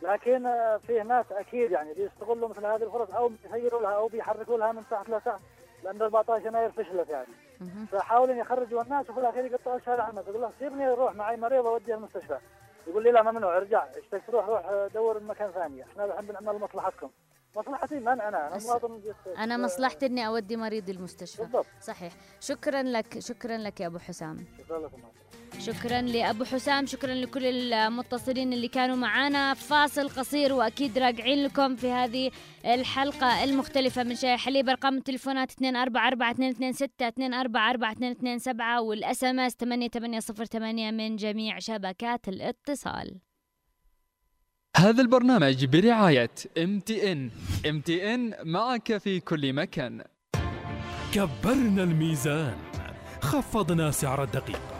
لكن 0.02 0.46
آه، 0.46 0.76
فيه 0.86 1.02
ناس 1.02 1.26
أكيد 1.32 1.70
يعني 1.70 1.94
بيستغلوا 1.94 2.48
مثل 2.48 2.66
هذه 2.66 2.82
الفرص 2.82 3.10
أو 3.10 3.28
بيغيروا 3.28 3.80
لها 3.82 3.90
أو 3.90 4.08
بيحركوا 4.08 4.58
لها 4.58 4.72
من 4.72 4.82
تحت 4.90 5.08
لتحت 5.10 5.40
لأن 5.84 6.02
14 6.02 6.46
يناير 6.46 6.70
فشلت 6.72 7.08
يعني. 7.10 7.26
فحاولوا 7.92 8.34
يخرجوا 8.34 8.82
الناس 8.82 9.10
وفي 9.10 9.20
الأخير 9.20 9.44
يقطعوا 9.44 9.76
الشارع 9.76 10.04
عنك 10.04 10.28
يقول 10.28 10.40
له 10.42 10.50
سيبني 10.58 10.88
أروح 10.88 11.14
معي 11.14 11.36
مريض 11.36 11.66
اوديها 11.66 11.96
المستشفى. 11.96 12.38
يقول 12.86 13.02
لي 13.04 13.10
لا 13.10 13.22
ممنوع 13.22 13.56
ارجع 13.56 13.84
اشتك 13.96 14.22
تروح 14.26 14.46
روح 14.48 14.64
آه، 14.66 14.86
دور 14.94 15.20
مكان 15.22 15.50
ثاني. 15.50 15.82
إحنا 15.82 16.04
الحين 16.04 16.26
بنعمل 16.26 16.58
مصلحتكم. 16.60 17.10
مصلحتي 17.56 17.94
من؟ 18.00 18.08
أنا. 18.08 18.28
أنا 18.48 18.58
مواطن 18.66 19.00
جيت- 19.00 19.38
أنا 19.38 19.56
مصلحتي 19.56 20.06
إني 20.06 20.26
أودي 20.26 20.56
مريض 20.56 20.88
المستشفى 20.90 21.42
بالضبط. 21.42 21.66
صحيح. 21.80 22.12
شكرا 22.40 22.82
لك 22.82 23.18
شكرا 23.18 23.56
لك 23.56 23.80
يا 23.80 23.86
أبو 23.86 23.98
حسام. 23.98 24.36
الله 24.70 24.88
خير. 24.88 25.00
شكرا 25.58 26.00
لأبو 26.00 26.44
حسام 26.44 26.86
شكرا 26.86 27.14
لكل 27.14 27.44
المتصلين 27.72 28.52
اللي 28.52 28.68
كانوا 28.68 28.96
معنا 28.96 29.54
فاصل 29.54 30.08
قصير 30.08 30.52
وأكيد 30.52 30.98
راجعين 30.98 31.44
لكم 31.44 31.76
في 31.76 31.90
هذه 31.90 32.30
الحلقة 32.64 33.44
المختلفة 33.44 34.02
من 34.02 34.14
شاي 34.16 34.36
حليب. 34.36 34.68
أرقام 34.68 34.96
التليفونات 34.96 35.50
244226 35.52 37.34
244227 37.34 38.78
وال 38.88 39.24
SMS 39.24 39.52
8808 39.52 40.90
من 40.90 41.16
جميع 41.16 41.58
شبكات 41.58 42.28
الاتصال. 42.28 43.16
هذا 44.76 45.02
البرنامج 45.02 45.64
برعاية 45.64 46.30
ام 46.58 46.80
تي 46.80 47.12
ان 47.12 47.30
ام 47.68 47.80
تي 47.80 48.14
ان 48.14 48.34
معك 48.44 48.96
في 48.96 49.20
كل 49.20 49.52
مكان. 49.52 50.04
كبرنا 51.14 51.82
الميزان 51.82 52.56
خفضنا 53.20 53.90
سعر 53.90 54.22
الدقيقة 54.22 54.77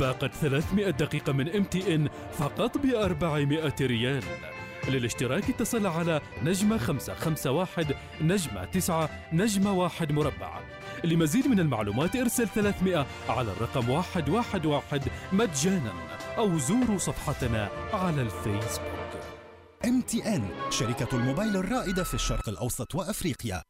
باقة 0.00 0.28
300 0.28 0.90
دقيقة 0.90 1.32
من 1.32 1.56
MTN 1.56 2.08
فقط 2.38 2.78
ب 2.78 2.86
400 2.86 3.72
ريال. 3.80 4.22
للاشتراك 4.88 5.50
اتصل 5.50 5.86
على 5.86 6.20
نجمة 6.42 6.78
551 6.78 7.96
نجمة 8.20 8.64
9 8.64 9.10
نجمة 9.32 9.72
1 9.72 10.12
مربع. 10.12 10.60
لمزيد 11.04 11.48
من 11.48 11.60
المعلومات 11.60 12.16
ارسل 12.16 12.48
300 12.48 13.06
على 13.28 13.52
الرقم 13.52 13.88
111 13.88 15.00
مجانا 15.32 15.92
أو 16.38 16.58
زوروا 16.58 16.98
صفحتنا 16.98 17.68
على 17.92 18.22
الفيسبوك. 18.22 19.22
إم 19.84 20.00
تي 20.00 20.36
إن 20.36 20.48
شركة 20.70 21.16
الموبايل 21.16 21.56
الرائدة 21.56 22.04
في 22.04 22.14
الشرق 22.14 22.48
الأوسط 22.48 22.94
وأفريقيا. 22.94 23.62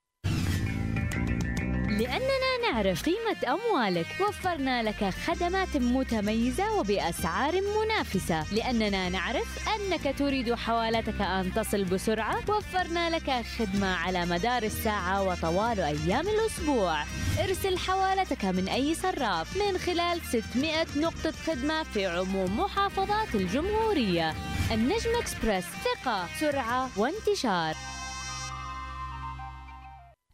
لأننا 1.98 2.72
نعرف 2.72 3.02
قيمة 3.02 3.36
أموالك. 3.54 4.06
وفرنا 4.20 4.82
لك 4.82 5.14
خدمات 5.26 5.76
متميزة 5.76 6.72
وبأسعار 6.78 7.52
منافسة. 7.52 8.54
لأننا 8.54 9.08
نعرف 9.08 9.68
أنك 9.68 10.18
تريد 10.18 10.54
حوالتك 10.54 11.20
أن 11.20 11.52
تصل 11.54 11.84
بسرعة. 11.84 12.38
وفرنا 12.48 13.10
لك 13.10 13.44
خدمة 13.58 13.94
على 13.94 14.26
مدار 14.26 14.62
الساعة 14.62 15.22
وطوال 15.22 15.80
أيام 15.80 16.28
الأسبوع. 16.28 17.02
ارسل 17.44 17.78
حوالتك 17.78 18.44
من 18.44 18.68
أي 18.68 18.94
صراف 18.94 19.56
من 19.56 19.78
خلال 19.78 20.20
600 20.30 20.86
نقطة 20.96 21.34
خدمة 21.46 21.82
في 21.82 22.06
عموم 22.06 22.60
محافظات 22.60 23.34
الجمهورية. 23.34 24.34
النجم 24.72 25.10
اكسبرس 25.20 25.64
ثقة 25.84 26.26
سرعة 26.40 26.90
وانتشار. 26.96 27.95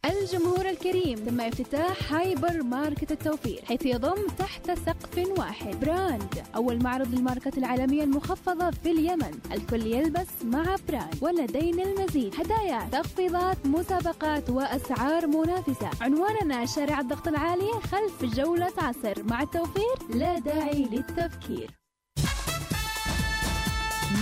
الجمهور 0.05 0.69
الكريم 0.69 1.19
تم 1.19 1.41
افتتاح 1.41 2.13
هايبر 2.13 2.63
ماركت 2.63 3.11
التوفير 3.11 3.61
حيث 3.65 3.85
يضم 3.85 4.27
تحت 4.39 4.71
سقف 4.71 5.39
واحد. 5.39 5.79
Brand 5.79 6.43
أول 6.55 6.83
معرض 6.83 7.15
للماركات 7.15 7.57
العالمية 7.57 8.03
المخفضة 8.03 8.71
في 8.71 8.91
اليمن. 8.91 9.39
الكل 9.51 9.87
يلبس 9.87 10.27
مع 10.43 10.75
Brand. 10.87 11.23
ولدينا 11.23 11.83
المزيد 11.83 12.35
هدايا 12.35 12.89
تخفيضات 12.91 13.57
مسابقات 13.65 14.49
وأسعار 14.49 15.27
منافسة. 15.27 15.89
عنواننا 16.01 16.65
شارع 16.65 16.99
الضغط 16.99 17.27
العالي 17.27 17.71
خلف 17.91 18.35
جولة 18.35 18.73
عصر. 18.77 19.23
مع 19.23 19.41
التوفير 19.41 20.15
لا 20.15 20.39
داعي 20.39 20.83
للتفكير. 20.91 21.82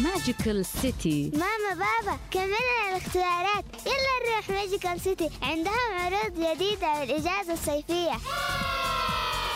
Magical 0.03 0.65
City 0.65 1.31
ماما 1.33 1.73
بابا 1.73 2.17
كملنا 2.31 2.89
الاختيارات. 2.89 3.65
يلا 3.85 4.33
نروح 4.33 4.49
Magical 4.49 5.01
City 5.01 5.29
عندهم 5.41 5.91
عروض 5.99 6.33
جديدة 6.33 7.03
للإجازة 7.03 7.53
الصيفية. 7.53 8.11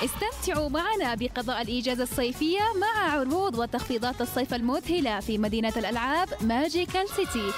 استمتعوا 0.03 0.69
معنا 0.69 1.15
بقضاء 1.15 1.61
الإجازة 1.61 2.03
الصيفية 2.03 2.59
مع 2.75 3.11
عروض 3.11 3.59
وتخفيضات 3.59 4.21
الصيف 4.21 4.53
المذهلة 4.53 5.19
في 5.19 5.37
مدينة 5.37 5.73
الألعاب 5.77 6.29
Magical 6.41 7.09
City 7.15 7.51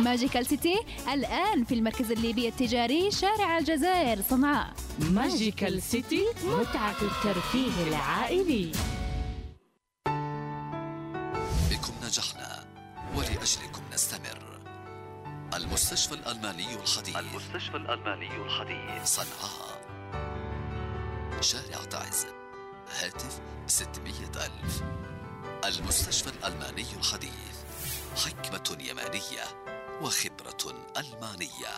Magical 0.00 0.46
City 0.46 0.76
الآن 1.12 1.64
في 1.64 1.74
المركز 1.74 2.12
الليبي 2.12 2.48
التجاري 2.48 3.10
شارع 3.10 3.58
الجزائر. 3.58 4.18
صنعاء 4.30 4.72
Magical 4.98 5.82
City 5.82 6.24
متعة 6.44 6.96
الترفيه 7.02 7.88
العائلي. 7.88 8.72
ولأجلكم 13.16 13.82
نستمر. 13.92 14.60
المستشفى 15.54 16.14
الألماني 16.14 16.74
الحديث. 16.74 17.16
المستشفى 17.16 17.76
الألماني 17.76 18.36
الحديث. 18.36 19.04
صنعاء. 19.04 19.80
شارع 21.40 21.84
تعز 21.84 22.26
هاتف 23.00 23.40
600 23.66 24.46
ألف. 24.46 24.82
المستشفى 25.64 26.30
الألماني 26.30 26.86
الحديث. 26.96 27.56
حكمة 28.16 28.78
يمانية 28.80 29.44
وخبرة 30.02 30.90
ألمانية. 30.96 31.74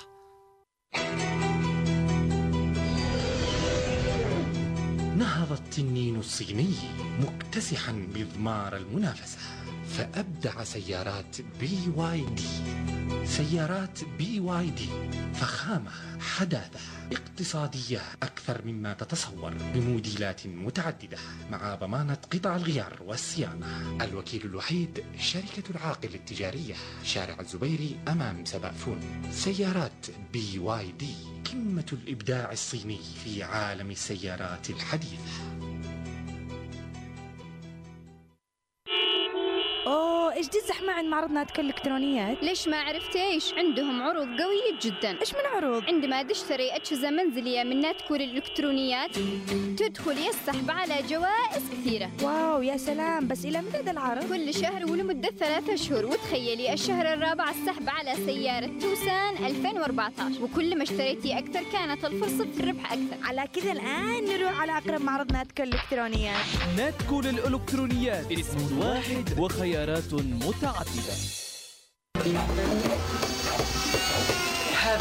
نهض 5.16 5.52
التنين 5.52 6.16
الصيني 6.16 6.74
مكتسحا 7.20 7.92
مضمار 7.92 8.76
المنافسة. 8.76 9.55
فأبدع 9.96 10.64
سيارات 10.64 11.36
بي 11.60 11.78
واي 11.96 12.20
دي. 12.20 12.48
سيارات 13.26 13.98
بي 14.18 14.40
واي 14.40 14.70
دي 14.70 14.88
فخامة 15.34 15.90
حداثة 16.20 16.80
اقتصادية 17.12 18.02
أكثر 18.22 18.64
مما 18.64 18.94
تتصور 18.94 19.54
بموديلات 19.74 20.46
متعددة 20.46 21.18
مع 21.50 21.74
ضمانة 21.74 22.18
قطع 22.32 22.56
الغيار 22.56 23.02
والصيانة. 23.06 23.98
الوكيل 24.04 24.44
الوحيد 24.44 25.04
شركة 25.18 25.70
العاقل 25.70 26.14
التجارية 26.14 26.74
شارع 27.04 27.40
الزبيري 27.40 27.96
أمام 28.08 28.44
سبأفون 28.44 29.00
سيارات 29.30 30.06
BYD 30.32 31.14
قمة 31.52 31.86
الإبداع 31.92 32.52
الصيني 32.52 33.00
في 33.24 33.42
عالم 33.42 33.90
السيارات 33.90 34.70
الحديثة. 34.70 35.75
أوه 39.86 40.32
إيش 40.34 40.48
دي 40.48 40.58
الزحمه 40.58 40.92
عند 40.92 41.08
معرض 41.08 41.30
ناتك 41.30 41.60
الالكترونيات 41.60 42.42
ليش 42.42 42.68
ما 42.68 42.76
عرفتيش؟ 42.76 43.54
عندهم 43.54 44.02
عروض 44.02 44.26
قوية 44.26 44.78
جدا. 44.82 45.20
إيش 45.20 45.32
من 45.34 45.40
عروض؟ 45.54 45.82
عندما 45.84 46.22
تشتري 46.22 46.70
أجهزة 46.70 47.10
منزلية 47.10 47.62
من 47.62 47.80
ناتكور 47.80 48.20
الإلكترونيات 48.20 49.10
تدخل 49.76 50.18
يسحب 50.18 50.70
على 50.70 50.94
جوائز 51.10 51.62
كثيرة. 51.72 52.10
واو 52.22 52.62
يا 52.62 52.76
سلام 52.76 53.28
بس 53.28 53.44
إلى 53.44 53.58
متى 53.62 53.80
ذا 53.80 53.90
العرض؟ 53.90 54.28
كل 54.28 54.54
شهر 54.54 54.90
ولمدة 54.90 55.28
ثلاثة 55.38 55.74
أشهر 55.74 56.06
وتخيلي 56.06 56.72
الشهر 56.72 57.12
الرابع 57.12 57.50
السحب 57.50 57.88
على 57.88 58.14
سيارة 58.26 58.70
توسان 58.80 59.46
2014 59.46 60.42
وكل 60.42 60.78
ما 60.78 60.82
اشتريتي 60.82 61.38
أكثر 61.38 61.62
كانت 61.72 62.04
الفرصة 62.04 62.50
في 62.52 62.60
الربح 62.60 62.92
أكثر. 62.92 63.16
على 63.22 63.44
كذا 63.52 63.72
الآن 63.72 64.24
نروح 64.24 64.60
على 64.60 64.78
أقرب 64.78 65.00
معرض 65.00 65.32
ناتك 65.32 65.60
الالكترونيات 65.60 66.36
ناتكو 66.76 67.20
للإلكترونيات 67.20 68.32
اسم 68.32 68.78
واحد 68.78 69.38
وخيارات 69.76 70.14
متعددة. 70.14 71.14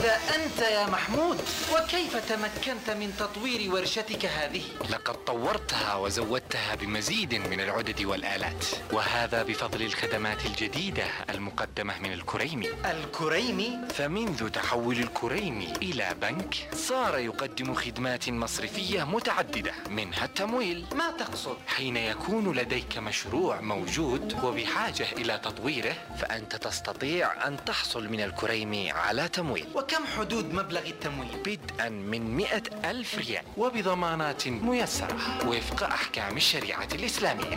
هذا 0.06 0.36
أنت 0.36 0.60
يا 0.60 0.86
محمود 0.86 1.38
وكيف 1.74 2.30
تمكنت 2.30 2.90
من 2.90 3.14
تطوير 3.20 3.74
ورشتك 3.74 4.26
هذه؟ 4.26 4.64
لقد 4.90 5.14
طورتها 5.26 5.96
وزودتها 5.96 6.76
بمزيد 6.76 7.36
من 7.36 7.62
العدد 7.62 8.06
والآلات 8.06 8.66
وهذا 8.94 9.44
بفضل 9.44 9.82
الخدمات 9.82 10.46
الجديدة 10.46 11.04
المقدمة 11.30 12.00
من 12.00 12.14
الكريمي 12.14 12.68
الكريمي؟ 12.86 13.80
فمنذ 13.90 14.50
تحول 14.50 15.00
الكريمي 15.00 15.74
إلى 15.82 16.16
بنك 16.22 16.56
صار 16.74 17.18
يقدم 17.18 17.74
خدمات 17.74 18.30
مصرفية 18.30 19.04
متعددة 19.04 19.74
منها 19.90 20.26
التمويل 20.26 20.86
ما 20.96 21.12
تقصد؟ 21.12 21.58
حين 21.68 21.98
يكون 21.98 22.56
لديك 22.56 22.98
مشروع 22.98 23.62
موجود 23.62 24.44
وبحاجة 24.44 25.08
إلى 25.12 25.38
تطويره 25.38 25.94
فأنت 26.20 26.56
تستطيع 26.56 27.48
أن 27.48 27.66
تحصل 27.66 28.10
من 28.10 28.22
الكريمي 28.22 28.92
على 28.92 29.28
تمويل 29.28 29.68
وكم 29.96 30.06
حدود 30.18 30.54
مبلغ 30.54 30.88
التمويل؟ 30.88 31.30
بدءا 31.46 31.90
من 31.90 32.36
مئة 32.36 32.64
ألف 32.92 33.18
ريال. 33.18 33.44
وبضمانات 33.58 34.48
ميسرة. 34.48 35.48
وفق 35.48 35.84
أحكام 35.84 36.38
الشريعة 36.38 36.88
الإسلامية. 36.96 37.56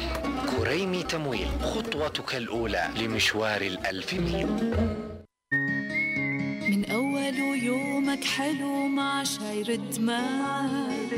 كريمي 0.56 1.02
تمويل 1.02 1.48
خطوتك 1.62 2.34
الأولى 2.34 2.90
لمشوار 2.96 3.60
الألف 3.60 4.14
ميل. 4.14 4.46
من 6.70 6.90
أول 6.90 7.38
يومك 7.62 8.24
حلو 8.24 8.88
مع 8.88 9.24
شاي 9.24 9.62
رتمان. 9.62 11.08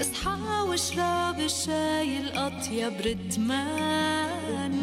اصحى 0.00 0.60
واشرب 0.68 1.40
الشاي 1.40 2.18
الأطيب 2.18 3.00
رتمان. 3.00 4.74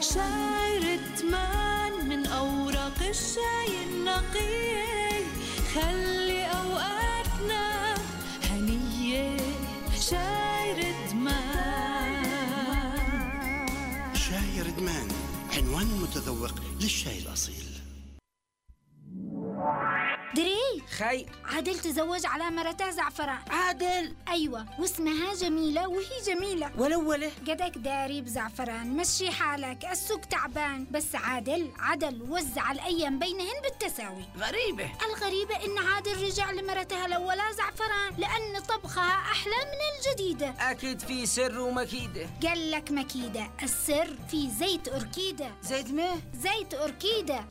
شاي 0.00 0.78
رتمان. 0.78 1.67
من 2.08 2.26
أوراق 2.26 2.98
الشاي 3.08 3.84
النقي. 3.86 5.24
خلي 5.74 6.44
أوقاتنا 6.44 7.94
هنية 8.50 9.36
شاي 10.10 10.72
رتمان 10.72 12.24
شاي 14.14 14.62
ردمان 14.62 15.08
عنوان 15.56 15.86
متذوق 15.86 16.54
للشاي 16.80 17.18
الأصيل. 17.18 17.67
دري! 20.36 20.82
خي. 20.98 21.26
عادل 21.44 21.78
تزوج 21.78 22.26
على 22.26 22.50
مرته 22.50 22.90
زعفران. 22.90 23.38
عادل! 23.50 24.14
أيوة 24.28 24.66
واسمها 24.78 25.34
جميلة 25.34 25.88
وهي 25.88 26.22
جميلة. 26.26 26.70
ولولة. 26.78 27.30
قدك 27.48 27.78
داري 27.78 28.20
بزعفران 28.20 28.96
مشي 28.96 29.30
حالك 29.30 29.84
السوق 29.84 30.20
تعبان. 30.20 30.86
بس 30.90 31.14
عادل 31.14 31.70
عدل 31.78 32.22
وزع 32.22 32.72
الأيام 32.72 33.18
بينهن 33.18 33.60
بالتساوي. 33.62 34.24
غريبة. 34.38 34.90
الغريبة 35.06 35.56
إن 35.64 35.78
عادل 35.88 36.24
رجع 36.24 36.50
لمرتها 36.50 37.06
الأولى 37.06 37.42
زعفران 37.56 38.14
لأن 38.18 38.62
طبخها 38.68 39.12
أحلى 39.12 39.56
من 39.56 39.80
الجديدة. 39.98 40.54
أكيد 40.60 41.00
في 41.00 41.26
سر 41.26 41.58
ومكيدة. 41.60 42.26
قال 42.48 42.70
لك 42.70 42.90
مكيدة 42.90 43.50
السر 43.62 44.16
في 44.30 44.50
زيت 44.50 44.88
أوركيدا 44.88 45.52
زيت 45.62 45.90
ميه؟ 45.90 46.14
زيت 46.34 46.74
أوركيدا 46.74 47.44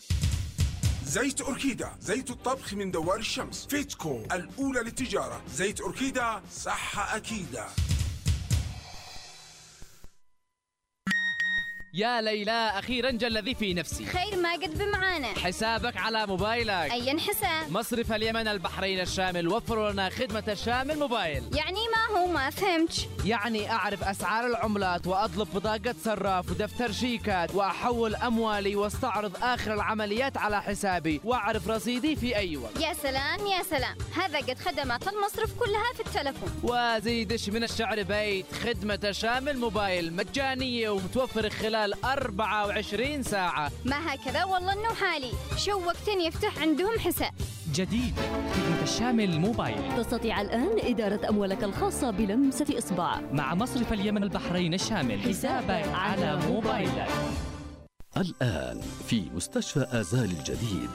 زيت 1.07 1.41
أوركيدا 1.41 1.91
زيت 1.99 2.29
الطبخ 2.29 2.73
من 2.73 2.91
دوار 2.91 3.19
الشمس. 3.19 3.67
فيتكو 3.69 4.23
الأولى 4.31 4.79
للتجارة. 4.79 5.41
زيت 5.53 5.81
أوركيدا 5.81 6.41
صحة 6.51 7.17
أكيدة. 7.17 7.65
يا 11.93 12.21
ليلى 12.21 12.51
أخيرا 12.51 13.11
جل 13.11 13.43
ذي 13.43 13.55
في 13.55 13.73
نفسي. 13.73 14.05
خير 14.05 14.35
ما 14.35 14.53
قد 14.53 14.77
بمعانا. 14.77 15.27
حسابك 15.27 15.97
على 15.97 16.27
موبايلك. 16.27 16.91
أي 16.91 17.19
حساب. 17.19 17.71
مصرف 17.71 18.11
اليمن 18.11 18.47
البحرين 18.47 18.99
الشامل 18.99 19.47
وفروا 19.47 19.91
لنا 19.91 20.09
خدمة 20.09 20.43
الشامل 20.47 20.99
موبايل. 20.99 21.43
يعني 21.55 21.79
ما 21.95 22.06
هو 22.15 22.27
ما 22.27 22.49
فهمتش 22.49 23.05
يعني 23.25 23.71
أعرف 23.71 24.03
أسعار 24.03 24.45
العملات 24.45 25.07
وأطلب 25.07 25.47
بطاقة 25.53 25.95
صراف 26.05 26.51
ودفتر 26.51 26.91
شيكات 26.91 27.55
وأحول 27.55 28.15
أموالي 28.15 28.75
وأستعرض 28.75 29.31
آخر 29.41 29.73
العمليات 29.73 30.37
على 30.37 30.61
حسابي 30.61 31.21
وأعرف 31.23 31.67
رصيدي 31.67 32.15
في 32.15 32.35
أي 32.37 32.57
وقت. 32.57 32.81
يا 32.81 32.93
سلام 32.93 33.47
يا 33.47 33.63
سلام. 33.63 33.95
هذا 34.15 34.37
قد 34.37 34.59
خدمات 34.59 35.07
المصرف 35.07 35.59
كلها 35.59 35.93
في 35.93 35.99
التلفون. 35.99 36.49
وزيدش 36.63 37.49
من 37.49 37.63
الشعر 37.63 38.03
بيت 38.03 38.45
خدمة 38.63 39.11
شامل 39.11 39.57
موبايل 39.57 40.13
مجانية 40.13 40.89
ومتوفر 40.89 41.49
خلال 41.49 42.05
24 42.05 43.23
ساعة. 43.23 43.71
ما 43.85 44.13
هكذا؟ 44.13 44.43
والله 44.43 44.73
إنه 44.73 44.93
حالي. 44.93 45.31
شوقتني 45.57 46.27
افتح 46.27 46.59
عندهم 46.61 46.99
حساب. 46.99 47.33
جديد 47.77 48.13
خدمة 48.53 48.83
الشامل 48.83 49.39
موبايل 49.39 49.97
تستطيع 49.97 50.41
الآن 50.41 50.69
إدارة 50.83 51.29
أموالك 51.29 51.63
الخاصة 51.63 52.11
بلمسة 52.11 52.77
إصبع. 52.77 53.21
مع 53.31 53.55
مصرف 53.55 53.93
اليمن 53.93 54.23
البحرين 54.23 54.73
الشامل 54.73 55.19
حسابك 55.19 55.87
على 55.93 56.39
موبايلك 56.47 57.07
الآن 58.17 58.81
في 59.07 59.29
مستشفى 59.35 59.87
آزال 59.91 60.31
الجديد. 60.31 60.89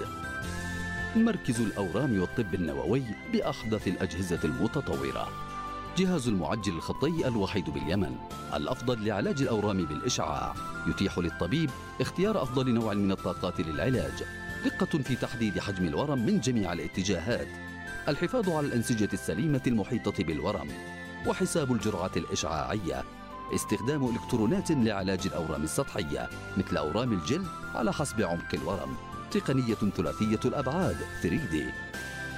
مركز 1.17 1.61
الأورام 1.61 2.21
والطب 2.21 2.55
النووي 2.55 3.03
بأحدث 3.33 3.89
الأجهزة 3.89 4.41
المتطورة. 4.45 5.29
جهاز 5.99 6.29
المعجل 6.29 6.73
الخطي 6.73 7.29
الوحيد 7.29 7.71
باليمن 7.71 8.17
الأفضل 8.55 9.07
لعلاج 9.07 9.43
الأورام 9.43 9.85
بالإشعاع. 9.85 10.55
يتيح 10.87 11.19
للطبيب 11.19 11.71
اختيار 12.01 12.43
أفضل 12.43 12.75
نوع 12.75 12.95
من 12.95 13.13
الطاقات 13.13 13.61
للعلاج. 13.61 14.42
دقة 14.65 14.99
في 14.99 15.17
تحديد 15.17 15.59
حجم 15.59 15.87
الورم 15.87 16.27
من 16.27 16.41
جميع 16.41 16.73
الاتجاهات. 16.73 17.49
الحفاظ 18.09 18.49
على 18.49 18.67
الأنسجة 18.67 19.09
السليمة 19.13 19.63
المحيطة 19.67 20.25
بالورم 20.25 20.69
وحساب 21.27 21.73
الجرعة 21.73 22.11
الإشعاعية. 22.17 23.05
استخدام 23.55 24.09
إلكترونات 24.09 24.71
لعلاج 24.71 25.27
الأورام 25.27 25.63
السطحية 25.63 26.29
مثل 26.57 26.77
أورام 26.77 27.13
الجلد 27.13 27.47
على 27.75 27.93
حسب 27.93 28.23
عمق 28.23 28.55
الورم. 28.55 28.97
تقنية 29.31 29.75
ثلاثية 29.75 30.41
الأبعاد 30.45 30.97
3D 31.23 31.57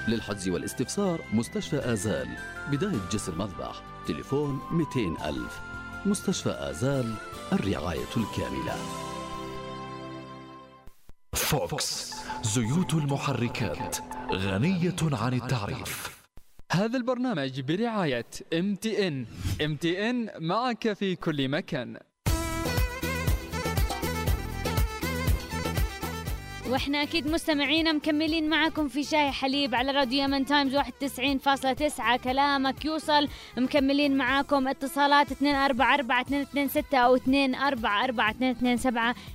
للحجز 0.08 0.48
والاستفسار 0.48 1.20
مستشفى 1.32 1.92
آزال. 1.92 2.28
بداية 2.70 3.08
جسر 3.12 3.34
مذبح 3.34 3.82
تليفون 4.06 4.60
200 4.72 5.28
ألف. 5.28 5.60
مستشفى 6.06 6.50
آزال 6.50 7.14
الرعاية 7.52 8.14
الكاملة. 8.16 8.76
Fuchs. 11.34 12.13
زيوت 12.44 12.94
المحركات 12.94 13.96
غنية 14.32 14.96
عن 15.02 15.34
التعريف. 15.34 16.20
هذا 16.72 16.96
البرنامج 16.96 17.60
برعاية 17.60 18.26
MTN 19.76 20.30
معك 20.40 20.92
في 20.92 21.16
كل 21.16 21.48
مكان. 21.48 21.98
وإحنا 26.70 27.02
أكيد 27.02 27.26
مستمعينا 27.30 27.92
مكملين 27.92 28.48
معكم 28.48 28.88
في 28.88 29.02
شاي 29.04 29.30
حليب 29.30 29.74
على 29.74 29.92
راديو 29.92 30.24
يمن 30.24 30.44
تايمز 30.46 30.76
91.9 30.76 32.16
كلامك 32.24 32.84
يوصل. 32.84 33.28
مكملين 33.56 34.16
معاكم. 34.16 34.68
اتصالات 34.68 35.42
244 35.42 36.46
أو 36.94 37.18
244 37.26 38.78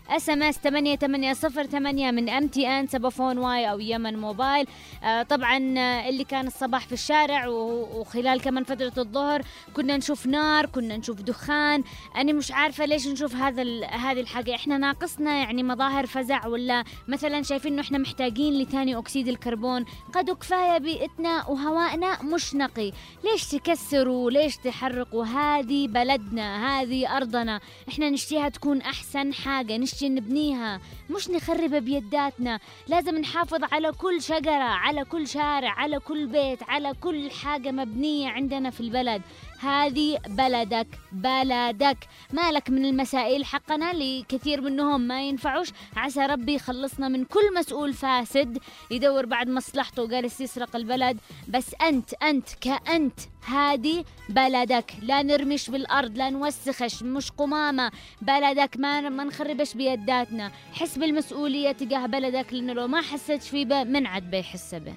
SMS 0.09 0.57
8808 0.57 2.11
من 2.11 2.29
MTN 2.29 2.87
سبافون 2.87 3.37
واي 3.37 3.71
أو 3.71 3.79
يمن 3.79 4.19
موبايل. 4.19 4.67
آه 5.03 5.23
طبعا 5.23 5.57
آه، 5.77 6.09
اللي 6.09 6.23
كان 6.23 6.47
الصباح 6.47 6.85
في 6.87 6.93
الشارع 6.93 7.47
وخلال 7.47 8.41
كمان 8.41 8.63
فترة 8.63 8.93
الظهر 8.97 9.41
كنا 9.73 9.97
نشوف 9.97 10.25
نار 10.25 10.65
كنا 10.65 10.97
نشوف 10.97 11.21
دخان. 11.21 11.83
أنا 12.15 12.33
مش 12.33 12.51
عارفة 12.51 12.85
ليش 12.85 13.07
نشوف 13.07 13.35
هذا 13.35 13.63
هذه 13.85 14.19
الحاجة. 14.19 14.55
إحنا 14.55 14.77
ناقصنا 14.77 15.37
يعني 15.37 15.63
مظاهر 15.63 16.05
فزع 16.05 16.47
ولا 16.47 16.83
مثلا 17.19 17.43
شايفين 17.43 17.73
إنه 17.73 17.81
إحنا 17.81 17.97
محتاجين 17.97 18.53
لثاني 18.53 18.97
أكسيد 18.97 19.27
الكربون. 19.27 19.85
قد 20.13 20.29
كفاية 20.31 20.77
بيئتنا 20.77 21.47
وهوائنا 21.47 22.23
مش 22.23 22.55
نقي 22.55 22.91
ليش 23.23 23.47
تكسروا؟ 23.47 24.31
ليش 24.31 24.57
تحرقوا؟ 24.57 25.25
هذه 25.25 25.87
بلدنا 25.87 26.81
هذه 26.81 27.17
أرضنا. 27.17 27.59
إحنا 27.89 28.09
نشتيها 28.09 28.49
تكون 28.49 28.81
أحسن 28.81 29.33
حاجة 29.33 29.77
نشتي 29.77 30.09
نبنيها. 30.09 30.81
مش 31.09 31.29
نخربها 31.29 31.79
بيداتنا. 31.79 32.59
لازم 32.87 33.17
نحافظ 33.17 33.63
على 33.71 33.91
كل 33.91 34.21
شجرة 34.21 34.63
على 34.63 35.05
كل 35.05 35.27
شارع 35.27 35.71
على 35.71 35.99
كل 35.99 36.27
بيت 36.27 36.63
على 36.63 36.93
كل 37.01 37.31
حاجة 37.31 37.71
مبنية 37.71 38.29
عندنا 38.29 38.69
في 38.69 38.81
البلد. 38.81 39.21
هذه 39.61 40.19
بلدك 40.27 40.87
بلدك. 41.11 41.97
مالك 42.33 42.69
من 42.69 42.85
المسائل 42.85 43.45
حقنا؟ 43.45 43.91
اللي 43.91 44.25
كثير 44.29 44.61
منهم 44.61 45.01
ما 45.01 45.21
ينفعوش. 45.21 45.67
عسى 45.95 46.25
ربي 46.25 46.55
يخلصنا 46.55 47.07
من 47.07 47.25
كل 47.25 47.53
مسؤول 47.57 47.93
فاسد 47.93 48.57
يدور 48.91 49.25
بعد 49.25 49.49
مصلحته 49.49 50.03
وجالس 50.03 50.41
يسرق 50.41 50.75
البلد. 50.75 51.17
بس 51.47 51.75
أنت 51.81 52.13
أنت 52.13 52.47
كأنت 52.61 53.19
هذه 53.45 54.05
بلدك. 54.29 54.93
لا 55.01 55.21
نرمش 55.21 55.69
بالأرض 55.69 56.17
لا 56.17 56.29
نوسخش. 56.29 57.03
مش 57.03 57.31
قمامة. 57.31 57.91
بلدك 58.21 58.77
ما 58.77 59.09
ما 59.09 59.23
نخربش 59.23 59.73
بيداتنا. 59.73 60.51
حس 60.73 60.97
بالمسؤولية 60.97 61.71
تجاه 61.71 62.05
بلدك 62.05 62.53
لأنه 62.53 62.73
لو 62.73 62.87
ما 62.87 63.01
حسيت 63.01 63.43
فيه 63.43 63.65
من 63.65 64.05
عاد 64.05 64.31
بيحس 64.31 64.75
به. 64.75 64.93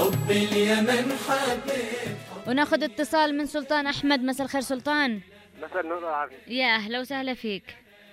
حب 0.00 0.30
اليمن 0.30 1.12
حبيب 1.28 2.16
وناخذ 2.48 2.82
اتصال 2.84 3.36
من 3.38 3.46
سلطان 3.46 3.86
أحمد. 3.86 4.20
مساء 4.24 4.46
الخير 4.46 4.60
سلطان. 4.60 5.20
مساء 5.62 5.80
النور 5.80 6.30
يا 6.46 6.66
أهلا 6.74 7.00
وسهلا 7.00 7.34
فيك. 7.34 7.64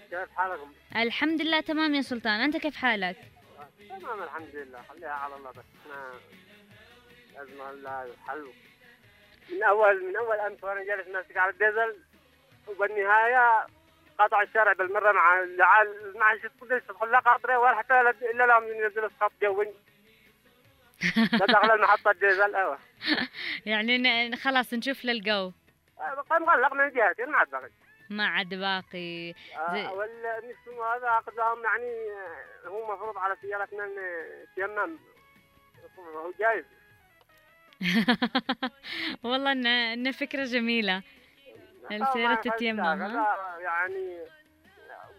كيف 0.10 0.30
حالكم؟ 0.36 0.72
الحمد 0.96 1.42
لله 1.42 1.60
تمام 1.62 1.96
يا 1.96 2.02
سلطان. 2.02 2.42
أنت 2.42 2.58
كيف 2.58 2.76
حالك؟ 2.76 3.16
تمام 3.90 4.24
الحمد 4.24 4.50
لله. 4.54 4.82
خليها 4.90 5.10
على 5.12 5.36
الله 5.36 5.50
بس. 5.52 5.58
إحنا 5.82 6.14
لازم 7.36 7.62
الله 7.62 8.08
حلو 8.28 8.52
من 9.50 9.64
اول 9.64 10.04
من 10.10 10.16
أول 10.16 10.36
أمس 10.40 10.64
وأنا 10.64 10.84
جالس 10.84 11.08
ماسك 11.08 11.38
على 11.38 11.52
الديزل 11.52 11.96
وبالنهاية 12.68 13.68
قطع 14.20 14.42
الشارع 14.42 14.74
بالمرة 14.74 15.12
مع 15.12 15.44
مع 16.16 16.34
القدس 16.34 16.88
تدخل 16.88 17.12
لا 17.12 17.20
قاطرة 17.20 17.58
ولا 17.60 17.76
حتى 17.76 17.94
لا- 18.04 18.32
إلا 18.32 18.46
لهم 18.46 18.64
ينزلوا 18.64 19.10
سقط 19.20 19.32
جوي. 19.42 19.68
لا 21.34 21.46
دخل 21.46 21.72
المحطة 21.72 22.12
الديزل 22.12 22.56
أيوه 22.56 22.80
يعني 23.66 24.36
خلاص 24.36 24.74
نشوف 24.74 25.06
للجو 25.06 25.52
بقى 25.98 26.40
مغلق 26.40 26.74
من 26.74 26.90
جهتين 26.90 27.26
ما 27.30 27.38
عاد 27.38 27.50
بقى 27.50 27.70
ما 28.10 28.28
عاد 28.28 28.54
باقي. 28.54 29.30
آه، 29.58 29.94
والمسلم 29.94 30.82
هذا 30.96 31.08
عقدهم 31.08 31.64
يعني 31.64 32.12
آه، 32.66 32.68
هو 32.68 32.94
مفروض 32.94 33.18
على 33.18 33.36
سيارتنا 33.42 33.88
تيمم. 34.56 35.00
هو 36.16 36.32
جايز. 36.40 36.66
والله 39.24 39.52
إن 39.52 39.68
إن 39.68 40.12
فكرة 40.12 40.44
جميلة. 40.44 41.04
السيارة 41.92 42.36
تتيمم 42.36 42.80
يعني 43.60 44.20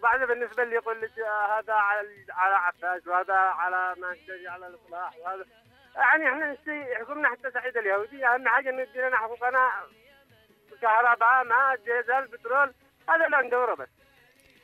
بعد 0.03 0.21
بالنسبة 0.21 0.63
اللي 0.63 0.75
يقول 0.75 1.01
لك 1.01 1.11
هذا 1.51 1.73
على 1.73 2.27
على 2.31 2.55
عفاش 2.55 3.07
وهذا 3.07 3.35
على 3.35 3.95
ما 4.01 4.17
على 4.47 4.67
الإصلاح 4.67 5.17
وهذا 5.17 5.47
يعني 5.99 6.29
إحنا 6.29 6.53
نشتي 6.53 6.95
حكومنا 7.01 7.29
حتى 7.29 7.51
سعيد 7.51 7.77
اليهودي 7.77 8.27
اهم 8.27 8.49
حاجة 8.49 8.71
انه 8.71 8.83
يدينا 8.83 9.17
حقوقنا 9.17 9.71
كهرباء 10.83 11.45
ماء 11.45 11.77
ديزل 11.77 12.27
بترول 12.27 12.75
هذا 13.09 13.27
اللي 13.27 13.49
ندوره 13.49 13.75
بس. 13.75 13.89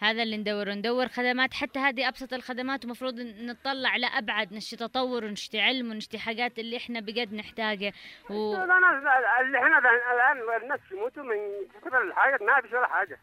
هذا 0.03 0.23
اللي 0.23 0.37
ندور 0.37 0.69
ندور 0.71 1.09
خدمات 1.09 1.55
حتى 1.55 1.79
هذه 1.79 2.09
أبسط 2.09 2.33
الخدمات 2.33 2.85
ومفروض 2.85 3.15
نطلع 3.21 3.97
لابعد 3.97 4.53
نشتي 4.53 4.77
تطور 4.77 5.25
ونشتي 5.25 5.61
علم 5.61 5.91
ونشتي 5.91 6.19
حاجات 6.19 6.59
اللي 6.59 6.77
إحنا 6.77 7.01
بجد 7.01 7.35
نحتاجها. 7.35 7.93
و... 8.31 8.55
اللي 8.55 9.59
إحنا 9.59 9.79
الآن 9.79 10.63
الناس 10.63 10.81
يموتوا 10.93 11.23
من 11.23 11.37
كثر 11.85 12.03
الحاجة 12.03 12.39
ما 12.45 12.61
فيش 12.61 12.73
ولا 12.73 12.87
حاجة. 12.87 13.19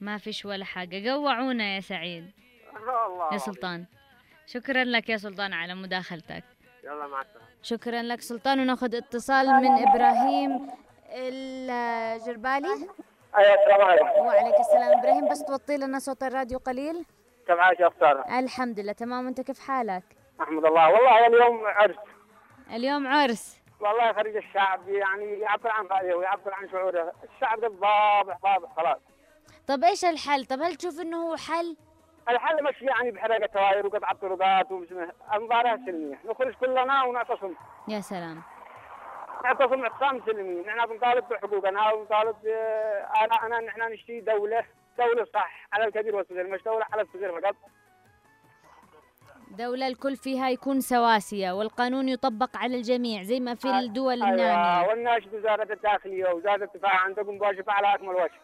ما 0.00 0.18
فيش 0.18 0.44
ولا 0.44 0.64
حاجة. 0.64 0.98
جوعونا 0.98 1.74
يا 1.74 1.80
سعيد. 1.80 2.30
الله. 2.76 3.32
يا 3.32 3.38
سلطان. 3.38 3.86
شكرا 4.52 4.84
لك 4.84 5.08
يا 5.08 5.16
سلطان 5.16 5.52
على 5.52 5.74
مداخلتك. 5.74 6.44
يلا 6.84 7.06
مع 7.06 7.20
السلامة. 7.20 7.48
شكرا 7.62 8.02
لك 8.02 8.20
سلطان 8.20 8.60
وناخذ 8.60 8.94
اتصال 8.94 9.46
من 9.46 9.88
إبراهيم 9.88 10.70
الجربالي. 11.08 12.88
أيوه 13.36 13.54
السلام 13.54 13.80
عليكم. 13.80 14.26
وعليك 14.26 14.60
السلام. 14.60 14.98
إبراهيم 14.98 15.28
بس 15.28 15.44
توطي 15.44 15.76
لنا 15.76 15.98
صوت 15.98 16.22
الراديو 16.22 16.58
قليل. 16.58 17.04
كيف 17.46 17.58
عايش 17.58 17.80
يا 17.80 17.90
ساره؟ 18.00 18.38
الحمد 18.38 18.80
لله 18.80 18.92
تمام. 18.92 19.24
وأنت 19.24 19.40
كيف 19.40 19.58
حالك؟ 19.58 20.04
أحمد 20.40 20.64
الله. 20.64 20.88
والله 20.88 21.26
اليوم 21.26 21.66
عرس. 21.66 21.96
اليوم 22.70 23.06
عرس. 23.06 23.60
والله 23.80 24.12
خريج 24.12 24.36
الشعب 24.36 24.88
يعني 24.88 25.24
يعبر 25.24 25.70
عن 25.70 25.86
رأيه 25.86 26.14
ويعبر 26.14 26.54
عن 26.54 26.70
شعوره. 26.70 27.12
الشعب 27.34 27.60
ده 27.60 27.68
ضابح 27.68 28.38
ضابح 28.42 28.76
خلاص. 28.76 28.98
طب 29.66 29.84
إيش 29.84 30.04
الحل؟ 30.04 30.44
طب 30.44 30.62
هل 30.62 30.74
تشوف 30.74 31.00
إنه 31.00 31.16
هو 31.16 31.36
حل؟ 31.36 31.76
الحل 32.28 32.64
مش 32.64 32.82
يعني 32.82 33.10
بحرقه 33.10 33.46
توائر 33.46 33.86
وقطع 33.86 34.12
طرقات 34.12 34.72
ومش 34.72 34.88
مباراه 35.34 35.76
سلمية. 35.86 36.18
نخرج 36.24 36.54
كلنا 36.54 37.04
ونعتصم. 37.04 37.54
يا 37.88 38.00
سلام. 38.00 38.42
نعتصم 39.44 39.82
اعتصام 39.84 40.20
سلمي. 40.26 40.60
نحن 40.62 40.86
بنطالب 40.86 41.24
بحقوقنا 41.28 41.92
ونطالب 41.92 42.36
أنا 43.24 43.34
انا 43.46 43.60
نحن 43.60 43.92
نشتي 43.92 44.20
دوله 44.20 44.64
دولة 44.98 45.24
صح 45.34 45.68
على 45.72 45.84
الكبير 45.84 46.16
والصغير 46.16 46.46
مش 46.46 46.62
دولة 46.62 46.86
على 46.92 47.02
الصغير 47.02 47.40
فقط. 47.40 47.54
دولة 49.50 49.86
الكل 49.86 50.16
فيها 50.16 50.48
يكون 50.50 50.80
سواسية 50.80 51.52
والقانون 51.52 52.08
يطبق 52.08 52.56
على 52.56 52.76
الجميع 52.76 53.22
زي 53.22 53.40
ما 53.40 53.54
في 53.54 53.68
الدول 53.70 54.22
أيوه 54.22 54.34
النامية. 54.34 54.88
والناشد 54.88 55.34
وزاره 55.34 55.72
الداخلية 55.72 56.30
وزاره 56.32 56.64
الدفاع 56.64 56.96
عندكم 56.96 57.40
واجب 57.40 57.70
على 57.70 57.94
اكمل 57.94 58.14
وجه 58.14 58.40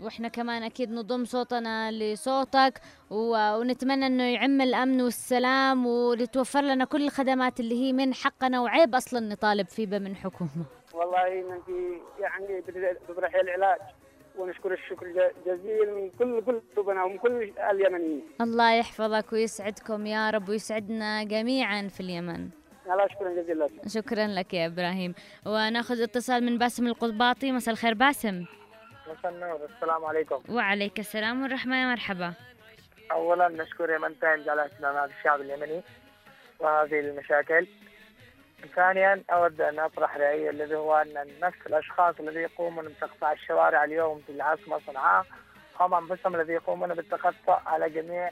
وإحنا 0.00 0.28
كمان 0.28 0.62
أكيد 0.62 0.90
نضم 0.90 1.24
صوتنا 1.24 1.90
لصوتك. 1.92 2.80
ونتمنى 3.10 4.06
إنه 4.06 4.22
يعم 4.22 4.60
الأمن 4.60 5.02
والسلام 5.02 5.86
ولتوفر 5.86 6.60
لنا 6.60 6.84
كل 6.84 7.02
الخدمات 7.02 7.60
اللي 7.60 7.74
هي 7.74 7.92
من 7.92 8.14
حقنا 8.14 8.60
وعيب 8.60 8.94
أصلا 8.94 9.20
نطالب 9.20 9.66
فيه 9.66 9.86
من 9.86 10.16
حكومة. 10.16 10.66
والله 10.94 11.50
من 11.50 11.62
في 11.66 12.00
يعني 12.22 12.60
بتطرح 12.60 13.34
العلاج 13.34 13.78
ونشكر 14.38 14.72
الشكر 14.72 15.32
جزيل 15.46 15.94
من 15.94 16.10
كل 16.10 16.42
كل 16.46 16.60
قلوبنا 16.76 17.04
ومن 17.04 17.18
كل 17.18 17.52
اليمنيين. 17.70 18.22
الله 18.40 18.72
يحفظك 18.72 19.32
ويسعدكم 19.32 20.06
يا 20.06 20.30
رب 20.30 20.48
ويسعدنا 20.48 21.24
جميعا 21.24 21.88
في 21.88 22.00
اليمن. 22.00 22.48
شكرا 22.86 23.42
جزيلا. 23.42 23.64
لك 23.64 23.88
شكرا 23.88 24.26
لك 24.26 24.54
يا 24.54 24.66
إبراهيم. 24.66 25.14
ونأخذ 25.46 26.02
اتصال 26.02 26.44
من 26.44 26.58
باسم 26.58 26.86
القضباطي 26.86 27.52
مساء 27.52 27.72
الخير 27.72 27.94
باسم. 27.94 28.44
مساء 29.12 29.68
السلام 29.74 30.04
عليكم. 30.04 30.42
وعليك 30.48 30.98
السلام 30.98 31.42
والرحمة 31.42 31.76
يا 31.76 31.86
مرحبا. 31.86 32.32
اولا 33.12 33.48
نشكر 33.48 33.90
يمن 33.90 34.18
تايمز 34.20 34.48
على 34.48 34.64
اهتمامات 34.64 35.10
الشعب 35.18 35.40
اليمني 35.40 35.82
وهذه 36.60 37.00
المشاكل. 37.00 37.66
ثانيا 38.76 39.22
أود 39.30 39.60
أن 39.60 39.78
أطرح 39.78 40.16
رأيي 40.16 40.50
الذي 40.50 40.74
هو 40.74 40.96
أن 40.96 41.26
نفس 41.42 41.58
الأشخاص 41.66 42.14
الذين 42.20 42.42
يقومون 42.42 42.88
بتقطيع 42.88 43.32
الشوارع 43.32 43.84
اليوم 43.84 44.22
في 44.26 44.32
العاصمة 44.32 44.80
صنعاء 44.86 45.26
هم 45.80 45.94
أنفسهم 45.94 46.34
الذين 46.34 46.54
يقومون 46.54 46.94
بالتقطع 46.94 47.62
على 47.66 47.90
جميع 47.90 48.30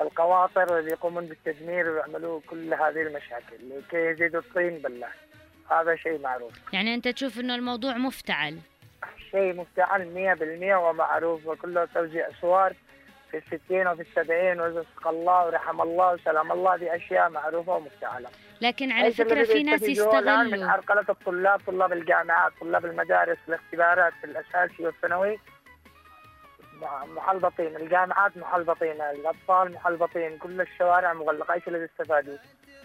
القواطر 0.00 0.72
والذي 0.72 0.90
يقومون 0.90 1.26
بالتدمير 1.26 1.90
ويعملوا 1.90 2.40
كل 2.50 2.74
هذه 2.74 3.02
المشاكل 3.02 3.56
لكي 3.70 3.96
يزيدوا 3.96 4.40
الطين 4.40 4.78
بله 4.78 5.08
هذا 5.70 5.96
شيء 5.96 6.18
معروف. 6.20 6.52
يعني 6.72 6.94
أنت 6.94 7.08
تشوف 7.08 7.40
إنه 7.40 7.54
الموضوع 7.54 7.96
مفتعل. 7.96 8.58
شيء 9.30 9.54
مفتعل 9.54 10.06
مية 10.06 10.34
بالمية 10.34 10.76
ومعروف 10.76 11.46
وكله 11.46 11.84
توزيع 11.94 12.28
صور 12.40 12.72
في 13.30 13.36
الستين 13.36 13.88
وفي 13.88 14.02
السبعين 14.02 14.60
ورزق 14.60 15.08
الله 15.08 15.46
ورحم 15.46 15.80
الله 15.80 16.12
وسلام 16.12 16.52
الله 16.52 16.74
هذه 16.74 16.96
أشياء 16.96 17.30
معروفة 17.30 17.72
ومفتعلة. 17.72 18.28
لكن 18.60 18.92
على 18.92 19.10
فكرة 19.10 19.44
في 19.44 19.62
ناس 19.62 19.82
الآن 19.82 20.46
من 20.46 20.52
يستغلوا. 20.52 20.70
عرقلة 20.70 21.04
الطلاب 21.08 21.60
طلاب 21.66 21.92
الجامعات 21.92 22.52
طلاب 22.60 22.84
المدارس 22.86 23.38
الاختبارات 23.48 24.12
في 24.20 24.24
الأساسي 24.24 24.86
والثانوي. 24.86 25.38
محلبطين 27.16 27.76
الجامعات 27.76 28.36
محلبطين 28.36 29.00
الأطفال 29.00 29.72
محلبطين 29.72 30.38
كل 30.38 30.60
الشوارع 30.60 31.12
مغلقة 31.12 31.54
إيش 31.54 31.68
الذي 31.68 31.84
استفادوا؟ 31.84 32.36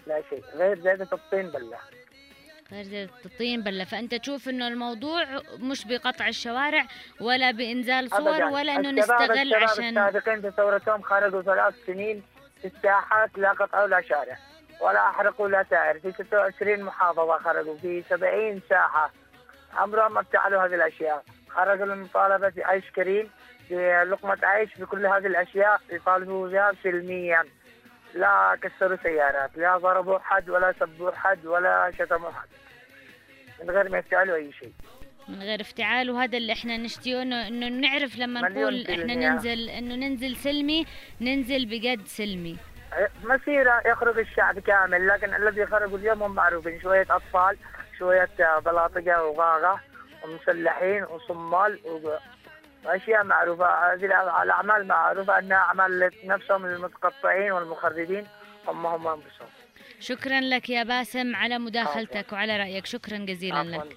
لا 0.06 0.22
شيء 0.30 0.44
غير 0.54 0.78
زيادة 0.78 1.08
الطين 1.12 1.50
بلة 1.50 1.78
غير 2.72 2.84
زي 2.84 3.08
الطين 3.26 3.62
بلة. 3.62 3.84
فأنت 3.84 4.14
تشوف 4.14 4.48
إنه 4.48 4.68
الموضوع 4.68 5.24
مش 5.58 5.84
بقطع 5.86 6.28
الشوارع 6.28 6.86
ولا 7.20 7.50
بإنزال 7.50 8.10
صور 8.10 8.20
أبداً. 8.34 8.46
ولا 8.46 8.76
الشباب- 8.80 8.94
نستغل 8.98 9.32
الشباب 9.38 9.62
عشان 9.62 9.98
السابقين 9.98 10.40
في 10.40 10.50
ثورتهم 10.56 11.02
خرجوا 11.02 11.42
ثلاث 11.42 11.74
سنين 11.86 12.22
في 12.62 12.66
الساحات 12.68 13.30
لا 13.38 13.52
قطعوا 13.52 13.86
لا 13.86 14.00
شارع 14.00 14.36
ولا 14.80 15.08
أحرقوا 15.08 15.48
لا 15.48 15.64
سائر. 15.70 15.98
في 16.00 16.12
26 16.12 16.82
محافظة 16.82 17.38
خرجوا 17.38 17.76
في 17.76 18.02
70 18.10 18.60
ساحة. 18.70 19.12
عمرهم 19.76 20.14
ما 20.14 20.20
ابتعلوا 20.20 20.66
هذه 20.66 20.74
الأشياء. 20.74 21.24
خرجوا 21.50 21.86
للمطالبة 21.86 22.48
بعيش 22.48 22.84
كريم 22.96 23.30
بلقمة 23.70 24.38
عيش 24.42 24.70
بكل 24.78 25.06
هذه 25.06 25.26
الأشياء 25.26 25.80
يطالبوا 25.90 26.48
بها 26.48 26.72
سلميا. 26.82 27.44
لا 28.14 28.58
كسروا 28.62 28.96
سيارات 29.02 29.50
لا 29.56 29.78
ضربوا 29.78 30.18
حد 30.18 30.50
ولا 30.50 30.74
سبوا 30.80 31.10
حد 31.10 31.46
ولا 31.46 31.92
شتموا 31.98 32.30
حد 32.30 32.48
من 33.62 33.70
غير 33.70 33.88
ما 33.88 33.98
يفعلوا 33.98 34.36
أي 34.36 34.52
شيء. 34.52 34.72
من 35.28 35.42
غير 35.42 35.60
افتعال 35.60 36.10
وهذا 36.10 36.38
اللي 36.38 36.52
إحنا 36.52 36.76
نشتيه 36.76 37.22
انه 37.22 37.48
إنه 37.48 37.68
نعرف 37.68 38.18
لما 38.18 38.48
نقول 38.48 38.86
إحنا. 38.90 39.14
ننزل 39.14 39.68
إنه 39.68 39.94
ننزل 39.94 40.36
سلمي 40.36 40.86
ننزل 41.20 41.66
بجد 41.66 42.06
سلمي. 42.06 42.56
مسيرة 43.24 43.82
يخرج 43.86 44.18
الشعب 44.18 44.58
كامل 44.58 45.08
لكن 45.08 45.34
الذي 45.34 45.66
خرجوا 45.66 45.98
اليوم 45.98 46.22
هم 46.22 46.34
معروفين 46.34 46.80
شوية 46.80 47.06
أطفال 47.10 47.56
شوية 47.98 48.28
بلاطقة 48.64 49.24
وغاغة 49.24 49.80
ومسلحين 50.24 51.04
وصمال 51.04 51.78
وأشياء 52.84 53.24
معروفة 53.24 53.66
هذه 53.66 54.04
الأعمال 54.42 54.86
معروفة 54.86 55.38
أنها 55.38 55.56
أعمال 55.56 56.10
نفسهم 56.24 56.64
المتقطعين 56.64 57.52
والمخربين 57.52 58.26
هم 58.68 58.86
هم 58.86 59.06
أنفسهم. 59.06 59.48
شكرا 60.00 60.40
لك 60.40 60.70
يا 60.70 60.82
باسم 60.82 61.36
على 61.36 61.58
مداخلتك 61.58 62.32
وعلى 62.32 62.56
رأيك. 62.56 62.86
شكرا 62.86 63.16
جزيلا 63.16 63.62
لك. 63.62 63.96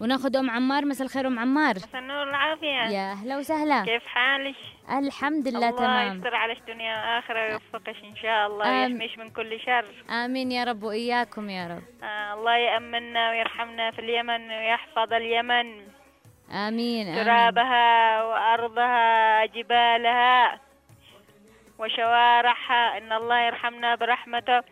وناخذ 0.00 0.36
أم 0.36 0.50
عمار. 0.50 0.84
مساء 0.84 1.06
الخير 1.06 1.26
أم 1.26 1.38
عمار. 1.38 1.74
مساء 1.76 2.00
النور 2.00 2.26
والعافية. 2.26 2.96
يا 2.96 3.12
أهلا 3.12 3.38
وسهلا. 3.38 3.84
كيف 3.84 4.06
حالك؟ 4.06 4.54
الحمد 4.98 5.48
لله 5.48 5.68
الله 5.68 5.78
تمام. 5.78 6.16
يستر 6.16 6.34
على 6.34 6.52
الدنيا 6.52 6.96
والآخرة 6.96 7.40
ويوفقك 7.42 7.96
إن 8.04 8.16
شاء 8.16 8.46
الله 8.46 8.64
آم. 8.64 8.92
ويحميش 8.92 9.18
من 9.18 9.30
كل 9.30 9.60
شر. 9.60 9.84
آمين 10.10 10.52
يا 10.52 10.64
رب 10.64 10.82
وإياكم 10.82 11.50
يا 11.50 11.66
رب. 11.66 11.82
آه 12.02 12.34
الله 12.34 12.56
يأمننا 12.56 13.30
ويرحمنا 13.30 13.90
في 13.90 13.98
اليمن 13.98 14.50
ويحفظ 14.50 15.12
اليمن. 15.12 15.97
آمين 16.50 17.08
آمين. 17.08 17.24
ترابها 17.24 18.22
وأرضها 18.22 19.46
جبالها 19.46 20.60
وشوارعها 21.78 22.98
إن 22.98 23.12
الله 23.12 23.40
يرحمنا 23.40 23.94
برحمته 23.94 24.62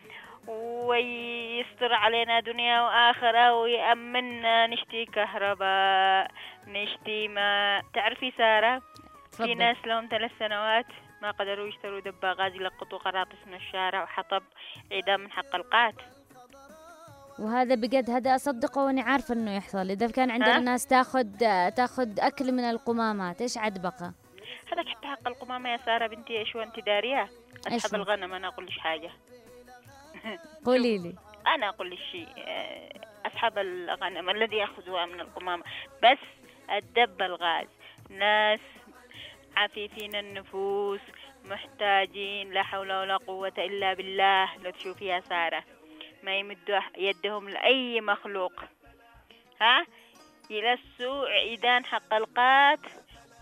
ويستر 0.46 1.92
علينا 1.92 2.40
دنيا 2.40 2.80
وآخرة 2.80 3.52
ويأمننا 3.52 4.66
نشتي 4.66 5.04
كهرباء 5.04 6.30
نشتي 6.66 7.28
ما 7.28 7.82
تعرفي 7.94 8.32
سارة؟ 8.38 8.82
في. 9.36 9.54
ناس 9.54 9.76
لهم 9.86 10.08
ثلاث 10.10 10.30
سنوات 10.38 10.86
ما 11.22 11.30
قدروا 11.30 11.68
يشتروا 11.68 12.00
دباغات 12.00 12.54
يلقطوا 12.54 12.98
قراطيس 12.98 13.38
من 13.46 13.54
الشارع 13.54 14.02
وحطب 14.02 14.42
إعدام 14.92 15.20
من 15.20 15.32
حق 15.32 15.54
القات. 15.54 15.94
وهذا 17.38 17.74
بجد 17.74 18.10
هذا 18.10 18.34
أصدقه 18.34 18.84
وأنا 18.84 19.02
عارفة 19.02 19.34
إنه 19.34 19.56
يحصل 19.56 19.90
إذا 19.90 20.10
كان 20.10 20.30
عندنا 20.30 20.56
ها؟ 20.56 20.60
ناس 20.60 20.86
تاخذ 20.86 21.26
تاخذ 21.76 22.20
أكل 22.20 22.52
من 22.52 22.64
القمامات 22.64 23.42
إيش 23.42 23.58
عاد 23.58 23.82
بقى؟ 23.82 24.12
هذا 24.72 24.90
حتى 24.90 25.06
حق 25.06 25.28
القمامة 25.28 25.68
يا 25.72 25.76
سارة 25.76 26.06
بنتي 26.06 26.44
دارية 26.86 27.28
إيش 27.72 27.84
أصحاب 27.84 28.00
هو؟ 28.00 28.02
الغنم 28.02 28.34
أنا 28.34 28.48
أقول 28.48 28.66
لك 28.66 28.72
حاجة. 28.72 29.10
قولي 30.66 30.98
لي. 30.98 31.14
أنا 31.46 31.68
أقول 31.68 31.90
لك 31.90 31.98
شيء 32.12 32.28
آه، 32.38 33.00
أصحاب 33.26 33.58
الغنم 33.58 34.30
الذي 34.30 34.56
يأخذوها 34.56 35.06
من 35.06 35.20
القمامة. 35.20 35.62
بس 36.02 36.18
الدب 36.70 37.22
الغاز 37.22 37.66
ناس 38.10 38.60
عفيفين 39.56 40.14
النفوس 40.14 41.00
محتاجين 41.44 42.50
لا 42.52 42.62
حول 42.62 42.92
ولا 42.92 43.16
قوة 43.16 43.52
إلا 43.58 43.94
بالله. 43.94 44.56
لو 44.64 44.70
تشوفيها 44.70 45.20
سارة. 45.20 45.64
ما 46.26 46.38
يمدوا 46.38 46.80
يدهم 46.98 47.48
لأي 47.48 48.00
مخلوق. 48.00 48.52
ها؟ 49.60 49.86
يلسوا 50.50 51.26
عيدان 51.28 51.84
حق 51.84 52.14
القات 52.14 52.80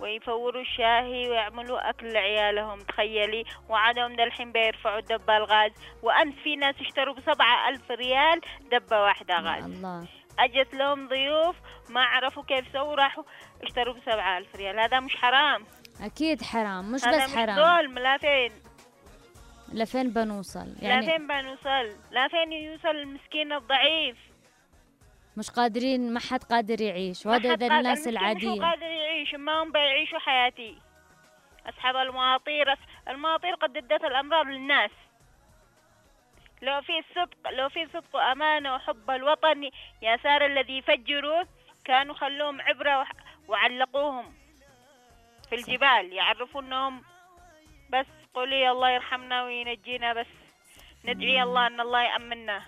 ويفوروا 0.01 0.61
الشاهي 0.61 1.31
ويعملوا 1.31 1.91
أكل 1.91 2.13
لعيالهم. 2.13 2.79
تخيلي 2.81 3.45
وعادهم 3.69 4.17
ده 4.17 4.25
الحين 4.25 4.53
بيرفعوا 4.53 5.01
دبة 5.01 5.37
الغاز. 5.37 5.73
وأمس 6.03 6.35
في 6.35 6.57
ناس 6.57 6.75
اشتروا 6.81 7.15
بسبعة 7.15 7.69
ألف 7.69 7.91
ريال 7.91 8.41
دبة 8.73 9.03
واحدة 9.03 9.35
غاز. 9.35 9.65
الله. 9.65 10.09
أجت 10.39 10.75
لهم 10.75 11.09
ضيوف 11.09 11.57
ما 11.91 12.01
عرفوا 12.01 12.43
كيف 12.43 12.73
سووا 12.73 12.95
راحوا 12.95 13.25
اشتروا 13.63 13.95
بسبعة 13.95 14.39
ألف 14.39 14.57
ريال. 14.57 14.81
هذا 14.81 15.01
مش 15.01 15.17
حرام. 15.17 15.67
أكيد 16.01 16.43
حرام 16.43 16.93
مش 16.93 17.05
هذا 17.05 17.25
بس 17.25 17.31
مش 17.31 17.37
حرام. 17.37 17.57
ظلم 17.57 17.99
لا 17.99 18.19
فين؟ 18.19 18.51
لفين 19.73 20.11
بنوصل 20.11 20.75
يعني 20.83 21.07
فين 21.07 21.27
بنوصل 21.27 21.97
لا 22.11 22.29
فين 22.29 22.53
يوصل 22.53 22.89
المسكين 22.89 23.53
الضعيف؟ 23.53 24.17
مش 25.37 25.51
قادرين 25.51 26.13
ما 26.15 26.21
حد 26.21 26.45
قادر 26.45 26.81
يعيش 26.81 27.27
وهذا 27.27 27.49
قادر- 27.49 27.67
الناس 27.79 28.09
المسكين 28.09 28.53
مش 28.53 28.59
قادر 28.61 28.87
يعيش 28.87 29.35
ما 29.35 29.63
هم 29.63 29.73
بيعيشوا 29.73 30.19
حياتي. 30.19 30.79
أصحاب 31.67 31.97
المواطير 31.97 32.75
المواطير 33.09 33.55
قد 33.55 33.77
ادت 33.77 34.05
الأمراض 34.05 34.47
للناس. 34.47 34.91
لو 36.63 36.81
في 36.81 36.93
صدق 37.15 37.51
لو 37.51 37.69
في 37.69 37.87
صدق 37.87 38.17
وأمانة 38.17 38.75
وحب 38.75 39.11
الوطن 39.11 39.63
يا 40.03 40.17
سارة 40.23 40.47
الذي 40.47 40.79
يفجروا 40.79 41.45
كانوا 41.85 42.15
خلوهم 42.15 42.61
عبرة 42.61 43.07
وعلقوهم 43.49 44.35
في 45.49 45.55
الجبال 45.55 46.13
يعرفونهم 46.13 47.03
بس. 47.91 48.07
قولي 48.35 48.71
الله 48.71 48.91
يرحمنا 48.91 49.45
وينجينا 49.45 50.13
بس 50.13 50.27
ندعي 51.05 51.43
الله 51.43 51.67
أن 51.67 51.81
الله 51.81 52.03
يأمننا. 52.03 52.63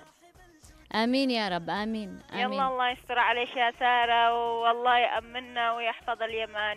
آمين 0.94 1.30
يا 1.30 1.48
رب 1.48 1.70
آمين 1.70 2.22
آمين. 2.32 2.52
يلا 2.52 2.68
الله 2.68 2.90
يستر 2.90 3.18
عليك 3.18 3.56
يا 3.56 3.70
سارة 3.70 4.34
والله 4.62 4.98
يأمننا 4.98 5.72
ويحفظ 5.72 6.22
اليمن. 6.22 6.76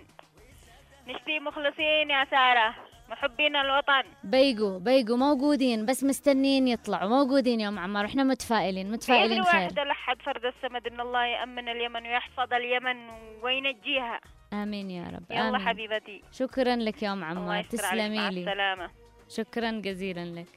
نشتي 1.07 1.39
مخلصين 1.39 2.09
يا 2.09 2.25
سارة 2.25 2.75
محبين 3.09 3.55
الوطن. 3.55 4.03
بيجوا 4.23 4.79
بيجوا 4.79 5.17
موجودين 5.17 5.85
بس 5.85 6.03
مستنين 6.03 6.67
يطلعوا. 6.67 7.09
موجودين 7.09 7.59
يا 7.59 7.67
ام 7.67 7.79
عمار 7.79 8.05
إحنا 8.05 8.23
متفائلين 8.23 8.91
متفائلين 8.91 9.43
خير. 9.43 9.61
واحد 9.61 9.79
لحد 9.79 10.21
فرد 10.21 10.45
السمد 10.45 10.87
إن 10.87 10.99
الله 10.99 11.25
يأمن 11.25 11.69
اليمن 11.69 12.07
ويحفظ 12.07 12.53
اليمن 12.53 13.09
وينجيها. 13.43 14.19
آمين 14.53 14.91
يا 14.91 15.03
رب 15.03 15.31
يلا 15.31 15.49
آمين. 15.49 15.67
حبيبتي. 15.67 16.23
شكرا 16.31 16.75
لك 16.75 17.03
يا 17.03 17.13
ام 17.13 17.23
عمار 17.23 17.63
تسلمي 17.63 18.29
لي. 18.29 18.39
السلامة. 18.39 18.89
شكرا 19.29 19.71
جزيلا 19.71 20.25
لك. 20.25 20.47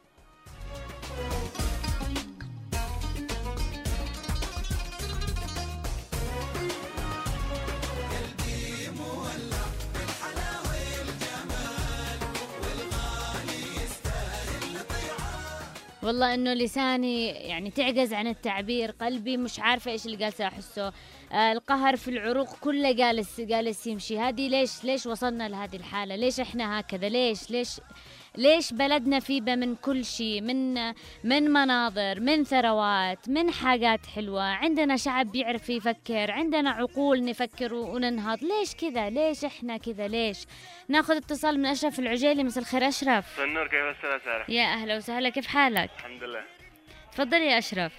والله 16.02 16.34
إنه 16.34 16.52
لساني 16.54 17.26
يعني 17.26 17.70
تعجز 17.70 18.12
عن 18.12 18.26
التعبير 18.26 18.90
قلبي 18.90 19.36
مش 19.36 19.60
عارفة 19.60 19.90
إيش 19.90 20.06
اللي 20.06 20.16
جالسه 20.16 20.46
احسه 20.46 20.92
القهر 21.32 21.96
في 21.96 22.08
العروق 22.08 22.58
كله 22.60 22.92
جالس 22.92 23.40
جالس 23.40 23.86
يمشي. 23.86 24.18
هذه 24.18 24.48
ليش 24.48 24.84
ليش 24.84 25.06
وصلنا 25.06 25.48
لهذه 25.48 25.76
الحالة؟ 25.76 26.16
ليش 26.16 26.40
إحنا 26.40 26.80
هكذا؟ 26.80 27.08
ليش 27.08 27.50
ليش 27.50 27.80
ليش 28.36 28.72
بلدنا 28.72 29.20
فيبة 29.20 29.54
من 29.54 29.74
كل 29.76 30.04
شيء؟ 30.04 30.40
من 30.40 30.74
من 31.24 31.50
مناظر 31.50 32.20
من 32.20 32.44
ثروات 32.44 33.28
من 33.28 33.50
حاجات 33.50 34.06
حلوة. 34.06 34.42
عندنا 34.42 34.96
شعب 34.96 35.26
بيعرف 35.32 35.70
يفكر 35.70 36.30
عندنا 36.30 36.70
عقول 36.70 37.24
نفكر 37.24 37.74
وننهض. 37.74 38.38
ليش 38.44 38.74
كذا؟ 38.74 39.10
ليش 39.10 39.44
إحنا 39.44 39.76
كذا؟ 39.76 40.08
ليش؟ 40.08 40.46
ناخذ 40.88 41.16
اتصال 41.16 41.58
من 41.58 41.66
أشرف 41.66 41.98
العجيلي. 41.98 42.44
مساء 42.44 42.62
الخير 42.62 42.88
أشرف. 42.88 43.40
النور 43.40 43.68
كيف 43.68 44.22
سارة؟ 44.24 44.44
يا 44.48 44.64
أهلا 44.64 44.96
وسهلا 44.96 45.28
كيف 45.28 45.46
حالك؟ 45.46 45.90
الحمد 45.98 46.22
لله. 46.22 46.44
تفضل 47.12 47.42
يا 47.42 47.58
أشرف. 47.58 47.92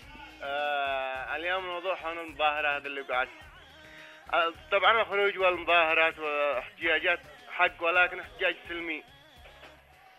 آه 0.44 1.13
اليوم 1.36 1.64
الموضوع 1.64 1.96
حول 1.96 2.20
المظاهرة 2.20 2.78
هذا 2.78 2.88
اللي 2.88 3.02
قاعد. 3.02 3.28
طبعا 4.72 5.02
الخروج 5.02 5.38
والمظاهرات 5.38 6.20
واحتجاجات 6.20 7.20
حق 7.52 7.84
ولكن 7.84 8.20
احتجاج 8.20 8.56
سلمي. 8.70 9.04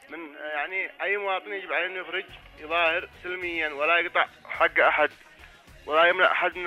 من 0.09 0.19
يعني 0.35 0.91
أي 1.03 1.17
مواطن 1.17 1.53
يجب 1.53 1.73
عليه 1.73 1.87
انه 1.87 1.99
يخرج 1.99 2.25
يظاهر 2.59 3.09
سلميا 3.23 3.69
ولا 3.69 3.99
يقطع 3.99 4.27
حق 4.45 4.81
أحد 4.81 5.11
ولا 5.87 6.05
يمنع 6.05 6.33
أحد 6.33 6.57
من 6.57 6.65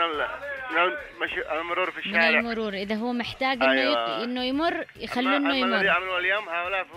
من 1.19 1.29
المرور 1.51 1.91
في 1.91 2.09
من 2.09 2.15
الشارع. 2.15 2.39
المرور. 2.39 2.73
إذا 2.73 2.95
هو 2.95 3.13
محتاج 3.13 3.63
إنه 3.63 3.71
أيوة. 3.71 4.23
إنه 4.23 4.43
يمر 4.43 4.85
يخلوه 4.95 5.37
أما 5.37 5.49
الذي 5.49 5.59
يمر. 5.59 5.89
عملوه 5.89 6.17
اليوم 6.17 6.49
هؤلاء 6.49 6.87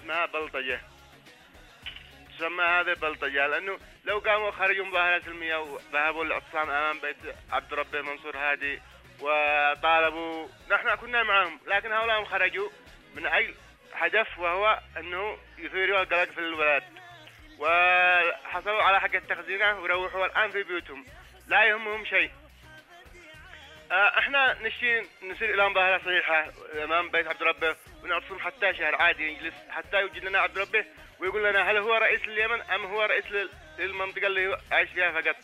اسمها 0.00 0.26
بلطجة. 0.26 0.80
تسمى 2.40 2.64
هذه 2.64 2.94
بلطجة 2.94 3.46
لأنه 3.46 3.78
لو 4.04 4.18
قاموا 4.18 4.50
خرجوا 4.50 4.86
مظاهرة 4.86 5.18
سلمية 5.18 5.56
وذهبوا 5.56 6.24
للاعتصام 6.24 6.70
أمام 6.70 7.00
بيت 7.00 7.16
عبد 7.50 7.74
ربي 7.74 8.02
منصور 8.02 8.36
هادي 8.36 8.80
وطالبوا 9.20 10.48
نحن 10.70 10.94
كنا 10.94 11.22
معهم 11.22 11.60
لكن 11.66 11.92
هؤلاء 11.92 12.24
خرجوا 12.24 12.70
من 13.14 13.26
أي 13.26 13.54
هدف 13.94 14.38
وهو 14.38 14.80
أنه 14.96 15.38
يثيروا 15.58 16.02
القلق 16.02 16.30
في 16.30 16.38
البلد. 16.38 16.82
وحصلوا 17.58 18.82
على 18.82 19.00
حق 19.00 19.14
التخزينة 19.14 19.80
وروحوا 19.80 20.26
الآن 20.26 20.50
في 20.50 20.62
بيوتهم. 20.62 21.06
لا 21.48 21.64
يهمهم 21.64 22.04
شيء. 22.04 22.30
آه، 23.92 24.18
إحنا 24.18 24.56
نشي 24.62 25.00
نسير 25.22 25.54
إلى 25.54 25.68
مظاهره 25.68 25.98
صحيحة 25.98 26.46
أمام 26.84 27.10
بيت 27.10 27.26
عبد 27.26 27.42
ربه 27.42 27.76
ونعتصم 28.02 28.38
حتى 28.38 28.74
شهر 28.74 28.94
عادي 28.94 29.32
يجلس 29.32 29.54
حتى 29.70 30.00
يوجد 30.00 30.24
لنا 30.24 30.38
عبد 30.38 30.58
ربه 30.58 30.84
ويقول 31.20 31.44
لنا 31.44 31.70
هل 31.70 31.76
هو 31.76 31.94
رئيس 31.94 32.20
اليمن 32.24 32.60
أم 32.60 32.84
هو 32.84 33.02
رئيس 33.02 33.24
لل- 33.30 33.50
للمنطقة 33.78 34.26
اللي 34.26 34.58
عايش 34.72 34.90
فيها 34.90 35.10
فقط. 35.20 35.36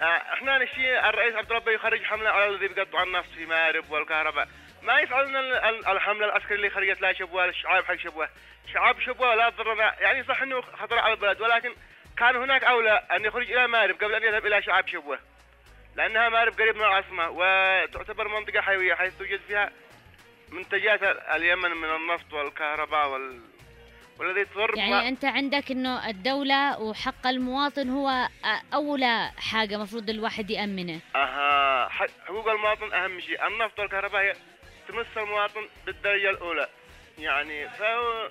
آه، 0.00 0.04
إحنا 0.32 0.58
نشي 0.58 0.98
الرئيس 1.08 1.34
عبد 1.34 1.52
ربه 1.52 1.72
يخرج 1.72 2.02
حملة 2.04 2.30
على 2.30 2.46
الذي 2.48 2.68
بيقطعوا 2.68 3.04
النفط 3.06 3.28
في 3.30 3.46
مارب 3.46 3.90
والكهرباء. 3.90 4.48
ما 4.82 5.00
يفعلون 5.00 5.36
ال- 5.36 5.52
ال- 5.54 5.86
الحملة 5.86 6.26
العسكرية 6.26 6.56
اللي 6.56 6.70
خرجت 6.70 7.00
لها 7.00 7.12
شبوة 7.12 7.44
الشعاب 7.44 7.84
حق 7.84 7.94
شبوة. 7.96 8.28
شعاب 8.74 9.00
شبوة 9.00 9.34
لا 9.34 9.48
ضرنا 9.48 10.00
يعني 10.00 10.24
صح 10.24 10.42
إنه 10.42 10.60
خطر 10.60 10.98
على 10.98 11.12
البلد 11.14 11.40
ولكن 11.40 11.74
كان 12.18 12.36
هناك 12.36 12.64
أولى 12.64 13.02
أن 13.12 13.24
يخرج 13.24 13.52
إلى 13.52 13.66
مارب 13.66 13.94
قبل 14.04 14.14
أن 14.14 14.22
يذهب 14.22 14.46
إلى 14.46 14.62
شعاب 14.62 14.88
شبوة. 14.88 15.18
لأنها 15.96 16.28
مارب 16.28 16.60
قريب 16.60 16.76
من 16.76 16.82
العاصمة 16.82 17.28
وتعتبر 17.30 18.28
منطقة 18.28 18.60
حيوية 18.60 18.94
حيث 18.94 19.18
توجد 19.18 19.40
فيها 19.48 19.70
منتجات 20.48 21.02
اليمن 21.34 21.70
من 21.70 21.90
النفط 21.96 22.32
والكهرباء 22.32 23.08
وال... 23.08 23.40
والذي 24.20 24.44
تضر 24.44 24.76
يعني 24.78 25.08
أنت 25.08 25.24
عندك 25.24 25.70
إنه 25.70 26.08
الدولة 26.08 26.80
وحق 26.80 27.26
المواطن 27.26 27.88
هو 27.90 28.28
أ- 28.44 28.74
أولى 28.74 29.30
حاجة 29.38 29.76
مفروض 29.78 30.10
الواحد 30.10 30.50
يأمنه. 30.50 31.00
أها 31.16 31.88
ح- 31.88 32.06
حقوق 32.26 32.48
المواطن 32.48 32.92
أهم 32.92 33.20
شيء. 33.20 33.46
النفط 33.46 33.78
والكهرباء 33.80 34.22
هي 34.22 34.32
تمس 34.88 35.06
المواطن 35.16 35.68
بالدرجة 35.86 36.30
الأولى. 36.30 36.68
يعني 37.18 37.68
فهو 37.68 38.28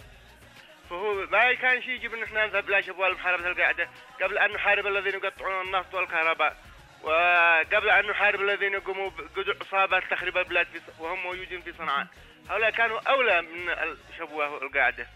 فهو 0.89 1.13
ما 1.31 1.53
كان 1.53 1.81
شيء 1.81 1.91
يجب 1.91 2.13
إن 2.13 2.23
إحنا 2.23 2.45
نذهب 2.45 2.69
إلى 2.69 2.83
شبوه 2.83 3.09
محاربة 3.09 3.47
القاعدة. 3.51 3.89
قبل 4.23 4.37
أن 4.37 4.51
نحارب 4.51 4.87
الذين 4.87 5.13
يقطعون 5.13 5.65
النفط 5.65 5.93
والكهرباء 5.95 6.57
وقبل 7.03 7.89
أن 7.89 8.05
نحارب 8.07 8.41
الذين 8.41 8.73
يقوموا 8.73 9.09
بقدع 9.09 9.53
عصابات 9.61 10.03
تخريب 10.11 10.37
البلاد 10.37 10.67
وهم 10.99 11.23
موجودين 11.23 11.61
في 11.61 11.73
صنعاء. 11.77 12.07
هؤلاء 12.49 12.69
كانوا 12.69 12.99
أولى 13.09 13.41
من 13.41 13.69
الشبوه 13.69 14.49
والقاعده 14.53 15.07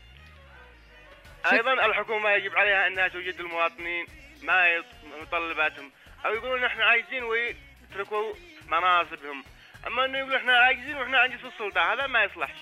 أيضا 1.51 1.73
الحكومة 1.73 2.31
يجب 2.31 2.55
عليها 2.55 2.87
أنها 2.87 3.07
توجد 3.07 3.39
المواطنين 3.39 4.05
ما 4.43 4.83
متطلباتهم 5.21 5.91
أو 6.25 6.33
يقولون 6.33 6.61
نحن 6.61 6.81
عايزين 6.81 7.23
ويتركوا 7.23 8.33
مناصبهم. 8.67 9.43
أما 9.87 10.05
إنه 10.05 10.17
يقولوا 10.17 10.37
إحنا 10.37 10.57
عايزين 10.57 10.95
وإحنا 10.95 11.17
عايزين 11.17 11.37
في 11.37 11.47
السلطة 11.47 11.93
هذا 11.93 12.07
ما 12.07 12.23
يصلحش 12.23 12.59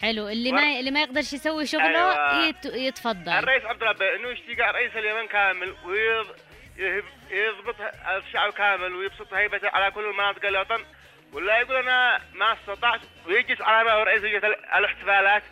حلو. 0.00 0.28
اللي 0.28 0.50
ور- 0.52 0.56
ما 0.60 0.78
اللي 0.80 0.90
ما 0.90 1.02
يقدرش 1.02 1.32
يسوي 1.32 1.66
شغله 1.66 2.30
أيوة. 2.30 2.44
يت... 2.48 2.64
يتفضل. 2.64 3.28
الرئيس 3.32 3.64
عبد 3.64 3.82
ربه 3.82 4.14
إنه 4.16 4.28
يشتيق 4.28 4.70
رئيس 4.70 4.96
اليمن 4.96 5.26
كامل 5.26 5.76
ويضبط 5.84 7.76
الشعب 8.16 8.52
كامل 8.52 8.94
ويبسط 8.94 9.34
هيبته 9.34 9.68
على 9.68 9.90
كل 9.90 10.04
المناطق 10.04 10.46
الوطن. 10.46 10.84
ولا 11.32 11.58
يقول 11.60 11.76
أنا 11.76 12.20
ما 12.34 12.52
استطعت 12.52 13.00
ويجلس 13.26 13.60
على 13.60 14.02
رئيسية 14.02 14.38
ال- 14.38 14.64
الاحتفالات. 14.74 15.42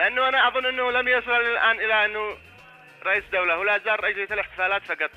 لأنه 0.00 0.28
أنا 0.28 0.48
أظن 0.48 0.66
أنه 0.66 0.90
لم 0.90 1.08
يصل 1.08 1.30
الآن 1.30 1.76
إلى 1.80 2.04
انه 2.04 2.36
رئيس 3.06 3.24
دولة. 3.32 3.58
ولا 3.58 3.78
زال 3.78 4.04
رئيسية 4.04 4.34
الاحتفالات 4.34 4.82
فقط. 4.82 5.10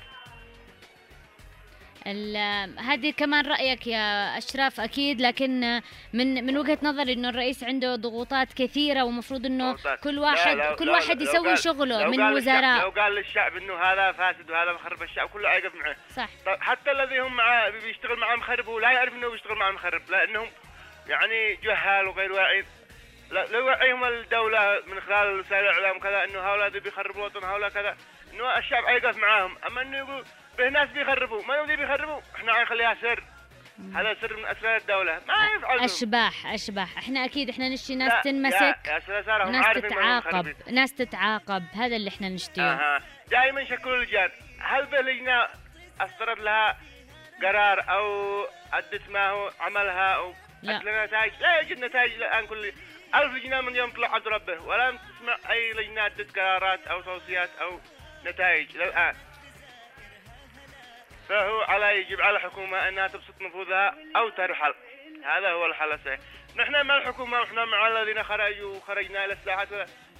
هذه 2.78 3.10
كمان 3.16 3.46
رأيك 3.46 3.86
يا 3.86 4.38
أشرف 4.38 4.80
أكيد 4.80 5.20
لكن 5.20 5.80
من 6.12 6.46
من 6.46 6.58
وجهة 6.58 6.78
نظري 6.82 7.12
إنه 7.12 7.28
الرئيس 7.28 7.64
عنده 7.64 7.96
ضغوطات 7.96 8.52
كثيرة 8.52 9.02
ومفروض 9.02 9.46
إنه 9.46 9.76
كل 10.02 10.18
واحد 10.18 10.56
لا، 10.56 10.70
لو- 10.70 10.76
كل 10.76 10.86
لو- 10.86 10.92
واحد 10.92 11.22
لو 11.22 11.28
يسوي 11.30 11.48
قال- 11.48 11.58
شغله 11.58 12.08
من 12.08 12.16
للشعب- 12.16 12.30
لو 12.30 12.36
وزراء 12.36 12.90
قال 12.90 13.14
للشعب 13.14 13.56
إنه 13.56 13.74
هذا 13.74 14.12
فاسد 14.12 14.50
وهذا 14.50 14.72
مخرب 14.72 15.02
الشعب 15.02 15.28
كله 15.28 15.52
يقف 15.52 15.74
معه. 15.74 15.96
صح. 16.16 16.28
طيب 16.46 16.60
حتى 16.62 16.90
الذي 16.90 17.20
هم 17.20 17.36
معاه 17.36 17.70
بيشتغل 17.70 18.18
مع 18.18 18.36
مخرب 18.36 18.68
ولا 18.68 18.90
يعرف 18.92 19.14
إنه 19.14 19.30
بيشتغل 19.30 19.56
مع 19.58 19.70
مخرب 19.70 20.02
لأنهم 20.10 20.46
يعني 21.08 21.54
جهال 21.56 22.06
وغير 22.08 22.32
واعيين 22.32 22.64
لا- 23.30 23.46
لو 23.46 23.58
يوعيهم 23.60 24.04
الدولة 24.04 24.82
من 24.86 25.00
خلال 25.00 25.40
وسائل 25.40 25.64
الإعلام 25.64 25.98
كذا 25.98 26.24
إنه 26.24 26.38
هؤلاء 26.40 26.68
ذي 26.68 26.80
بيخربوا 26.80 27.20
الوطن 27.28 27.44
هؤلاء 27.48 27.68
كذا 27.70 27.96
إنه 28.32 28.58
الشعب 28.58 28.84
يقف 28.88 29.16
معاهم. 29.16 29.58
أما 29.66 29.82
إنه 29.82 29.98
يقول 29.98 30.24
به 30.58 30.68
ناس 30.68 30.88
بيخربوا 30.90 31.42
ما 31.44 31.66
ذي 31.66 31.76
بيخربوا 31.76 32.20
إحنا 32.36 32.62
نخليها 32.62 32.94
سر. 32.94 33.24
هذا 33.94 34.14
سر 34.20 34.36
من 34.36 34.44
أسرار 34.46 34.76
الدولة. 34.76 35.12
ما 35.12 35.34
يفعلوا. 35.58 35.84
أشباح 35.84 36.46
أشباح. 36.46 36.98
إحنا 36.98 37.24
أكيد 37.24 37.48
إحنا 37.50 37.68
نشتي 37.68 37.94
لا، 37.94 38.04
ناس 38.04 38.12
يا- 38.26 38.32
تنمسك 38.32 38.76
هم 39.44 39.54
هم 39.54 39.72
تتعاقب. 39.80 40.54
ناس 40.72 40.94
تتعاقب. 40.94 41.62
هذا 41.74 41.96
اللي 41.96 42.08
إحنا 42.10 42.28
نشتيه. 42.28 42.62
أها. 42.72 42.98
دائما 43.30 43.60
يشكلوا 43.60 44.04
لجان 44.04 44.30
هل 44.60 44.86
به 44.86 45.00
لجنه 45.00 45.48
أصدرت 46.00 46.38
لها 46.40 46.76
قرار 47.42 47.80
أو 47.90 48.06
أدت 48.72 49.08
ما 49.10 49.30
هو 49.30 49.50
عملها 49.60 50.14
أو 50.14 50.34
لا. 50.62 50.78
نتائج؟ 51.06 51.32
لا 51.40 51.56
يوجد 51.60 51.84
نتائج 51.84 52.12
الآن 52.12 52.46
كل 52.46 52.72
ألف 53.14 53.34
لجنة 53.34 53.60
من 53.60 53.76
يوم 53.76 53.90
طلع 53.90 54.14
عبد 54.14 54.28
ربه 54.28 54.60
ولم 54.60 54.98
تسمع 54.98 55.38
أي 55.50 55.72
لجنة 55.72 56.06
أدت 56.06 56.38
قرارات 56.38 56.86
أو 56.86 57.00
توصيات 57.00 57.50
أو 57.60 57.80
نتائج 58.24 58.76
إلى 58.76 58.84
الآن 58.84 59.16
فهو 61.28 61.60
على 61.60 62.00
يجب 62.00 62.20
على 62.20 62.36
الحكومة 62.36 62.88
أنها 62.88 63.08
تبسط 63.08 63.40
نفوذها 63.40 63.96
أو 64.16 64.28
ترحل. 64.28 64.74
هذا 65.24 65.50
هو 65.50 65.66
الحل 65.66 65.92
الصحيح. 65.92 66.20
نحن 66.56 66.86
مع 66.86 66.96
الحكومة 66.96 67.40
ونحن 67.40 67.54
مع 67.54 67.88
الذين 67.88 68.22
خرجوا 68.22 68.76
وخرجنا 68.76 69.24
إلى 69.24 69.32
الساحات 69.32 69.68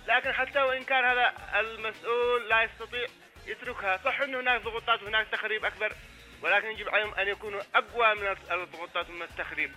لكن 0.07 0.33
حتى 0.33 0.63
وإن 0.63 0.85
كان 0.85 1.05
هذا 1.05 1.33
المسؤول 1.61 2.49
لا 2.49 2.63
يستطيع 2.63 3.07
يتركها. 3.47 3.97
صح 3.97 4.21
أن 4.21 4.35
هناك 4.35 4.61
ضغوطات 4.61 5.03
وهناك 5.03 5.27
تخريب 5.33 5.65
أكبر 5.65 5.93
ولكن 6.43 6.71
يجب 6.71 6.89
عليهم 6.89 7.15
أن 7.15 7.29
يكونوا 7.29 7.63
أقوى 7.75 8.15
من 8.15 8.37
الضغوطات 8.51 9.09
ومن 9.11 9.23
التخريب. 9.23 9.73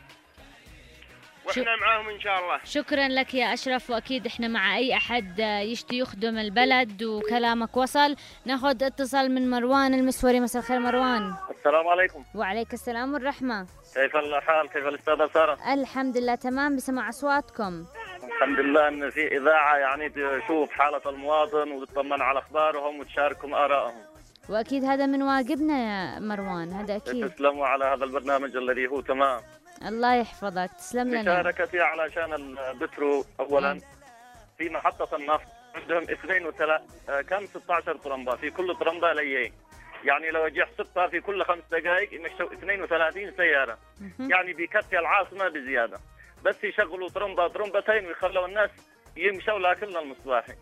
وإحنا 1.47 1.75
معاهم 1.81 2.09
إن 2.09 2.19
شاء 2.19 2.39
الله. 2.39 2.59
شكرا 2.63 3.07
لك 3.07 3.33
يا 3.33 3.53
أشرف 3.53 3.89
وأكيد 3.89 4.25
إحنا 4.25 4.47
مع 4.47 4.77
أي 4.77 4.93
أحد 4.93 5.39
يشتي 5.39 5.97
يخدم 5.97 6.37
البلد 6.37 7.03
وكلامك 7.03 7.77
وصل. 7.77 8.15
ناخذ 8.45 8.83
اتصال 8.83 9.31
من 9.31 9.49
مروان 9.49 9.93
المسوري. 9.93 10.39
مساء 10.39 10.61
الخير 10.61 10.79
مروان. 10.79 11.33
السلام 11.49 11.87
عليكم. 11.87 12.23
وعليك 12.35 12.73
السلام 12.73 13.13
والرحمة. 13.13 13.67
كيف 13.93 14.15
الحال؟ 14.15 14.69
كيف 14.69 14.87
الأستاذة 14.87 15.29
سارة؟ 15.33 15.73
الحمد 15.73 16.17
لله 16.17 16.35
تمام. 16.35 16.75
بسمع 16.75 17.09
أصواتكم. 17.09 17.85
الحمد 18.23 18.59
لله 18.59 18.87
إن 18.87 19.09
في 19.09 19.37
إذاعة 19.37 19.77
يعني 19.77 20.09
تشوف 20.09 20.71
حالة 20.71 21.01
المواطن 21.05 21.71
وتطمن 21.71 22.21
على 22.21 22.39
أخبارهم 22.39 22.99
وتشاركهم 22.99 23.53
آرائهم. 23.53 24.01
وأكيد 24.49 24.83
هذا 24.83 25.05
من 25.05 25.23
واجبنا 25.23 25.73
يا 25.73 26.19
مروان 26.19 26.73
هذا 26.73 26.95
أكيد. 26.95 27.29
تسلموا 27.29 27.67
على 27.67 27.85
هذا 27.85 28.03
البرنامج 28.03 28.55
الذي 28.55 28.87
هو 28.87 29.01
تمام. 29.01 29.41
الله 29.85 30.15
يحفظك. 30.15 30.69
تسلم 30.77 31.07
لنا. 31.07 31.21
مشاركتي 31.21 31.79
علشان 31.79 32.33
البترو 32.33 33.25
اولا 33.39 33.81
في 34.57 34.69
محطة 34.69 35.15
النفط 35.15 35.47
عندهم 35.75 36.03
اثنين 36.03 36.45
وثلاث 36.45 36.81
كم 37.29 37.45
16 37.45 37.97
طرمبة. 37.97 38.35
في 38.35 38.49
كل 38.49 38.75
طرمبة 38.75 39.13
ليين. 39.13 39.53
يعني 40.03 40.29
لو 40.29 40.47
أجي 40.47 40.63
احسبها 40.63 41.07
في 41.07 41.21
كل 41.21 41.45
خمس 41.45 41.63
دقائق 41.71 42.13
يمشوا 42.13 42.53
32 42.53 43.31
سيارة. 43.37 43.77
يعني 44.19 44.53
بيكفي 44.53 44.99
العاصمة 44.99 45.49
بزيادة. 45.49 45.99
بس 46.43 46.63
يشغلوا 46.63 47.09
طرمبة 47.09 47.47
طرمبتين 47.47 48.05
ويخلوا 48.05 48.47
الناس 48.47 48.69
يمشوا 49.17 49.59
لكن 49.59 49.97
المصباحي. 49.97 50.53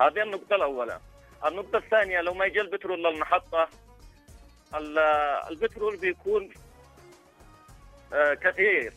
هذه 0.00 0.22
النقطة 0.22 0.56
الأولى. 0.56 1.00
النقطة 1.46 1.78
الثانية 1.78 2.20
لو 2.20 2.34
ما 2.34 2.44
يجي 2.44 2.60
البترول 2.60 3.04
للمحطة 3.04 3.68
البترول 5.50 5.96
بيكون 5.96 6.50
كثير. 8.42 8.92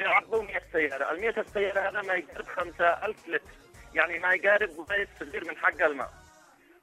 يعبوا 0.00 0.42
100 0.42 0.60
سيارة. 0.72 1.12
ال 1.12 1.20
100 1.20 1.44
سيارة 1.54 1.80
هذا 1.80 2.02
ما 2.02 2.14
يقارب 2.14 2.46
5000 2.46 3.28
لتر. 3.28 3.40
يعني 3.94 4.18
ما 4.18 4.34
يقارب 4.34 4.70
وزيت 4.70 5.08
صغير 5.20 5.44
من 5.48 5.56
حق 5.56 5.82
الماء. 5.82 6.10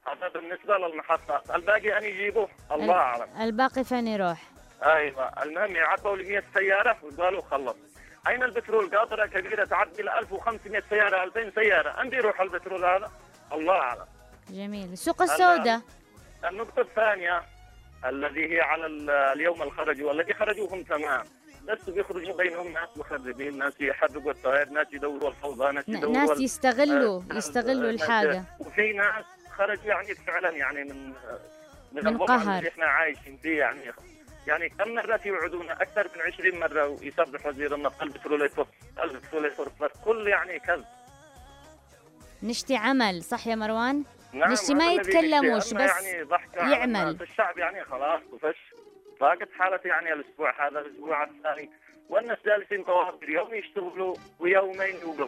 هذا 0.06 0.28
بالنسبة 0.28 0.76
للمحطة 0.78 1.54
الباقي 1.54 1.98
أن 1.98 2.04
يجيبوه. 2.04 2.48
الله 2.72 2.94
أعلم. 2.94 3.40
الباقي 3.40 3.84
فين 3.84 4.06
يروح؟ 4.06 4.42
أيوة. 4.82 5.42
المهم 5.42 5.76
يعبوا 5.76 6.16
ل 6.16 6.28
100 6.28 6.42
سيارة 6.54 6.96
وقالوا 7.02 7.42
خلص. 7.42 7.76
أين 8.28 8.42
البترول؟ 8.42 8.96
قاطرة 8.96 9.26
كبيرة 9.26 9.64
تعدي 9.64 10.02
ل 10.02 10.08
1500 10.08 10.82
سيارة 10.90 11.24
2000 11.24 11.50
سيارة. 11.54 12.00
أين 12.00 12.10
بيروح 12.10 12.40
البترول 12.40 12.84
هذا؟ 12.84 13.10
الله 13.52 13.74
أعلم. 13.74 14.06
جميل. 14.50 14.92
السوق 14.92 15.22
السوداء. 15.22 15.80
النقطة 16.44 16.80
الثانية 16.80 17.42
الذي 18.04 18.54
هي 18.54 18.60
على 18.60 18.86
اليوم 19.32 19.62
الخرج 19.62 20.02
والذي 20.02 20.34
خرجوا 20.34 20.74
هم 20.74 20.82
تمام. 20.82 21.24
بس 21.68 21.90
بيخرجوا 21.90 22.36
بينهم 22.36 22.72
ناس 22.72 22.88
مخربين 22.96 23.58
ناس 23.58 23.72
يحرقوا 23.80 24.30
الطائر 24.32 24.68
ناس 24.68 24.86
يدوروا 24.92 25.30
الفوضى 25.30 25.72
ناس 25.72 25.84
يدوروا 25.88 26.12
ناس 26.16 26.40
يستغلوا 26.40 27.22
آه 27.32 27.34
يستغلوا 27.36 27.90
الحاجة. 27.90 28.44
وفي 28.60 28.92
ناس 28.92 29.24
خرجوا 29.56 29.84
يعني 29.84 30.14
فعلا 30.14 30.50
يعني 30.50 30.84
من 30.84 31.06
من, 31.06 32.04
من 32.04 32.06
القهر 32.06 32.58
اللي 32.58 32.68
إحنا 32.68 32.84
عايشين 32.86 33.36
فيه 33.42 33.58
يعني. 33.58 33.80
يعني 34.46 34.68
كم 34.68 34.94
مرة 34.94 35.20
يوعدونا 35.24 35.72
أكثر 35.72 36.08
من 36.16 36.22
20 36.32 36.58
مرة 36.60 36.86
ويصرح 36.88 37.46
وزير 37.46 37.74
النفط 37.74 38.02
البترول 38.02 38.46
يفرط 38.46 38.66
البترول 39.04 39.44
يفرط 39.46 39.72
كل 40.04 40.28
يعني 40.28 40.58
كذب. 40.58 40.84
نشتي 42.42 42.76
عمل 42.76 43.22
صح 43.24 43.46
يا 43.46 43.54
مروان؟ 43.54 44.04
نعم 44.32 44.52
نشتي 44.52 44.74
ما 44.74 44.92
يتكلموش 44.92 45.74
بس 45.74 45.90
يعني 46.56 46.72
يعمل. 46.72 47.22
الشعب 47.22 47.58
يعني 47.58 47.84
خلاص 47.84 48.20
طفش 48.42 48.69
فاقت 49.20 49.48
حالتي 49.58 49.88
يعني 49.88 50.12
الأسبوع 50.12 50.68
هذا 50.68 50.80
الأسبوع 50.80 51.24
الثاني. 51.24 51.70
والناس 52.08 52.38
جالسين 52.46 52.84
طوافر 52.84 53.28
يوم 53.28 53.54
يشتغلوا 53.54 54.16
ويومين 54.38 54.94
يوقفوا. 55.02 55.26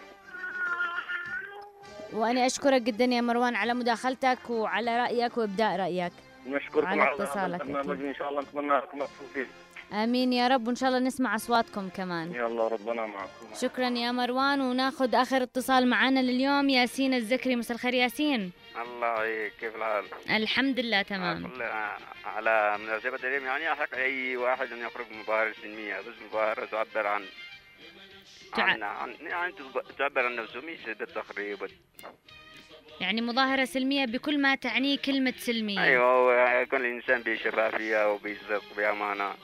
وأنا 2.12 2.46
أشكرك 2.46 2.82
جدا 2.82 3.04
يا 3.04 3.20
مروان 3.20 3.54
على 3.56 3.74
مداخلتك 3.74 4.50
وعلى 4.50 4.98
رأيك 4.98 5.38
وإبداء 5.38 5.76
رأيك. 5.76 6.12
نشكركم 6.46 7.00
على 7.00 7.14
اتصالك 7.14 7.60
إن 7.60 8.14
شاء 8.14 8.28
الله 8.30 8.40
نتمنى 8.40 8.76
لكم 8.76 9.02
التوفيق. 9.02 9.46
آمين 9.92 10.32
يا 10.32 10.48
رب 10.48 10.66
وإن 10.66 10.76
شاء 10.76 10.88
الله 10.88 11.00
نسمع 11.00 11.34
أصواتكم 11.34 11.88
كمان. 11.88 12.34
يلا 12.34 12.68
ربنا 12.68 13.06
معكم. 13.06 13.46
شكرا 13.60 13.88
يا 13.88 14.12
مروان 14.12 14.60
وناخذ 14.60 15.14
آخر 15.14 15.42
اتصال 15.42 15.90
معنا 15.90 16.20
لليوم 16.20 16.68
ياسين 16.68 17.14
الزكري. 17.14 17.56
مساء 17.56 17.76
الخير 17.76 17.94
ياسين. 17.94 18.52
الله 18.76 19.48
كيف 19.60 19.76
الحال؟ 19.76 20.04
الحمد 20.30 20.80
لله 20.80 21.02
تمام. 21.02 21.52
على 22.24 22.78
من 22.78 22.88
الرجبة 22.88 23.16
الدريم 23.16 23.44
يعني 23.44 23.72
أحق 23.72 23.94
أي 23.94 24.36
واحد 24.36 24.72
أن 24.72 24.78
يخرج 24.78 25.06
مظاهرة 25.10 25.52
سلمية 25.62 26.00
بس 26.00 26.14
مظاهرة 26.28 26.64
تعبر 26.64 27.06
عن 27.06 27.24
تع... 28.56 28.62
عن, 28.62 28.82
عن 28.82 29.16
يعني 29.20 29.54
تعبر 29.98 30.26
عن 30.26 30.36
نفسه 30.36 30.60
مش 30.60 30.88
التخريب 30.88 31.58
يعني 33.00 33.20
مظاهرة 33.20 33.64
سلمية 33.64 34.04
بكل 34.04 34.40
ما 34.40 34.54
تعنيه 34.54 34.98
كلمة 34.98 35.34
سلمية. 35.38 35.84
أيوة 35.84 36.60
يكون 36.60 36.80
الإنسان 36.80 37.22
بشفافية 37.22 38.12
وبصدق 38.12 38.64
بأمانة. 38.76 39.34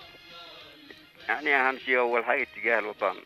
يعني 1.29 1.57
أهم 1.57 1.79
شيء 1.79 1.99
أول 1.99 2.25
حاجة 2.25 2.43
اتجاه 2.43 2.79
الوطن. 2.79 3.17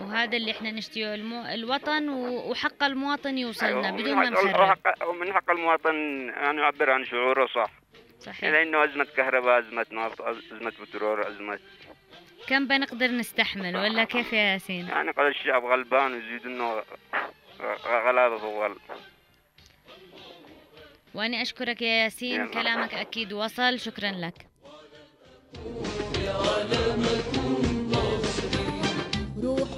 وهذا 0.00 0.36
اللي 0.36 0.50
إحنا 0.50 0.70
نشتيه 0.70 1.14
المو... 1.14 1.42
الوطن 1.46 2.08
و... 2.08 2.50
وحق 2.50 2.82
المواطن 2.82 3.38
يوصلنا 3.38 3.88
أيوة 3.88 3.90
بدون 3.90 4.14
ما 4.14 4.40
وحق... 4.40 5.08
ومن 5.08 5.32
حق 5.32 5.50
المواطن 5.50 6.28
يعني 6.28 6.60
يعبر 6.60 6.90
عن 6.90 7.04
شعوره 7.04 7.46
صح. 7.46 7.70
صحيح. 8.20 8.50
لأنه 8.50 8.84
أزمة 8.84 9.06
كهرباء 9.16 9.58
أزمة 9.58 9.86
نفط 9.92 10.22
أزمة 10.22 10.72
بترول 10.82 11.20
أزمة 11.26 11.58
كم 12.46 12.66
بنقدر 12.66 13.06
نستحمل 13.10 13.76
ولا 13.76 14.04
كيف 14.04 14.32
يا 14.32 14.38
ياسين؟ 14.38 14.88
يعني 14.88 15.10
قد 15.10 15.24
الشعب 15.24 15.64
غلبان 15.64 16.12
ويزيد 16.12 16.46
إنه 16.46 16.82
غلابة 17.86 18.36
فوق 18.38 18.64
غلب 18.64 18.76
وأنا 21.14 21.42
أشكرك 21.42 21.82
يا 21.82 22.04
ياسين 22.04 22.40
يلا. 22.40 22.50
كلامك 22.50 22.94
أكيد 22.94 23.32
وصل. 23.32 23.78
شكرا 23.78 24.10
لك. 24.10 24.46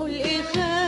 الإخاء 0.07 0.79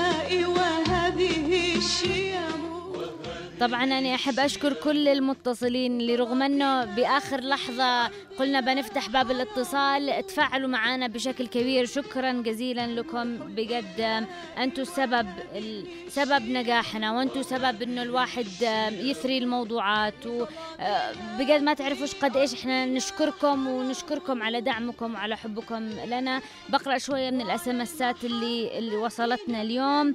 طبعا 3.63 3.85
أنا 3.85 4.15
أحب 4.15 4.41
أشكر 4.41 4.73
كل 4.73 5.09
المتصلين 5.09 6.01
اللي 6.01 6.15
رغم 6.15 6.43
أنه 6.43 6.85
بآخر 6.85 7.41
لحظة 7.41 8.11
قلنا 8.39 8.61
بنفتح 8.61 9.09
باب 9.09 9.31
الاتصال 9.31 10.27
تفاعلوا 10.27 10.69
معنا 10.69 11.07
بشكل 11.07 11.47
كبير. 11.47 11.87
شكرا 11.87 12.33
جزيلا 12.33 12.87
لكم 12.87 13.37
بجد. 13.37 14.27
أنتم 14.59 14.83
السبب 14.83 15.27
سبب 16.09 16.49
نجاحنا 16.49 17.13
وأنتم 17.13 17.43
سبب 17.43 17.83
أنه 17.83 18.03
الواحد 18.03 18.47
يثري 18.91 19.39
الموضوعات. 19.39 20.27
وبجد 20.27 21.63
ما 21.63 21.75
تعرفوش 21.75 22.15
قد 22.15 22.37
إيش 22.37 22.55
إحنا 22.55 22.87
نشكركم 22.87 23.67
ونشكركم 23.67 24.43
على 24.43 24.61
دعمكم 24.61 25.15
وعلى 25.15 25.37
حبكم 25.37 25.91
لنا. 26.07 26.41
بقرأ 26.69 26.99
شوية 26.99 27.31
من 27.31 27.41
الأسمسات 27.41 28.25
اللي 28.25 28.79
اللي 28.79 28.97
وصلتنا 28.97 29.63
اليوم. 29.63 30.15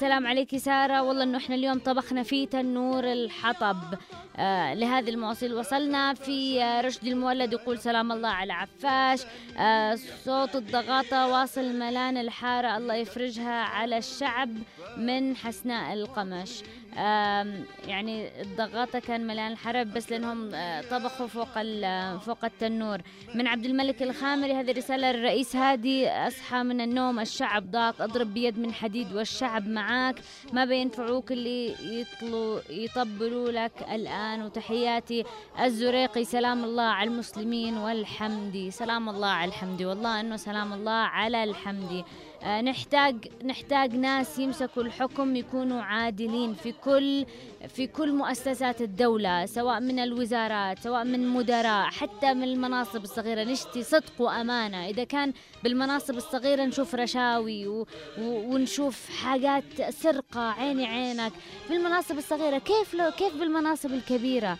سلام 0.00 0.26
عليك 0.26 0.56
سارة. 0.56 1.02
والله 1.02 1.22
أنه 1.22 1.38
إحنا 1.38 1.54
اليوم 1.54 1.78
طبخنا 1.78 2.17
في 2.22 2.46
تنور 2.46 3.12
الحطب. 3.12 3.76
آه 4.36 4.74
لهذه 4.74 5.08
المواصيل 5.10 5.54
وصلنا 5.54 6.14
في 6.14 6.62
آه 6.62 6.80
رشد 6.80 7.06
المولد 7.06 7.52
يقول 7.52 7.78
سلام 7.78 8.12
الله 8.12 8.28
على 8.28 8.52
عفاش. 8.52 9.20
آه 9.58 9.98
صوت 10.24 10.56
الضغاطة 10.56 11.26
واصل 11.28 11.64
ملان 11.78 12.16
الحارة 12.16 12.76
الله 12.76 12.94
يفرجها 12.94 13.62
على 13.62 13.98
الشعب 13.98 14.50
من 14.96 15.36
حسناء 15.36 15.92
القمش. 15.94 16.62
يعني 17.86 18.42
الضغاطة 18.42 18.98
كان 18.98 19.26
مليان 19.26 19.52
الحرب 19.52 19.94
بس 19.94 20.10
لأنهم 20.10 20.54
آه، 20.54 20.80
طبخوا 20.80 21.26
فوق 21.26 21.48
ال- 21.58 22.20
فوق 22.20 22.44
التنور. 22.44 22.98
من 23.34 23.46
عبد 23.46 23.64
الملك 23.64 24.02
الخامري 24.02 24.52
هذه 24.54 24.72
رسالة 24.72 25.12
للرئيس 25.12 25.56
هادي 25.56 26.08
أصحى 26.10 26.62
من 26.62 26.80
النوم 26.80 27.20
الشعب 27.20 27.70
ضاق 27.70 28.02
اضرب 28.02 28.34
بيد 28.34 28.58
من 28.58 28.72
حديد 28.72 29.12
والشعب 29.12 29.68
معاك. 29.68 30.16
ما 30.52 30.64
بينفعوك 30.64 31.32
اللي 31.32 31.74
يطلوا 32.00 32.60
يطبلوا 32.70 33.50
لك 33.50 33.72
الآن. 33.92 34.42
وتحياتي 34.42 35.24
الزريقي 35.62 36.24
سلام 36.24 36.64
الله 36.64 36.82
على 36.82 37.10
المسلمين 37.10 37.76
والحمدي. 37.78 38.70
سلام 38.70 39.08
الله 39.08 39.28
على 39.28 39.48
الحمدي 39.48 39.86
والله 39.86 40.20
أنه 40.20 40.36
سلام 40.36 40.72
الله 40.72 40.92
على 40.92 41.44
الحمدي. 41.44 41.98
آه، 42.00 42.27
نحتاج 42.46 43.28
نحتاج 43.44 43.96
ناس 43.96 44.38
يمسكوا 44.38 44.82
الحكم 44.82 45.36
يكونوا 45.36 45.82
عادلين 45.82 46.54
في 46.54 46.72
كل 46.72 47.26
في 47.68 47.86
كل 47.86 48.12
مؤسسات 48.12 48.82
الدولة 48.82 49.46
سواء 49.46 49.80
من 49.80 49.98
الوزارات 49.98 50.78
سواء 50.78 51.04
من 51.04 51.28
مدراء 51.28 51.90
حتى 51.90 52.34
من 52.34 52.42
المناصب 52.42 53.04
الصغيرة. 53.04 53.44
نشتي 53.44 53.82
صدق 53.82 54.12
وأمانة. 54.18 54.88
إذا 54.88 55.04
كان 55.04 55.32
بالمناصب 55.64 56.16
الصغيرة 56.16 56.64
نشوف 56.64 56.94
رشاوي 56.94 57.66
و... 57.66 57.86
و... 58.18 58.54
ونشوف 58.54 59.10
حاجات 59.10 59.64
سرقة 59.90 60.40
عيني 60.40 60.86
عينك. 60.86 61.32
بالمناصب 61.70 62.18
الصغيرة 62.18 62.58
كيف 62.58 62.94
لو 62.94 63.10
كيف 63.10 63.34
بالمناصب 63.34 63.92
الكبيرة؟ 63.92 64.58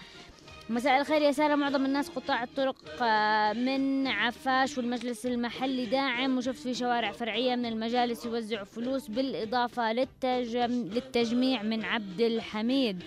مساء 0.70 1.00
الخير 1.00 1.22
يا 1.22 1.32
سارة. 1.32 1.54
معظم 1.54 1.84
الناس 1.84 2.08
قطاع 2.08 2.42
الطرق 2.42 2.76
آه، 3.02 3.52
من 3.52 4.06
عفاش 4.06 4.78
والمجلس 4.78 5.26
المحلي 5.26 5.86
داعم. 5.86 6.38
وشفت 6.38 6.62
في 6.62 6.74
شوارع 6.74 7.12
فرعية 7.12 7.56
من 7.56 7.66
المجالس 7.66 8.26
يوزعوا 8.26 8.64
فلوس 8.64 9.08
بالإضافة 9.08 9.92
للتجم 9.92 10.70
للتجميع 10.70 11.62
من 11.62 11.84
عبد 11.84 12.20
الحميد. 12.20 13.02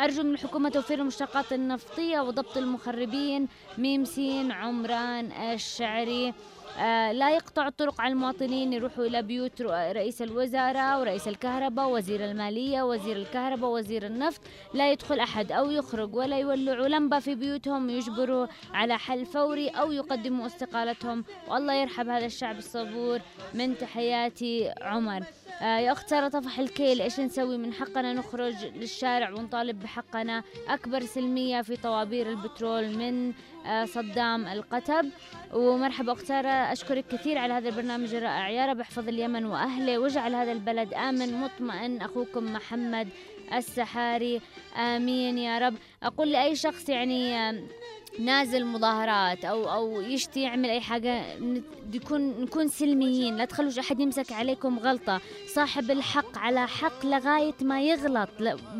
أرجو 0.00 0.22
من 0.22 0.34
الحكومة 0.34 0.68
توفير 0.68 1.00
المشتقات 1.00 1.52
النفطية 1.52 2.20
وضبط 2.20 2.56
المخربين. 2.56 3.48
ميم 3.78 4.04
سين 4.04 4.52
عمران 4.52 5.32
الشعري. 5.32 6.34
لا 7.12 7.30
يقطع 7.30 7.66
الطرق 7.68 8.00
على 8.00 8.12
المواطنين 8.12 8.72
يروحوا 8.72 9.04
إلى 9.04 9.22
بيوت 9.22 9.62
رئيس 9.62 10.22
الوزراء 10.22 11.00
ورئيس 11.00 11.28
الكهرباء 11.28 11.90
وزير 11.90 12.24
المالية 12.24 12.82
وزير 12.82 13.16
الكهرباء 13.16 13.70
وزير 13.70 14.06
النفط 14.06 14.40
لا 14.74 14.92
يدخل 14.92 15.18
أحد 15.18 15.52
أو 15.52 15.70
يخرج 15.70 16.14
ولا 16.14 16.38
يولعوا 16.38 16.88
لمبة 16.88 17.18
في 17.18 17.34
بيوتهم 17.34 17.90
يجبروا 17.90 18.46
على 18.74 18.98
حل 18.98 19.26
فوري 19.26 19.68
أو 19.68 19.92
يقدموا 19.92 20.46
استقالتهم. 20.46 21.24
والله 21.48 21.74
يرحم 21.74 22.10
هذا 22.10 22.26
الشعب 22.26 22.58
الصبور. 22.58 23.20
من 23.54 23.78
تحياتي 23.78 24.72
عمر. 24.80 25.24
آه 25.62 25.78
يا 25.78 25.92
أخت 25.92 26.08
سارة 26.08 26.28
طفح 26.28 26.58
الكيل 26.58 27.02
إيش 27.02 27.20
نسوي؟ 27.20 27.56
من 27.56 27.72
حقنا 27.72 28.12
نخرج 28.12 28.64
للشارع 28.64 29.30
ونطالب 29.30 29.80
بحقنا. 29.80 30.42
أكبر 30.68 31.00
سلمية 31.00 31.62
في 31.62 31.76
طوابير 31.76 32.30
البترول 32.30 32.96
من 32.96 33.32
آه 33.66 33.84
صدام 33.84 34.46
القتب 34.46 35.10
ومرحبا 35.54 36.12
أخت 36.12 36.24
سارة 36.24 36.48
أشكرك 36.62 37.04
كثير 37.06 37.38
على 37.38 37.52
هذا 37.52 37.68
البرنامج 37.68 38.14
الرائع. 38.14 38.48
يا 38.48 38.66
رب 38.66 38.80
احفظ 38.80 39.08
اليمن 39.08 39.44
وأهله 39.46 39.98
واجعل 39.98 40.34
هذا 40.34 40.52
البلد 40.52 40.94
آمن 40.94 41.40
مطمئن. 41.40 42.02
أخوكم 42.02 42.52
محمد 42.52 43.08
السحاري 43.54 44.40
آمين 44.76 45.38
يا 45.38 45.58
رب. 45.58 45.74
أقول 46.02 46.32
لأي 46.32 46.56
شخص 46.56 46.88
يعني 46.88 47.62
نازل 48.18 48.64
مظاهرات 48.64 49.44
أو 49.44 49.72
أو 49.72 50.00
يشتي 50.00 50.42
يعمل 50.42 50.70
أي 50.70 50.80
حاجة 50.80 51.24
يكون 51.92 52.40
نكون 52.40 52.68
سلميين. 52.68 53.36
لا 53.36 53.44
تخلوش 53.44 53.78
أحد 53.78 54.00
يمسك 54.00 54.32
عليكم 54.32 54.78
غلطة. 54.78 55.20
صاحب 55.46 55.90
الحق 55.90 56.38
على 56.38 56.68
حق 56.68 57.06
لغاية 57.06 57.54
ما 57.62 57.82
يغلط. 57.82 58.28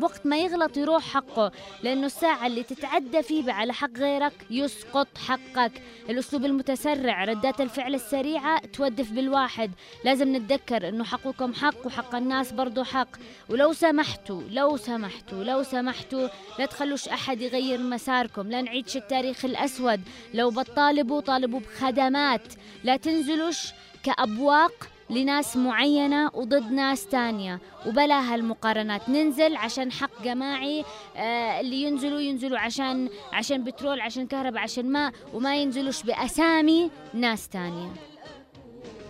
وقت 0.01 0.25
ما 0.25 0.37
يغلط 0.37 0.77
يروح 0.77 1.03
حقه. 1.03 1.51
لأنه 1.83 2.05
الساعة 2.05 2.47
اللي 2.47 2.63
تتعدى 2.63 3.23
فيه 3.23 3.51
على 3.51 3.73
حق 3.73 3.97
غيرك 3.97 4.33
يسقط 4.49 5.17
حقك. 5.17 5.71
الأسلوب 6.09 6.45
المتسرع 6.45 7.23
ردات 7.23 7.61
الفعل 7.61 7.95
السريعة 7.95 8.65
تودف 8.65 9.11
بالواحد. 9.11 9.71
لازم 10.05 10.35
نتذكر 10.35 10.89
إنه 10.89 11.03
حقكم 11.03 11.53
حق 11.53 11.85
وحق 11.85 12.15
الناس 12.15 12.51
برضو 12.51 12.83
حق. 12.83 13.09
ولو 13.49 13.73
سمحتوا 13.73 14.41
لو 14.49 14.77
سمحتوا 14.77 15.43
لو 15.43 15.63
سمحتوا 15.63 16.27
لا 16.59 16.65
تخلوش 16.65 17.07
أحد 17.07 17.41
يغير 17.41 17.79
مساركم. 17.79 18.49
لا 18.49 18.61
نعيدش 18.61 18.97
التاريخ 18.97 19.22
الأسود. 19.23 20.01
لو 20.33 20.49
بتطالبوا 20.49 21.21
طالبوا 21.21 21.59
بخدمات. 21.59 22.41
لا 22.83 22.97
تنزلوش 22.97 23.57
كأبواق 24.03 24.89
لناس 25.09 25.57
معينة 25.57 26.31
وضد 26.33 26.71
ناس 26.71 27.07
تانية. 27.07 27.59
وبلا 27.85 28.33
هالمقارنات. 28.33 29.09
ننزل 29.09 29.55
عشان 29.55 29.91
حق 29.91 30.23
جماعي 30.23 30.85
آه 31.15 31.59
اللي 31.59 31.81
ينزلوا 31.81 32.19
ينزلوا 32.19 32.59
عشان 32.59 33.09
عشان 33.33 33.63
بترول 33.63 34.01
عشان 34.01 34.27
كهرباء 34.27 34.63
عشان 34.63 34.91
ماء. 34.91 35.13
وما 35.33 35.55
ينزلوش 35.55 36.03
بأسامي 36.03 36.91
ناس 37.13 37.49
تانية. 37.49 37.89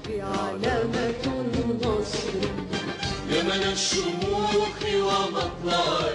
علامة 0.09 1.23
النصر 1.25 2.29
يمن 3.29 3.63
الشموخ 3.71 4.83
ومطلع 4.95 6.13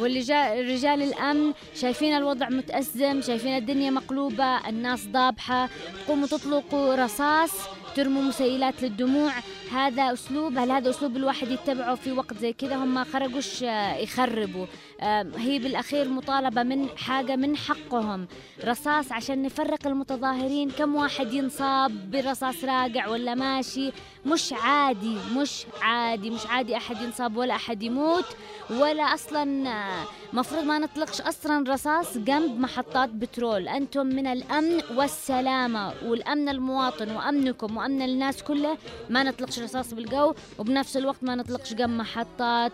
والرجال 0.00 0.68
رجال 0.70 1.02
الأمن 1.02 1.52
شايفين 1.74 2.16
الوضع 2.16 2.48
متأزم 2.48 3.22
شايفين 3.22 3.56
الدنيا 3.56 3.90
مقلوبة 3.90 4.68
الناس 4.68 5.06
ضابحة 5.06 5.68
تقوموا 6.04 6.26
تطلقوا 6.26 6.94
رصاص 6.94 7.50
ترموا 7.96 8.22
مسيلات 8.22 8.82
للدموع. 8.82 9.32
هذا 9.72 10.12
اسلوب 10.12 10.58
هل 10.58 10.70
هذا 10.70 10.90
أسلوب 10.90 11.16
الواحد 11.16 11.50
يتبعه 11.50 11.94
في 11.94 12.12
وقت 12.12 12.38
زي 12.38 12.52
كذا؟ 12.52 12.76
هم 12.76 13.04
خرجوش 13.04 13.62
آه، 13.62 13.96
يخربوا. 13.96 14.66
هي 15.00 15.58
بالأخير 15.58 16.08
مطالبة 16.08 16.62
من 16.62 16.88
حاجة 16.96 17.36
من 17.36 17.56
حقهم. 17.56 18.28
رصاص 18.64 19.12
عشان 19.12 19.42
نفرق 19.42 19.86
المتظاهرين 19.86 20.70
كم 20.70 20.94
واحد 20.94 21.32
ينصاب 21.32 22.10
برصاص 22.10 22.64
راقع 22.64 23.06
ولا 23.08 23.34
ماشي؟ 23.34 23.92
مش 24.26 24.52
عادي 24.52 25.16
مش 25.36 25.66
عادي 25.82 26.30
مش 26.30 26.46
عادي 26.46 26.76
أحد 26.76 27.02
ينصاب 27.02 27.36
ولا 27.36 27.54
أحد 27.54 27.82
يموت 27.82 28.24
ولا 28.70 29.02
أصلا 29.02 29.68
آه، 29.68 30.04
مفروض 30.32 30.64
ما 30.64 30.78
نطلقش 30.78 31.20
أصلا 31.20 31.72
رصاص 31.72 32.18
جنب 32.18 32.60
محطات 32.60 33.08
بترول. 33.08 33.68
أنتم 33.68 34.06
من 34.06 34.26
الأمن 34.26 34.80
والسلامة 34.96 35.92
والأمن 36.04 36.48
المواطن 36.48 37.10
وأمنكم 37.16 37.76
وأمن 37.76 38.02
الناس 38.02 38.42
كله. 38.42 38.78
ما 39.10 39.22
نطلقش 39.22 39.58
رصاص 39.58 39.94
بالجو 39.94 40.34
وبنفس 40.58 40.96
الوقت 40.96 41.24
ما 41.24 41.34
نطلقش 41.34 41.74
جنب 41.74 41.90
محطات. 41.90 42.72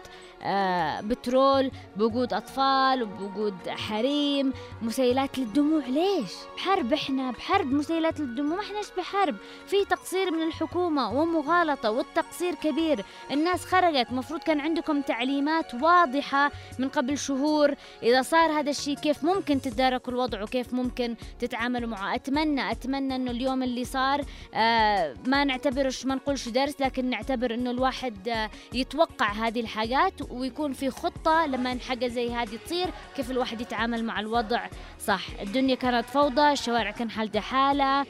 بترول 1.00 1.70
بوجود 1.96 2.32
أطفال 2.32 3.02
وبوجود 3.02 3.68
حريم 3.68 4.52
مسيلات 4.82 5.38
للدموع. 5.38 5.86
ليش؟ 5.86 6.32
بحرب 6.56 6.92
إحنا 6.92 7.30
بحرب 7.30 7.72
مسيلات 7.72 8.20
للدموع. 8.20 8.56
ما 8.56 8.62
إحناش 8.62 8.86
بحرب. 8.98 9.36
في 9.66 9.84
تقصير 9.84 10.30
من 10.30 10.42
الحكومة 10.42 11.12
ومغالطة 11.12 11.90
والتقصير 11.90 12.54
كبير. 12.54 13.04
الناس 13.30 13.64
خرجت. 13.64 14.12
مفروض 14.12 14.40
كان 14.40 14.60
عندكم 14.60 15.02
تعليمات 15.02 15.74
واضحة 15.74 16.52
من 16.78 16.88
قبل 16.88 17.18
شهور. 17.18 17.74
إذا 18.02 18.22
صار 18.22 18.50
هذا 18.50 18.70
الشيء 18.70 18.96
كيف 18.96 19.24
ممكن 19.24 19.60
تتداركوا 19.60 20.12
الوضع 20.12 20.42
وكيف 20.42 20.74
ممكن 20.74 21.16
تتعاملوا 21.40 21.88
معه؟ 21.88 22.14
أتمنى 22.14 22.70
أتمنى 22.70 23.16
إنه 23.16 23.30
اليوم 23.30 23.62
اللي 23.62 23.84
صار 23.84 24.24
آه 24.54 25.14
ما 25.26 25.44
نعتبرش 25.44 26.06
ما 26.06 26.14
نقولش 26.14 26.48
درس 26.48 26.80
لكن 26.80 27.10
نعتبر 27.10 27.54
إنه 27.54 27.70
الواحد 27.70 28.28
آه 28.28 28.50
يتوقع 28.72 29.32
هذه 29.32 29.60
الحاجات 29.60 30.31
ويكون 30.32 30.72
في 30.72 30.90
خطة 30.90 31.46
لما 31.46 31.78
حاجة 31.88 32.06
زي 32.06 32.30
هذه 32.34 32.56
تصير 32.66 32.86
كيف 33.16 33.30
الواحد 33.30 33.60
يتعامل 33.60 34.04
مع 34.04 34.20
الوضع. 34.20 34.66
صح 35.00 35.22
الدنيا 35.42 35.74
كانت 35.74 36.06
فوضى 36.06 36.52
الشوارع 36.52 36.90
كان 36.90 37.10
حالتها 37.10 37.40
حالة. 37.40 38.00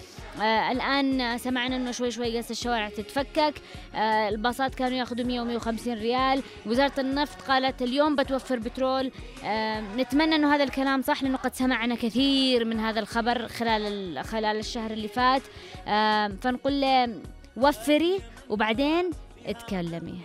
آه 0.43 0.73
الآن 0.73 1.39
سمعنا 1.39 1.77
إنه 1.77 1.91
شوي 1.93 2.11
شوي 2.11 2.39
قص 2.39 2.51
الشوارع 2.51 2.89
تتفكك. 2.89 3.55
آه 3.95 4.29
الباصات 4.29 4.75
كانوا 4.75 4.99
ياخذوا 4.99 5.27
100 5.27 5.41
و 5.41 5.45
150 5.45 5.95
ريال. 5.95 6.43
وزارة 6.67 7.01
النفط 7.01 7.43
قالت 7.43 7.83
اليوم 7.83 8.17
بتوفر 8.17 8.59
بترول. 8.59 9.11
آه 9.45 9.81
نتمنى 9.81 10.35
إنه 10.35 10.55
هذا 10.55 10.65
الكلام 10.65 11.03
صح 11.03 11.23
لأنه 11.23 11.37
قد 11.39 11.55
سمعنا 11.55 11.95
كثير 11.95 12.65
من 12.65 12.81
هذا 12.81 13.01
الخبر 13.01 13.49
خلال 13.49 13.83
ال- 13.87 14.25
خلال 14.25 14.59
الشهر 14.59 14.91
اللي 14.91 15.09
فات. 15.09 15.43
آه 15.89 16.29
فنقول 16.43 16.81
له 16.81 17.15
وفري 17.57 18.19
وبعدين 18.49 19.11
اتكلمي. 19.47 20.21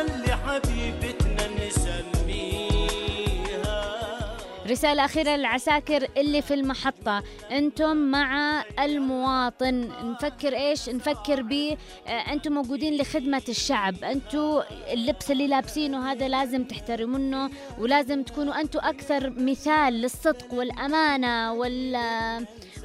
اللي 0.00 0.36
حبيبتنا 0.36 1.66
نسميها. 1.66 2.84
رسالة 4.66 5.04
أخيرة 5.04 5.36
للعساكر 5.36 6.08
اللي 6.16 6.42
في 6.42 6.54
المحطة. 6.54 7.22
أنتم 7.52 7.96
مع 7.96 8.62
المواطن. 8.80 9.90
نفكر 10.02 10.56
إيش؟ 10.56 10.88
نفكر 10.88 11.42
ب 11.42 11.52
آه، 12.06 12.10
أنتم 12.10 12.52
موجودين 12.52 12.96
لخدمة 12.96 13.42
الشعب. 13.48 14.04
أنتم 14.04 14.62
اللبس 14.92 15.30
اللي 15.30 15.46
لابسينه 15.46 16.12
هذا 16.12 16.28
لازم 16.28 16.64
تحترمونه 16.64 17.50
ولازم 17.78 18.22
تكونوا 18.22 18.60
أنتم 18.60 18.80
أكثر 18.82 19.30
مثال 19.30 19.94
للصدق 19.94 20.54
والأمانة 20.54 21.52
وال 21.52 21.96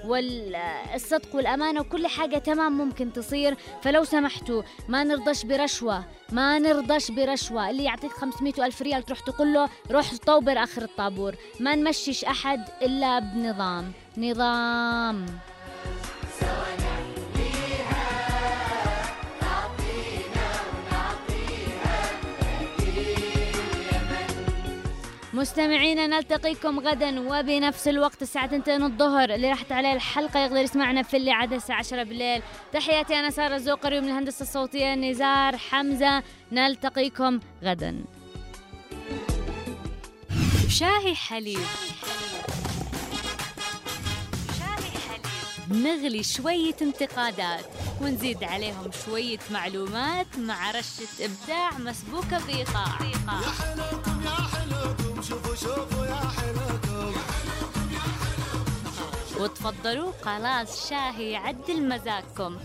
والصدق 0.05 1.35
والأمانة 1.35 1.81
وكل 1.81 2.07
حاجة 2.07 2.37
تمام 2.37 2.77
ممكن 2.77 3.13
تصير. 3.13 3.57
فلو 3.81 4.03
سمحتوا 4.03 4.63
ما 4.87 5.03
نرضاش 5.03 5.45
برشوة 5.45 6.03
ما 6.31 6.59
نرضاش 6.59 7.11
برشوة. 7.11 7.69
اللي 7.69 7.83
يعطيك 7.83 8.11
500 8.11 8.53
ألف 8.65 8.81
ريال 8.81 9.03
تروح 9.03 9.19
تقول 9.19 9.53
له 9.53 9.69
روح 9.91 10.15
طوبر 10.15 10.63
آخر 10.63 10.81
الطابور. 10.81 11.35
ما 11.59 11.75
نمشيش 11.75 12.25
أحد 12.25 12.65
إلا 12.81 13.19
بنظام. 13.19 13.91
نظام. 14.17 15.25
مستمعينا 25.39 26.07
نلتقيكم 26.07 26.79
غدا 26.79 27.19
وبنفس 27.19 27.87
الوقت 27.87 28.21
الساعة 28.21 28.45
2 28.45 28.83
الظهر. 28.83 29.35
اللي 29.35 29.49
راحت 29.49 29.71
عليه 29.71 29.93
الحلقة 29.93 30.39
يقدر 30.39 30.57
يسمعنا 30.57 31.03
في 31.03 31.17
اللي 31.17 31.31
عدا 31.31 31.55
الساعة 31.55 31.77
10 31.77 32.03
بالليل. 32.03 32.41
تحياتي 32.73 33.19
أنا 33.19 33.29
سارة 33.29 33.55
الزوقري 33.55 34.01
من 34.01 34.07
الهندسة 34.07 34.43
الصوتية 34.43 34.95
نزار 34.95 35.57
حمزة. 35.57 36.23
نلتقيكم 36.51 37.39
غدا. 37.63 38.03
شاهي 40.69 41.15
حليب. 41.15 41.67
نغلي 45.71 46.23
شوية 46.23 46.75
انتقادات 46.81 47.65
ونزيد 48.01 48.43
عليهم 48.43 48.91
شوية 49.05 49.39
معلومات 49.51 50.27
مع 50.39 50.71
رشة 50.71 51.25
إبداع 51.25 51.71
مسبوكة 51.79 52.45
بإيقاع 52.45 52.99
شوفوا 55.21 55.55
شوفوا 55.55 56.05
يا 56.05 56.15
حلوكم 56.15 57.13
وتفضلوا 59.39 60.11
خلاص 60.21 60.89
شاهي 60.89 61.31
يعدل 61.31 61.87
مزاجكم. 61.87 62.57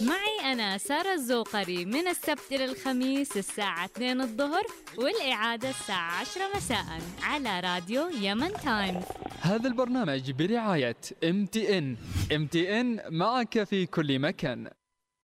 معي 0.00 0.52
أنا 0.52 0.78
سارة 0.78 1.12
الزوقري 1.12 1.84
من 1.84 2.08
السبت 2.08 2.52
إلى 2.52 2.64
الخميس 2.64 3.36
الساعة 3.36 3.84
2 3.84 4.20
الظهر 4.20 4.62
والإعادة 4.98 5.70
الساعة 5.70 6.20
10 6.20 6.40
مساء 6.56 6.84
على 7.22 7.60
راديو 7.60 8.08
يمن 8.08 8.52
تايمز. 8.52 9.04
هذا 9.40 9.68
البرنامج 9.68 10.30
برعاية 10.30 10.96
إم 11.24 11.46
تي 11.46 11.78
إن. 11.78 11.96
إم 12.32 12.46
تي 12.46 12.80
إن 12.80 13.00
معك 13.10 13.64
في 13.64 13.86
كل 13.86 14.18
مكان. 14.18 14.70